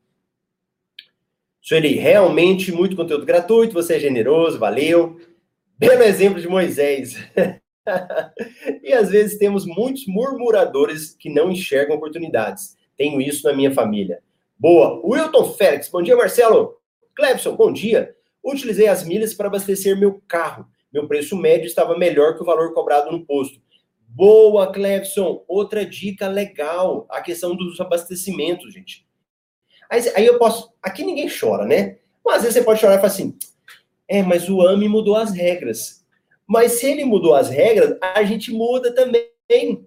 Sueli, 1.60 1.94
realmente 1.94 2.70
muito 2.70 2.94
conteúdo 2.94 3.26
gratuito, 3.26 3.74
você 3.74 3.96
é 3.96 3.98
generoso, 3.98 4.60
valeu. 4.60 5.18
Belo 5.78 6.02
exemplo 6.02 6.40
de 6.40 6.48
Moisés. 6.48 7.16
e 8.82 8.92
às 8.94 9.10
vezes 9.10 9.38
temos 9.38 9.66
muitos 9.66 10.06
murmuradores 10.06 11.14
que 11.14 11.28
não 11.28 11.50
enxergam 11.50 11.96
oportunidades. 11.96 12.76
Tenho 12.96 13.20
isso 13.20 13.46
na 13.46 13.54
minha 13.54 13.72
família. 13.72 14.22
Boa. 14.58 15.00
Wilton 15.04 15.52
Félix, 15.52 15.88
bom 15.88 16.00
dia, 16.00 16.16
Marcelo. 16.16 16.76
Clebson, 17.14 17.54
bom 17.54 17.70
dia. 17.70 18.14
Utilizei 18.42 18.88
as 18.88 19.04
milhas 19.04 19.34
para 19.34 19.48
abastecer 19.48 19.98
meu 19.98 20.22
carro. 20.26 20.66
Meu 20.90 21.06
preço 21.06 21.36
médio 21.36 21.66
estava 21.66 21.98
melhor 21.98 22.36
que 22.36 22.42
o 22.42 22.46
valor 22.46 22.72
cobrado 22.72 23.12
no 23.12 23.26
posto. 23.26 23.60
Boa, 24.08 24.72
Clebson. 24.72 25.44
Outra 25.46 25.84
dica 25.84 26.26
legal, 26.26 27.06
a 27.10 27.20
questão 27.20 27.54
dos 27.54 27.78
abastecimentos, 27.78 28.72
gente. 28.72 29.06
Aí, 29.90 30.00
aí 30.14 30.24
eu 30.24 30.38
posso. 30.38 30.72
Aqui 30.82 31.04
ninguém 31.04 31.28
chora, 31.28 31.66
né? 31.66 31.98
Mas 32.24 32.36
às 32.36 32.42
vezes 32.44 32.54
você 32.54 32.64
pode 32.64 32.80
chorar 32.80 32.94
e 32.94 32.96
falar 32.96 33.08
assim: 33.08 33.36
é, 34.08 34.22
mas 34.22 34.48
o 34.48 34.66
AMI 34.66 34.88
mudou 34.88 35.16
as 35.16 35.32
regras. 35.32 36.04
Mas 36.46 36.72
se 36.72 36.86
ele 36.86 37.04
mudou 37.04 37.34
as 37.34 37.48
regras, 37.48 37.96
a 38.00 38.22
gente 38.22 38.52
muda 38.52 38.94
também. 38.94 39.86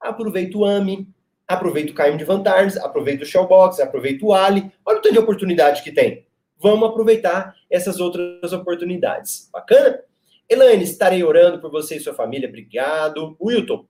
Aproveita 0.00 0.56
o 0.56 0.64
AMI, 0.64 1.06
aproveita 1.46 1.90
o 1.90 1.94
caim 1.94 2.16
de 2.16 2.24
vantagens, 2.24 2.76
aproveita 2.76 3.24
o 3.24 3.26
Shellbox, 3.26 3.80
aproveita 3.80 4.24
o 4.24 4.32
Ali. 4.32 4.70
Olha 4.86 4.98
o 4.98 5.02
tanto 5.02 5.12
de 5.12 5.18
oportunidade 5.18 5.82
que 5.82 5.90
tem. 5.90 6.24
Vamos 6.58 6.88
aproveitar 6.88 7.56
essas 7.68 7.98
outras 7.98 8.52
oportunidades. 8.52 9.48
Bacana? 9.52 10.00
Elaine, 10.48 10.84
estarei 10.84 11.24
orando 11.24 11.60
por 11.60 11.70
você 11.70 11.96
e 11.96 12.00
sua 12.00 12.14
família. 12.14 12.48
Obrigado. 12.48 13.36
Wilton, 13.40 13.84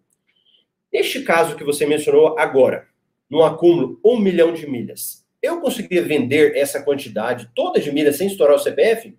neste 0.92 1.22
caso 1.22 1.56
que 1.56 1.64
você 1.64 1.84
mencionou 1.84 2.38
agora, 2.38 2.86
no 3.28 3.42
acúmulo, 3.42 4.00
um 4.04 4.18
milhão 4.18 4.52
de 4.52 4.66
milhas, 4.66 5.26
eu 5.42 5.60
conseguiria 5.60 6.02
vender 6.02 6.56
essa 6.56 6.82
quantidade 6.82 7.50
toda 7.54 7.80
de 7.80 7.92
milhas 7.92 8.16
sem 8.16 8.26
estourar 8.26 8.56
o 8.56 8.58
CPF? 8.58 9.16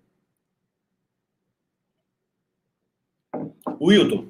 Wilton, 3.82 4.28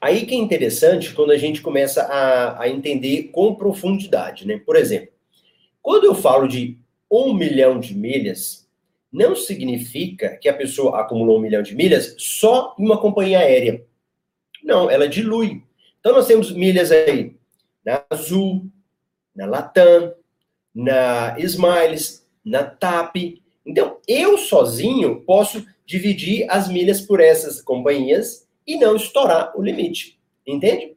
aí 0.00 0.24
que 0.24 0.34
é 0.34 0.38
interessante 0.38 1.12
quando 1.12 1.32
a 1.32 1.36
gente 1.36 1.60
começa 1.60 2.02
a, 2.02 2.62
a 2.62 2.68
entender 2.68 3.24
com 3.24 3.54
profundidade, 3.54 4.46
né? 4.46 4.60
Por 4.64 4.76
exemplo, 4.76 5.08
quando 5.82 6.04
eu 6.04 6.14
falo 6.14 6.46
de 6.46 6.78
um 7.10 7.34
milhão 7.34 7.80
de 7.80 7.94
milhas, 7.94 8.68
não 9.12 9.34
significa 9.34 10.36
que 10.36 10.48
a 10.48 10.54
pessoa 10.54 11.00
acumulou 11.00 11.38
um 11.38 11.40
milhão 11.40 11.62
de 11.62 11.74
milhas 11.74 12.14
só 12.18 12.76
em 12.78 12.84
uma 12.84 12.98
companhia 12.98 13.40
aérea. 13.40 13.84
Não, 14.62 14.88
ela 14.88 15.08
dilui. 15.08 15.62
Então 15.98 16.12
nós 16.12 16.26
temos 16.26 16.52
milhas 16.52 16.92
aí 16.92 17.34
na 17.84 18.04
Azul, 18.08 18.66
na 19.34 19.46
Latam, 19.46 20.14
na 20.74 21.36
Smiles, 21.38 22.26
na 22.44 22.62
TAP. 22.64 23.40
Então, 23.66 23.98
eu 24.06 24.38
sozinho 24.38 25.20
posso 25.22 25.66
dividir 25.90 26.46
as 26.48 26.68
milhas 26.68 27.00
por 27.00 27.20
essas 27.20 27.60
companhias 27.60 28.46
e 28.64 28.76
não 28.76 28.94
estourar 28.94 29.52
o 29.58 29.62
limite. 29.62 30.20
Entende? 30.46 30.96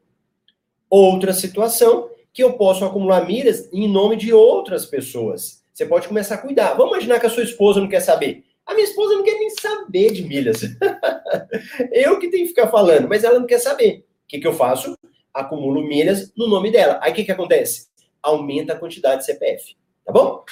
Outra 0.87 1.33
situação 1.33 2.11
que 2.31 2.43
eu 2.43 2.53
posso 2.53 2.85
acumular 2.85 3.25
milhas 3.25 3.67
em 3.73 3.91
nome 3.91 4.15
de 4.15 4.31
outras 4.31 4.85
pessoas. 4.85 5.63
Você 5.73 5.83
pode 5.83 6.07
começar 6.07 6.35
a 6.35 6.37
cuidar. 6.37 6.75
Vamos 6.75 6.91
imaginar 6.91 7.19
que 7.19 7.25
a 7.25 7.29
sua 7.29 7.41
esposa 7.41 7.81
não 7.81 7.89
quer 7.89 8.01
saber. 8.01 8.43
A 8.67 8.75
minha 8.75 8.85
esposa 8.85 9.15
não 9.15 9.23
quer 9.23 9.33
nem 9.39 9.49
saber 9.49 10.11
de 10.11 10.21
milhas. 10.21 10.61
eu 11.91 12.19
que 12.19 12.29
tenho 12.29 12.43
que 12.43 12.49
ficar 12.49 12.67
falando, 12.67 13.09
mas 13.09 13.23
ela 13.23 13.39
não 13.39 13.47
quer 13.47 13.59
saber. 13.59 14.05
O 14.25 14.27
que, 14.27 14.39
que 14.39 14.47
eu 14.47 14.53
faço? 14.53 14.95
Acumulo 15.33 15.81
milhas 15.81 16.31
no 16.37 16.47
nome 16.47 16.71
dela. 16.71 16.99
Aí 17.01 17.11
o 17.11 17.15
que, 17.15 17.23
que 17.23 17.31
acontece? 17.31 17.87
Aumenta 18.21 18.73
a 18.73 18.79
quantidade 18.79 19.21
de 19.21 19.25
CPF. 19.25 19.75
Tá 20.05 20.13
bom? 20.13 20.45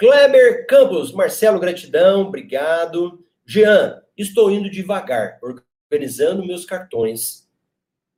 Kleber 0.00 0.66
Campos, 0.66 1.12
Marcelo, 1.12 1.60
gratidão, 1.60 2.22
obrigado. 2.22 3.22
Jean, 3.44 4.02
estou 4.16 4.50
indo 4.50 4.70
devagar, 4.70 5.38
organizando 5.42 6.42
meus 6.42 6.64
cartões, 6.64 7.46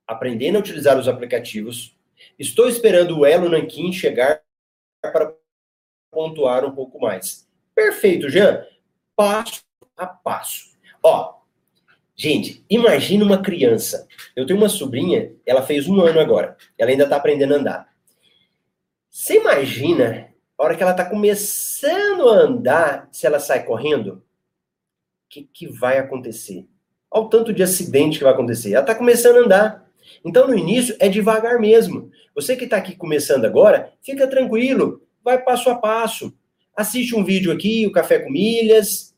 aprendendo 0.06 0.58
a 0.58 0.60
utilizar 0.60 0.96
os 0.96 1.08
aplicativos. 1.08 1.98
Estou 2.38 2.68
esperando 2.68 3.18
o 3.18 3.26
Elo 3.26 3.48
Nanquim 3.48 3.92
chegar 3.92 4.40
para 5.00 5.34
pontuar 6.08 6.64
um 6.64 6.70
pouco 6.70 7.00
mais. 7.00 7.48
Perfeito, 7.74 8.28
Jean. 8.30 8.64
Passo 9.16 9.64
a 9.96 10.06
passo. 10.06 10.76
Ó, 11.02 11.40
gente, 12.14 12.64
imagina 12.70 13.24
uma 13.24 13.42
criança. 13.42 14.06
Eu 14.36 14.46
tenho 14.46 14.60
uma 14.60 14.68
sobrinha, 14.68 15.34
ela 15.44 15.62
fez 15.62 15.88
um 15.88 16.00
ano 16.00 16.20
agora. 16.20 16.56
Ela 16.78 16.92
ainda 16.92 17.04
está 17.04 17.16
aprendendo 17.16 17.54
a 17.54 17.56
andar. 17.56 17.92
Você 19.10 19.40
imagina 19.40 20.31
a 20.62 20.66
hora 20.66 20.76
que 20.76 20.82
ela 20.82 20.92
está 20.92 21.04
começando 21.04 22.28
a 22.28 22.34
andar, 22.42 23.08
se 23.10 23.26
ela 23.26 23.40
sai 23.40 23.64
correndo, 23.64 24.12
o 24.12 25.28
que, 25.28 25.42
que 25.52 25.66
vai 25.66 25.98
acontecer? 25.98 26.68
Olha 27.10 27.24
o 27.24 27.28
tanto 27.28 27.52
de 27.52 27.64
acidente 27.64 28.18
que 28.18 28.24
vai 28.24 28.32
acontecer. 28.32 28.70
Ela 28.72 28.82
está 28.82 28.94
começando 28.94 29.38
a 29.38 29.40
andar. 29.40 29.90
Então, 30.24 30.46
no 30.46 30.56
início, 30.56 30.94
é 31.00 31.08
devagar 31.08 31.58
mesmo. 31.58 32.12
Você 32.32 32.54
que 32.54 32.64
está 32.64 32.76
aqui 32.76 32.94
começando 32.94 33.44
agora, 33.44 33.92
fica 34.02 34.28
tranquilo, 34.28 35.02
vai 35.22 35.42
passo 35.42 35.68
a 35.68 35.74
passo. 35.74 36.32
Assiste 36.76 37.16
um 37.16 37.24
vídeo 37.24 37.50
aqui, 37.50 37.84
o 37.84 37.92
Café 37.92 38.20
com 38.20 38.30
Milhas, 38.30 39.16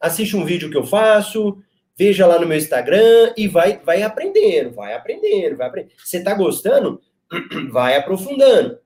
assiste 0.00 0.36
um 0.38 0.44
vídeo 0.44 0.70
que 0.70 0.76
eu 0.76 0.84
faço, 0.84 1.62
veja 1.96 2.26
lá 2.26 2.40
no 2.40 2.46
meu 2.46 2.56
Instagram 2.56 3.34
e 3.36 3.46
vai, 3.46 3.78
vai 3.84 4.02
aprendendo, 4.02 4.70
vai 4.70 4.94
aprendendo, 4.94 5.54
vai 5.54 5.68
aprendendo. 5.68 5.92
Você 6.02 6.16
está 6.16 6.32
gostando? 6.32 7.00
Vai 7.70 7.94
aprofundando. 7.94 8.78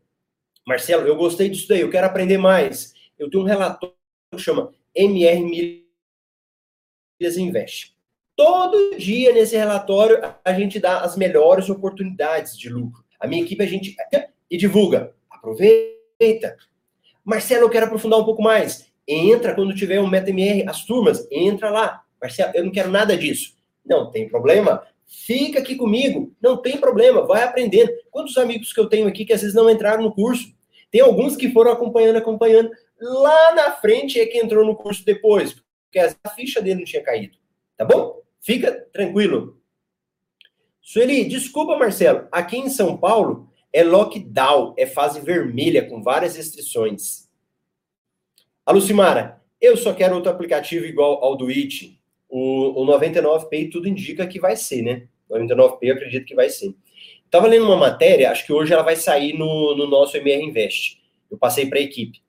Marcelo, 0.66 1.06
eu 1.06 1.16
gostei 1.16 1.48
disso 1.48 1.68
daí, 1.68 1.80
eu 1.80 1.90
quero 1.90 2.06
aprender 2.06 2.38
mais. 2.38 2.94
Eu 3.18 3.28
tenho 3.28 3.42
um 3.42 3.46
relatório 3.46 3.94
que 4.32 4.38
chama 4.38 4.72
MR 4.94 5.42
Milhas 7.20 7.36
Invest. 7.36 7.96
Todo 8.36 8.96
dia 8.96 9.32
nesse 9.32 9.56
relatório 9.56 10.18
a 10.44 10.52
gente 10.52 10.78
dá 10.78 11.00
as 11.00 11.16
melhores 11.16 11.68
oportunidades 11.68 12.56
de 12.56 12.68
lucro. 12.68 13.04
A 13.20 13.26
minha 13.26 13.42
equipe 13.42 13.62
a 13.62 13.66
gente 13.66 13.94
e 14.50 14.56
divulga. 14.56 15.14
Aproveita. 15.30 16.56
Marcelo, 17.24 17.64
eu 17.64 17.70
quero 17.70 17.86
aprofundar 17.86 18.18
um 18.18 18.24
pouco 18.24 18.42
mais. 18.42 18.90
Entra 19.06 19.54
quando 19.54 19.74
tiver 19.74 20.00
um 20.00 20.08
MetaMR, 20.08 20.68
as 20.68 20.84
turmas, 20.84 21.26
entra 21.30 21.70
lá. 21.70 22.02
Marcelo, 22.20 22.52
eu 22.54 22.64
não 22.64 22.72
quero 22.72 22.90
nada 22.90 23.16
disso. 23.16 23.54
Não 23.84 24.10
tem 24.10 24.28
problema. 24.28 24.86
Fica 25.06 25.58
aqui 25.58 25.76
comigo, 25.76 26.34
não 26.40 26.56
tem 26.56 26.78
problema, 26.78 27.26
vai 27.26 27.42
aprendendo. 27.42 27.92
Quantos 28.10 28.36
amigos 28.38 28.72
que 28.72 28.80
eu 28.80 28.88
tenho 28.88 29.06
aqui 29.06 29.24
que 29.24 29.32
às 29.32 29.40
vezes 29.40 29.54
não 29.54 29.70
entraram 29.70 30.02
no 30.02 30.14
curso? 30.14 30.52
Tem 30.90 31.00
alguns 31.00 31.36
que 31.36 31.50
foram 31.50 31.72
acompanhando, 31.72 32.16
acompanhando. 32.16 32.70
Lá 33.00 33.54
na 33.54 33.72
frente 33.72 34.20
é 34.20 34.26
que 34.26 34.38
entrou 34.38 34.64
no 34.64 34.76
curso 34.76 35.04
depois, 35.04 35.54
porque 35.84 35.98
a 35.98 36.30
ficha 36.30 36.60
dele 36.60 36.80
não 36.80 36.84
tinha 36.84 37.02
caído. 37.02 37.36
Tá 37.76 37.84
bom? 37.84 38.20
Fica 38.40 38.72
tranquilo. 38.92 39.60
Sueli, 40.80 41.24
desculpa, 41.24 41.76
Marcelo. 41.76 42.26
Aqui 42.30 42.56
em 42.56 42.68
São 42.68 42.96
Paulo 42.96 43.48
é 43.72 43.82
lockdown, 43.82 44.74
é 44.76 44.84
fase 44.84 45.20
vermelha 45.20 45.88
com 45.88 46.02
várias 46.02 46.36
restrições. 46.36 47.28
A 48.66 48.72
Lucimara, 48.72 49.40
eu 49.60 49.76
só 49.76 49.94
quero 49.94 50.14
outro 50.14 50.30
aplicativo 50.30 50.84
igual 50.84 51.22
ao 51.24 51.36
do 51.36 51.48
It 51.48 52.01
o, 52.32 52.82
o 52.82 52.86
99Pay 52.86 53.70
tudo 53.70 53.86
indica 53.86 54.26
que 54.26 54.40
vai 54.40 54.56
ser, 54.56 54.80
né? 54.80 55.06
99Pay 55.30 55.78
eu 55.82 55.94
acredito 55.94 56.24
que 56.24 56.34
vai 56.34 56.48
ser. 56.48 56.74
Estava 57.26 57.46
lendo 57.46 57.66
uma 57.66 57.76
matéria, 57.76 58.30
acho 58.30 58.46
que 58.46 58.52
hoje 58.54 58.72
ela 58.72 58.82
vai 58.82 58.96
sair 58.96 59.34
no, 59.34 59.76
no 59.76 59.86
nosso 59.86 60.16
MR 60.16 60.42
Invest. 60.42 60.98
Eu 61.30 61.36
passei 61.36 61.66
para 61.66 61.78
a 61.78 61.82
equipe. 61.82 62.22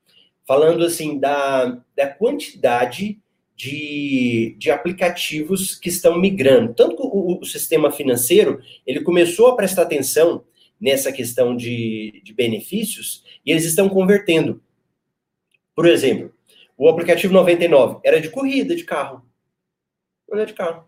Falando 0.46 0.84
assim 0.84 1.18
da, 1.18 1.82
da 1.96 2.08
quantidade 2.08 3.18
de, 3.56 4.58
de 4.60 4.70
aplicativos 4.72 5.76
que 5.76 5.88
estão 5.88 6.20
migrando. 6.20 6.74
Tanto 6.74 6.98
que 6.98 7.04
o, 7.04 7.40
o 7.40 7.46
sistema 7.46 7.90
financeiro 7.90 8.60
ele 8.86 9.02
começou 9.02 9.48
a 9.48 9.56
prestar 9.56 9.84
atenção 9.84 10.44
nessa 10.82 11.14
questão 11.14 11.56
de, 11.56 12.22
de 12.26 12.34
benefícios 12.34 13.24
e 13.46 13.52
eles 13.52 13.64
estão 13.64 13.88
convertendo. 13.88 14.62
Por 15.74 15.88
exemplo, 15.88 16.34
o 16.78 16.90
aplicativo 16.90 17.34
99 17.34 18.02
era 18.04 18.20
de 18.20 18.30
corrida 18.30 18.76
de 18.76 18.84
carro 18.84 19.24
andar 20.34 20.46
de 20.46 20.54
carro. 20.54 20.82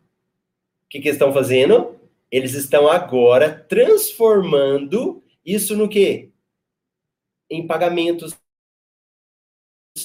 O 0.86 0.90
que, 0.90 1.00
que 1.00 1.08
eles 1.08 1.16
estão 1.16 1.34
fazendo? 1.34 2.00
Eles 2.32 2.54
estão 2.54 2.88
agora 2.88 3.66
transformando 3.68 5.24
isso 5.46 5.76
no 5.76 5.88
quê? 5.88 6.32
Em 7.50 7.66
pagamentos 7.66 8.36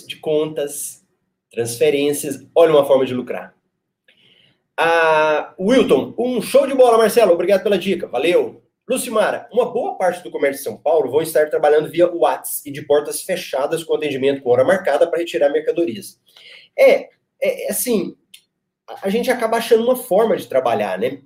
de 0.07 0.17
contas, 0.17 1.05
transferências. 1.51 2.47
Olha 2.55 2.73
uma 2.73 2.87
forma 2.87 3.05
de 3.05 3.15
lucrar. 3.15 3.55
Ah, 4.77 5.55
Wilton, 5.59 6.15
um 6.19 6.41
show 6.41 6.67
de 6.67 6.75
bola, 6.75 6.97
Marcelo. 6.97 7.33
Obrigado 7.33 7.63
pela 7.63 7.79
dica. 7.79 8.07
Valeu. 8.07 8.63
Lucimara, 8.89 9.49
uma 9.53 9.71
boa 9.71 9.97
parte 9.97 10.23
do 10.23 10.31
comércio 10.31 10.59
de 10.59 10.65
São 10.65 10.77
Paulo 10.77 11.11
vão 11.11 11.23
estar 11.23 11.49
trabalhando 11.49 11.91
via 11.91 12.11
WhatsApp 12.11 12.69
e 12.69 12.73
de 12.73 12.83
portas 12.83 13.23
fechadas 13.23 13.85
com 13.85 13.95
atendimento 13.95 14.43
com 14.43 14.51
hora 14.51 14.65
marcada 14.65 15.09
para 15.09 15.21
retirar 15.21 15.49
mercadorias. 15.51 16.19
É, 16.77 17.09
é 17.41 17.71
assim, 17.71 18.17
a 19.03 19.09
gente 19.09 19.31
acaba 19.31 19.57
achando 19.57 19.85
uma 19.85 19.97
forma 19.97 20.37
de 20.37 20.47
trabalhar, 20.47 20.99
né? 20.99 21.21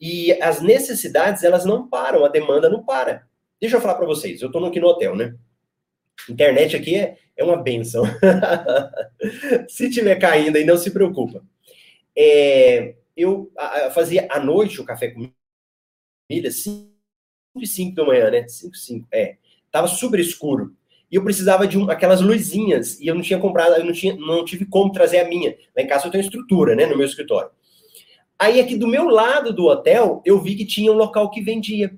E 0.00 0.32
as 0.42 0.60
necessidades, 0.60 1.42
elas 1.42 1.64
não 1.64 1.88
param, 1.88 2.24
a 2.24 2.28
demanda 2.28 2.68
não 2.68 2.84
para. 2.84 3.26
Deixa 3.60 3.76
eu 3.76 3.80
falar 3.80 3.94
para 3.94 4.06
vocês, 4.06 4.40
eu 4.42 4.48
estou 4.48 4.64
aqui 4.66 4.80
no 4.80 4.88
hotel, 4.88 5.16
né? 5.16 5.34
Internet 6.28 6.76
aqui 6.76 6.96
é, 6.96 7.16
é 7.36 7.44
uma 7.44 7.56
benção. 7.56 8.04
Se 9.68 9.90
tiver 9.90 10.16
caindo 10.16 10.56
aí, 10.56 10.64
não 10.64 10.76
se 10.76 10.90
preocupa. 10.90 11.42
É, 12.16 12.94
eu 13.16 13.52
fazia 13.94 14.26
à 14.30 14.40
noite 14.40 14.80
o 14.80 14.84
café 14.84 15.08
com 15.08 15.30
milha, 16.30 16.50
5 16.50 16.90
e 17.56 17.66
5 17.66 17.94
da 17.94 18.04
manhã, 18.04 18.30
né? 18.30 18.48
5 18.48 18.74
e 18.74 18.78
5, 18.78 19.08
é. 19.12 19.36
Tava 19.70 19.88
super 19.88 20.18
escuro 20.20 20.74
e 21.10 21.16
eu 21.16 21.22
precisava 21.22 21.66
de 21.66 21.78
um, 21.78 21.90
aquelas 21.90 22.20
luzinhas, 22.20 23.00
e 23.00 23.06
eu 23.06 23.14
não 23.14 23.22
tinha 23.22 23.38
comprado, 23.38 23.74
eu 23.74 23.84
não, 23.84 23.92
tinha, 23.92 24.14
não 24.16 24.44
tive 24.44 24.64
como 24.64 24.92
trazer 24.92 25.20
a 25.20 25.28
minha. 25.28 25.56
Lá 25.76 25.82
em 25.82 25.86
casa 25.86 26.06
eu 26.06 26.10
tenho 26.10 26.22
estrutura, 26.22 26.74
né, 26.74 26.86
no 26.86 26.96
meu 26.96 27.06
escritório. 27.06 27.50
Aí 28.38 28.60
aqui 28.60 28.76
do 28.76 28.86
meu 28.86 29.08
lado 29.08 29.52
do 29.52 29.66
hotel, 29.66 30.20
eu 30.24 30.40
vi 30.40 30.56
que 30.56 30.66
tinha 30.66 30.92
um 30.92 30.96
local 30.96 31.30
que 31.30 31.40
vendia. 31.40 31.94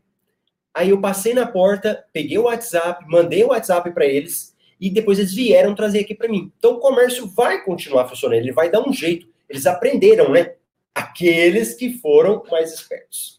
Aí 0.72 0.90
eu 0.90 1.00
passei 1.00 1.34
na 1.34 1.46
porta, 1.46 2.04
peguei 2.12 2.38
o 2.38 2.44
WhatsApp, 2.44 3.04
mandei 3.08 3.42
o 3.42 3.48
WhatsApp 3.48 3.90
para 3.92 4.06
eles, 4.06 4.54
e 4.80 4.88
depois 4.90 5.18
eles 5.18 5.34
vieram 5.34 5.74
trazer 5.74 6.00
aqui 6.00 6.14
para 6.14 6.28
mim. 6.28 6.52
Então 6.56 6.74
o 6.74 6.78
comércio 6.78 7.26
vai 7.26 7.64
continuar 7.64 8.08
funcionando, 8.08 8.38
ele 8.38 8.52
vai 8.52 8.70
dar 8.70 8.86
um 8.86 8.92
jeito. 8.92 9.26
Eles 9.48 9.66
aprenderam, 9.66 10.30
né? 10.30 10.54
Aqueles 10.94 11.74
que 11.74 11.94
foram 11.94 12.42
mais 12.50 12.72
espertos. 12.72 13.37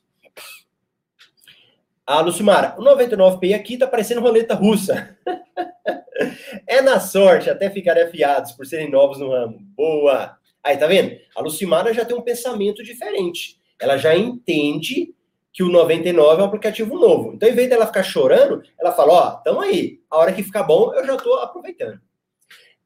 A 2.09 2.21
Lucimara, 2.21 2.73
o 2.75 2.81
99P 2.81 3.53
aqui 3.53 3.77
tá 3.77 3.85
parecendo 3.85 4.19
roleta 4.19 4.55
russa. 4.55 5.15
é 6.65 6.81
na 6.81 6.99
sorte, 6.99 7.51
até 7.51 7.69
ficarem 7.69 8.01
afiados 8.01 8.51
por 8.53 8.65
serem 8.65 8.89
novos 8.89 9.19
no 9.19 9.29
ramo. 9.29 9.59
Boa! 9.77 10.35
Aí, 10.63 10.75
tá 10.75 10.87
vendo? 10.87 11.15
A 11.35 11.41
Lucimara 11.41 11.93
já 11.93 12.03
tem 12.03 12.17
um 12.17 12.23
pensamento 12.23 12.81
diferente. 12.81 13.59
Ela 13.79 13.95
já 13.95 14.15
entende 14.17 15.13
que 15.53 15.61
o 15.61 15.69
99 15.69 16.41
é 16.41 16.43
um 16.43 16.47
aplicativo 16.47 16.97
novo. 16.97 17.33
Então, 17.35 17.47
em 17.47 17.53
vez 17.53 17.69
dela 17.69 17.85
ficar 17.85 18.01
chorando, 18.01 18.63
ela 18.79 18.91
fala: 18.91 19.13
Ó, 19.13 19.27
oh, 19.27 19.43
tamo 19.43 19.61
aí. 19.61 19.99
A 20.09 20.17
hora 20.17 20.33
que 20.33 20.41
ficar 20.41 20.63
bom, 20.63 20.91
eu 20.95 21.05
já 21.05 21.15
tô 21.15 21.35
aproveitando. 21.35 22.01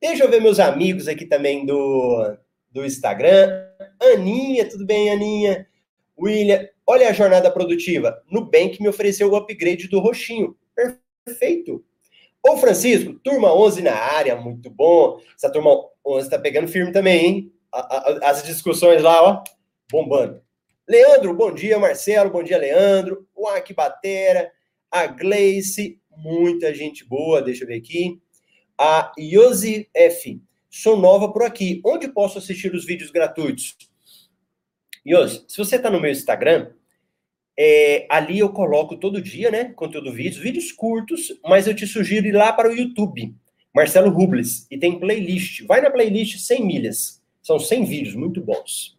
Deixa 0.01 0.25
eu 0.25 0.29
ver 0.29 0.41
meus 0.41 0.59
amigos 0.59 1.07
aqui 1.07 1.25
também 1.25 1.65
do, 1.65 2.35
do 2.69 2.85
Instagram. 2.85 3.67
Aninha, 4.01 4.67
tudo 4.67 4.85
bem, 4.85 5.09
Aninha? 5.09 5.65
William, 6.19 6.67
olha 6.85 7.09
a 7.09 7.13
jornada 7.13 7.49
produtiva. 7.51 8.21
Nubank 8.29 8.81
me 8.81 8.87
ofereceu 8.87 9.31
o 9.31 9.35
upgrade 9.35 9.87
do 9.87 9.99
roxinho. 9.99 10.55
Perfeito. 11.25 11.83
Ô, 12.45 12.57
Francisco, 12.57 13.13
turma 13.23 13.53
11 13.53 13.81
na 13.81 13.95
área, 13.95 14.35
muito 14.35 14.69
bom. 14.69 15.19
Essa 15.35 15.49
turma 15.49 15.71
11 16.05 16.29
tá 16.29 16.37
pegando 16.37 16.67
firme 16.67 16.91
também, 16.91 17.25
hein? 17.25 17.53
As 18.21 18.43
discussões 18.43 19.01
lá, 19.01 19.23
ó, 19.23 19.43
bombando. 19.89 20.41
Leandro, 20.87 21.33
bom 21.33 21.53
dia, 21.53 21.79
Marcelo, 21.79 22.29
bom 22.29 22.43
dia, 22.43 22.57
Leandro. 22.57 23.25
O 23.33 23.47
Batera, 23.73 24.51
a 24.91 25.07
Gleice, 25.07 25.99
muita 26.17 26.73
gente 26.73 27.05
boa, 27.05 27.41
deixa 27.41 27.63
eu 27.63 27.67
ver 27.67 27.77
aqui. 27.77 28.19
A 28.77 29.13
Yosi 29.17 29.89
F, 29.93 30.41
sou 30.69 30.97
nova 30.97 31.31
por 31.31 31.43
aqui. 31.43 31.81
Onde 31.85 32.09
posso 32.09 32.37
assistir 32.37 32.75
os 32.75 32.85
vídeos 32.85 33.09
gratuitos? 33.09 33.77
Yosi, 35.05 35.43
se 35.47 35.57
você 35.57 35.77
tá 35.77 35.89
no 35.89 35.99
meu 35.99 36.11
Instagram, 36.11 36.71
é, 37.57 38.07
ali 38.09 38.39
eu 38.39 38.49
coloco 38.49 38.95
todo 38.97 39.21
dia, 39.21 39.51
né? 39.51 39.65
Conteúdo 39.75 40.11
vídeos, 40.11 40.37
vídeos 40.37 40.71
curtos, 40.71 41.33
mas 41.43 41.67
eu 41.67 41.75
te 41.75 41.85
sugiro 41.85 42.27
ir 42.27 42.31
lá 42.31 42.51
para 42.51 42.69
o 42.69 42.73
YouTube. 42.73 43.35
Marcelo 43.73 44.09
Rubles. 44.09 44.67
E 44.69 44.77
tem 44.77 44.99
playlist. 44.99 45.65
Vai 45.65 45.81
na 45.81 45.89
playlist 45.89 46.37
100 46.37 46.65
milhas. 46.65 47.21
São 47.41 47.59
100 47.59 47.85
vídeos 47.85 48.15
muito 48.15 48.39
bons. 48.39 48.97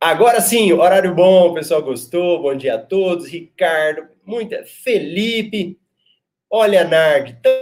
Agora 0.00 0.40
sim, 0.40 0.70
horário 0.72 1.14
bom, 1.14 1.48
o 1.48 1.54
pessoal 1.54 1.82
gostou. 1.82 2.42
Bom 2.42 2.54
dia 2.54 2.74
a 2.74 2.78
todos. 2.78 3.26
Ricardo, 3.26 4.08
muita. 4.24 4.64
Felipe. 4.64 5.78
Olha, 6.50 6.84
Nard, 6.84 7.38
tão, 7.42 7.52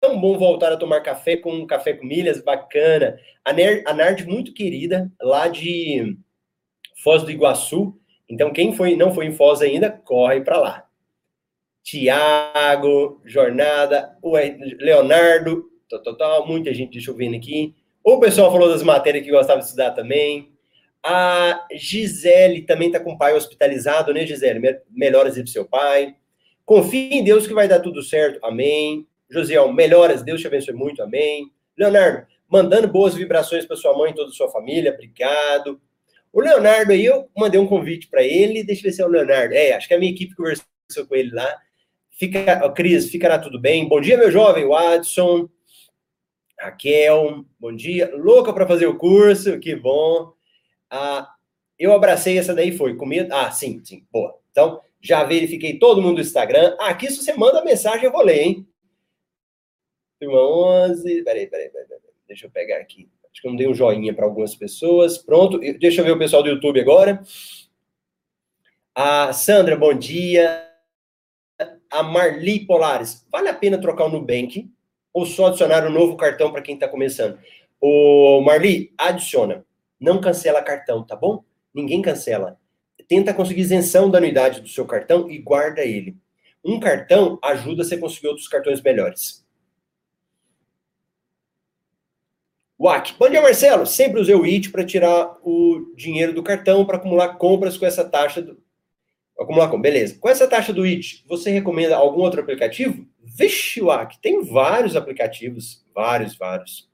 tão 0.00 0.18
bom 0.18 0.38
voltar 0.38 0.72
a 0.72 0.76
tomar 0.76 1.00
café 1.00 1.36
com 1.36 1.52
um 1.52 1.66
café 1.66 1.92
com 1.92 2.06
milhas, 2.06 2.42
bacana. 2.42 3.18
A, 3.44 3.52
Ner, 3.52 3.84
a 3.86 3.92
Nard, 3.92 4.26
muito 4.26 4.54
querida, 4.54 5.12
lá 5.20 5.46
de 5.46 6.16
Foz 7.02 7.22
do 7.22 7.30
Iguaçu. 7.30 7.94
Então, 8.28 8.52
quem 8.52 8.74
foi, 8.74 8.96
não 8.96 9.14
foi 9.14 9.26
em 9.26 9.32
Foz 9.32 9.60
ainda, 9.60 9.90
corre 9.90 10.40
para 10.40 10.58
lá. 10.58 10.86
Tiago, 11.82 13.20
Jornada, 13.24 14.16
o 14.22 14.36
Leonardo, 14.78 15.64
total, 15.88 16.46
muita 16.46 16.72
gente, 16.72 16.98
ver 17.12 17.34
aqui. 17.34 17.74
O 18.02 18.18
pessoal 18.18 18.50
falou 18.50 18.68
das 18.68 18.82
matérias 18.82 19.24
que 19.24 19.30
gostava 19.30 19.60
de 19.60 19.66
estudar 19.66 19.90
também. 19.90 20.52
A 21.02 21.66
Gisele 21.72 22.62
também 22.62 22.88
está 22.88 23.00
com 23.00 23.12
o 23.12 23.18
pai 23.18 23.34
hospitalizado, 23.34 24.12
né, 24.12 24.26
Gisele? 24.26 24.80
Melhoras 24.90 25.36
aí 25.36 25.42
seu 25.50 25.64
pai. 25.64 26.14
Confie 26.64 27.10
em 27.14 27.24
Deus 27.24 27.46
que 27.46 27.54
vai 27.54 27.66
dar 27.66 27.80
tudo 27.80 28.02
certo, 28.02 28.38
amém. 28.44 29.06
Josiel, 29.30 29.72
melhoras, 29.72 30.22
Deus 30.22 30.40
te 30.40 30.46
abençoe 30.46 30.74
muito, 30.74 31.02
amém. 31.02 31.50
Leonardo, 31.76 32.26
mandando 32.48 32.88
boas 32.88 33.14
vibrações 33.14 33.64
para 33.64 33.76
sua 33.76 33.96
mãe 33.96 34.10
e 34.10 34.14
toda 34.14 34.30
a 34.30 34.34
sua 34.34 34.50
família, 34.50 34.92
obrigado. 34.92 35.80
O 36.32 36.40
Leonardo 36.40 36.92
aí, 36.92 37.04
eu 37.04 37.28
mandei 37.36 37.60
um 37.60 37.66
convite 37.66 38.08
para 38.08 38.22
ele, 38.22 38.64
deixa 38.64 38.80
eu 38.80 38.84
ver 38.84 38.92
se 38.92 39.02
é 39.02 39.06
o 39.06 39.08
Leonardo. 39.08 39.54
É, 39.54 39.72
acho 39.72 39.88
que 39.88 39.94
a 39.94 39.98
minha 39.98 40.12
equipe 40.12 40.34
conversou 40.34 40.66
com 41.08 41.14
ele 41.14 41.30
lá. 41.30 41.56
Fica, 42.10 42.68
Cris, 42.70 43.08
ficará 43.08 43.38
tudo 43.38 43.58
bem. 43.58 43.88
Bom 43.88 44.00
dia, 44.00 44.18
meu 44.18 44.30
jovem, 44.30 44.66
Watson. 44.66 45.48
Raquel, 46.60 47.44
bom 47.58 47.74
dia. 47.74 48.14
Louca 48.14 48.52
para 48.52 48.66
fazer 48.66 48.86
o 48.86 48.98
curso, 48.98 49.58
que 49.58 49.74
bom. 49.74 50.32
Ah, 50.90 51.32
eu 51.78 51.92
abracei 51.92 52.36
essa 52.36 52.54
daí, 52.54 52.76
foi 52.76 52.94
comida. 52.94 53.34
Ah, 53.34 53.50
sim, 53.50 53.80
sim, 53.82 54.04
boa. 54.12 54.38
Então, 54.50 54.80
já 55.00 55.24
verifiquei 55.24 55.78
todo 55.78 56.02
mundo 56.02 56.16
do 56.16 56.20
Instagram. 56.20 56.76
Ah, 56.78 56.90
aqui, 56.90 57.10
se 57.10 57.24
você 57.24 57.32
manda 57.32 57.64
mensagem, 57.64 58.04
eu 58.04 58.12
vou 58.12 58.22
ler, 58.22 58.42
hein? 58.42 58.68
Turma 60.20 60.40
11. 60.40 61.22
Peraí, 61.24 61.46
peraí, 61.46 61.70
peraí, 61.70 61.88
peraí. 61.88 62.02
Deixa 62.28 62.46
eu 62.46 62.50
pegar 62.50 62.76
aqui. 62.76 63.08
Acho 63.32 63.42
que 63.42 63.48
eu 63.48 63.50
não 63.50 63.56
dei 63.56 63.66
um 63.66 63.74
joinha 63.74 64.14
para 64.14 64.26
algumas 64.26 64.54
pessoas. 64.54 65.18
Pronto, 65.18 65.58
deixa 65.58 66.00
eu 66.00 66.04
ver 66.04 66.12
o 66.12 66.18
pessoal 66.18 66.42
do 66.42 66.48
YouTube 66.48 66.80
agora. 66.80 67.22
A 68.94 69.32
Sandra, 69.32 69.76
bom 69.76 69.94
dia 69.94 70.68
a 71.90 72.02
Marli 72.02 72.60
Polares, 72.66 73.26
vale 73.30 73.48
a 73.48 73.54
pena 73.54 73.78
trocar 73.78 74.04
o 74.04 74.08
Nubank 74.08 74.70
ou 75.12 75.26
só 75.26 75.46
adicionar 75.46 75.86
um 75.86 75.90
novo 75.90 76.16
cartão 76.16 76.52
para 76.52 76.62
quem 76.62 76.74
está 76.74 76.88
começando? 76.88 77.38
O 77.80 78.40
Marli, 78.42 78.92
adiciona. 78.96 79.64
Não 79.98 80.20
cancela 80.20 80.62
cartão, 80.62 81.04
tá 81.04 81.16
bom? 81.16 81.44
Ninguém 81.74 82.00
cancela. 82.00 82.58
Tenta 83.08 83.34
conseguir 83.34 83.62
isenção 83.62 84.08
da 84.08 84.18
anuidade 84.18 84.60
do 84.60 84.68
seu 84.68 84.86
cartão 84.86 85.28
e 85.28 85.38
guarda 85.38 85.82
ele. 85.82 86.16
Um 86.64 86.78
cartão 86.78 87.38
ajuda 87.42 87.82
você 87.82 87.96
a 87.96 88.00
conseguir 88.00 88.28
outros 88.28 88.46
cartões 88.46 88.80
melhores. 88.80 89.39
WAC. 92.80 93.14
Bom 93.18 93.28
dia, 93.28 93.42
Marcelo. 93.42 93.84
Sempre 93.84 94.22
usei 94.22 94.34
o 94.34 94.42
IT 94.42 94.70
para 94.70 94.86
tirar 94.86 95.36
o 95.42 95.92
dinheiro 95.94 96.32
do 96.32 96.42
cartão 96.42 96.86
para 96.86 96.96
acumular 96.96 97.36
compras 97.36 97.76
com 97.76 97.84
essa 97.84 98.02
taxa 98.02 98.40
do, 98.40 98.56
Acumular 99.38 99.68
com, 99.68 99.78
beleza. 99.78 100.18
Com 100.18 100.30
essa 100.30 100.48
taxa 100.48 100.72
do 100.72 100.86
IT, 100.86 101.24
você 101.26 101.50
recomenda 101.50 101.94
algum 101.94 102.22
outro 102.22 102.40
aplicativo? 102.40 103.06
Vixe, 103.22 103.82
Wack, 103.82 104.18
tem 104.22 104.42
vários 104.42 104.96
aplicativos, 104.96 105.84
vários, 105.94 106.36
vários. 106.36 106.90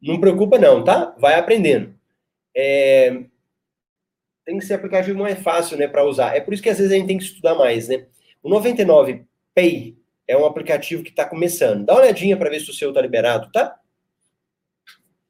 Não 0.00 0.18
preocupa 0.18 0.58
não, 0.58 0.82
tá? 0.82 1.14
Vai 1.18 1.34
aprendendo. 1.34 1.94
É... 2.56 3.24
Tem 4.46 4.58
que 4.58 4.64
ser 4.64 4.74
aplicativo 4.74 5.18
mais 5.18 5.38
fácil, 5.38 5.76
né, 5.76 5.86
para 5.86 6.04
usar. 6.04 6.34
É 6.34 6.40
por 6.40 6.54
isso 6.54 6.62
que 6.62 6.70
às 6.70 6.78
vezes 6.78 6.92
a 6.92 6.96
gente 6.96 7.08
tem 7.08 7.18
que 7.18 7.24
estudar 7.24 7.54
mais, 7.54 7.88
né? 7.88 8.06
O 8.42 8.48
99 8.48 9.26
Pay 9.54 9.98
é 10.26 10.34
um 10.34 10.46
aplicativo 10.46 11.02
que 11.02 11.10
está 11.10 11.26
começando. 11.26 11.84
Dá 11.84 11.92
uma 11.92 12.02
olhadinha 12.02 12.38
para 12.38 12.48
ver 12.48 12.60
se 12.60 12.70
o 12.70 12.74
seu 12.74 12.88
está 12.88 13.02
liberado, 13.02 13.52
tá? 13.52 13.78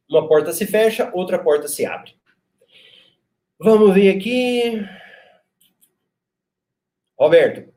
Uma 0.08 0.28
porta 0.28 0.52
se 0.52 0.66
fecha, 0.66 1.10
outra 1.14 1.38
porta 1.38 1.68
se 1.68 1.84
abre. 1.86 2.14
Vamos 3.58 3.94
ver 3.94 4.16
aqui. 4.16 4.86
Roberto, 7.18 7.72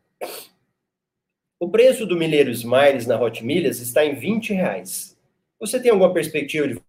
o 1.60 1.70
preço 1.70 2.06
do 2.06 2.18
milheiro 2.18 2.52
Smiles 2.52 3.08
na 3.08 3.20
Hot 3.20 3.44
Milhas 3.44 3.80
está 3.80 4.04
em 4.06 4.16
20 4.16 4.54
reais. 4.54 5.18
Você 5.60 5.80
tem 5.80 5.92
alguma 5.92 6.14
perspectiva 6.14 6.68
de 6.68 6.82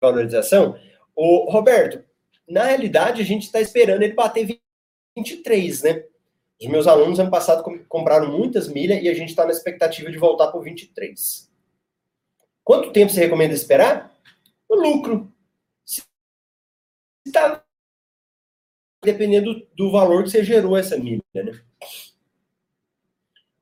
valorização? 0.00 0.78
O 1.14 1.50
Roberto, 1.50 2.04
na 2.48 2.64
realidade, 2.64 3.20
a 3.20 3.24
gente 3.24 3.42
está 3.44 3.60
esperando 3.60 4.02
ele 4.02 4.14
bater 4.14 4.58
23, 5.16 5.82
né? 5.82 6.04
Os 6.60 6.68
meus 6.68 6.86
alunos 6.86 7.18
ano 7.18 7.30
passado 7.30 7.62
compraram 7.88 8.30
muitas 8.30 8.68
milhas 8.68 9.02
e 9.02 9.08
a 9.08 9.14
gente 9.14 9.28
está 9.28 9.44
na 9.44 9.52
expectativa 9.52 10.10
de 10.10 10.16
voltar 10.16 10.46
para 10.48 10.58
o 10.58 10.62
23. 10.62 11.50
Quanto 12.64 12.92
tempo 12.92 13.12
você 13.12 13.20
recomenda 13.20 13.52
esperar? 13.52 14.15
O 14.68 14.74
lucro. 14.74 15.32
Se 15.84 16.02
está 17.24 17.64
dependendo 19.04 19.66
do 19.74 19.90
valor 19.90 20.24
que 20.24 20.30
você 20.30 20.44
gerou 20.44 20.76
essa 20.76 20.96
milha, 20.96 21.22
né? 21.34 21.60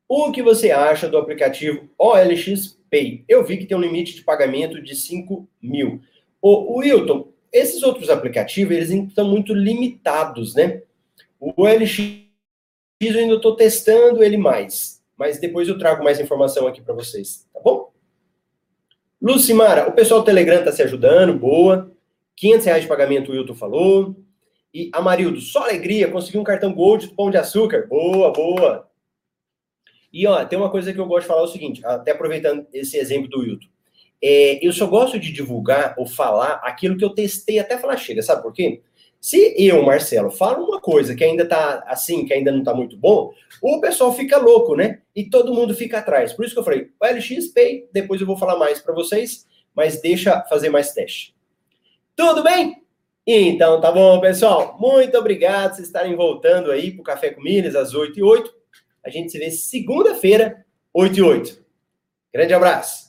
O 0.08 0.30
que 0.30 0.42
você 0.42 0.70
acha 0.70 1.08
do 1.08 1.18
aplicativo 1.18 1.88
OLX 1.98 2.78
Pay? 2.90 3.24
Eu 3.28 3.44
vi 3.44 3.58
que 3.58 3.66
tem 3.66 3.76
um 3.76 3.80
limite 3.80 4.14
de 4.14 4.22
pagamento 4.22 4.82
de 4.82 4.94
5 4.94 5.48
mil. 5.60 6.00
O, 6.40 6.78
Wilton, 6.78 7.32
esses 7.50 7.82
outros 7.82 8.10
aplicativos, 8.10 8.76
eles 8.76 8.90
estão 8.90 9.28
muito 9.28 9.54
limitados, 9.54 10.54
né? 10.54 10.82
O 11.40 11.62
OLX, 11.62 11.98
eu 13.00 13.18
ainda 13.18 13.34
estou 13.34 13.56
testando 13.56 14.22
ele 14.22 14.36
mais, 14.36 15.02
mas 15.16 15.38
depois 15.38 15.68
eu 15.68 15.78
trago 15.78 16.04
mais 16.04 16.20
informação 16.20 16.66
aqui 16.66 16.82
para 16.82 16.94
vocês, 16.94 17.43
tá? 17.43 17.43
Lucimara, 19.24 19.88
o 19.88 19.92
pessoal 19.92 20.20
do 20.20 20.26
Telegram 20.26 20.58
está 20.58 20.70
se 20.70 20.82
ajudando, 20.82 21.32
boa. 21.32 21.90
500 22.36 22.66
reais 22.66 22.82
de 22.82 22.88
pagamento, 22.88 23.32
o 23.32 23.34
Wilton 23.34 23.54
falou. 23.54 24.14
E 24.72 24.90
Amarildo, 24.92 25.40
só 25.40 25.62
alegria, 25.64 26.10
consegui 26.10 26.36
um 26.36 26.44
cartão 26.44 26.74
Gold 26.74 27.06
do 27.06 27.14
Pão 27.14 27.30
de 27.30 27.38
Açúcar. 27.38 27.86
Boa, 27.88 28.30
boa. 28.30 28.86
E 30.12 30.26
ó, 30.26 30.44
tem 30.44 30.58
uma 30.58 30.68
coisa 30.68 30.92
que 30.92 30.98
eu 31.00 31.06
gosto 31.06 31.22
de 31.22 31.28
falar 31.28 31.40
é 31.40 31.44
o 31.44 31.48
seguinte, 31.48 31.80
até 31.86 32.10
aproveitando 32.10 32.66
esse 32.70 32.98
exemplo 32.98 33.30
do 33.30 33.40
Wilton. 33.40 33.66
É, 34.22 34.58
eu 34.64 34.70
só 34.74 34.86
gosto 34.86 35.18
de 35.18 35.32
divulgar 35.32 35.94
ou 35.96 36.04
falar 36.06 36.60
aquilo 36.62 36.98
que 36.98 37.04
eu 37.04 37.10
testei 37.10 37.58
até 37.58 37.78
falar 37.78 37.96
chega, 37.96 38.20
sabe 38.20 38.42
por 38.42 38.52
quê? 38.52 38.82
Se 39.24 39.54
eu, 39.56 39.82
Marcelo, 39.82 40.30
falo 40.30 40.66
uma 40.66 40.78
coisa 40.78 41.14
que 41.14 41.24
ainda 41.24 41.48
tá 41.48 41.82
assim, 41.86 42.26
que 42.26 42.34
ainda 42.34 42.52
não 42.52 42.62
tá 42.62 42.74
muito 42.74 42.94
bom, 42.94 43.32
o 43.62 43.80
pessoal 43.80 44.12
fica 44.12 44.36
louco, 44.36 44.76
né? 44.76 45.00
E 45.16 45.24
todo 45.24 45.54
mundo 45.54 45.74
fica 45.74 45.96
atrás. 45.96 46.34
Por 46.34 46.44
isso 46.44 46.52
que 46.52 46.60
eu 46.60 46.64
falei, 46.64 46.90
o 47.00 47.06
LX 47.06 47.48
Pay, 47.48 47.88
depois 47.90 48.20
eu 48.20 48.26
vou 48.26 48.36
falar 48.36 48.58
mais 48.58 48.82
para 48.82 48.92
vocês, 48.92 49.46
mas 49.74 49.98
deixa 49.98 50.42
fazer 50.42 50.68
mais 50.68 50.92
teste. 50.92 51.34
Tudo 52.14 52.42
bem? 52.42 52.82
Então, 53.26 53.80
tá 53.80 53.90
bom, 53.90 54.20
pessoal. 54.20 54.76
Muito 54.78 55.16
obrigado 55.16 55.70
por 55.70 55.76
vocês 55.76 55.86
estarem 55.86 56.14
voltando 56.14 56.70
aí 56.70 56.90
para 56.90 57.00
o 57.00 57.04
Café 57.04 57.30
com 57.30 57.40
Milhas, 57.40 57.74
às 57.74 57.94
8 57.94 58.18
e 58.18 58.22
8. 58.22 58.54
A 59.02 59.08
gente 59.08 59.32
se 59.32 59.38
vê 59.38 59.50
segunda-feira, 59.50 60.66
8 60.92 61.18
e 61.18 61.22
8. 61.22 61.64
Grande 62.30 62.52
abraço. 62.52 63.03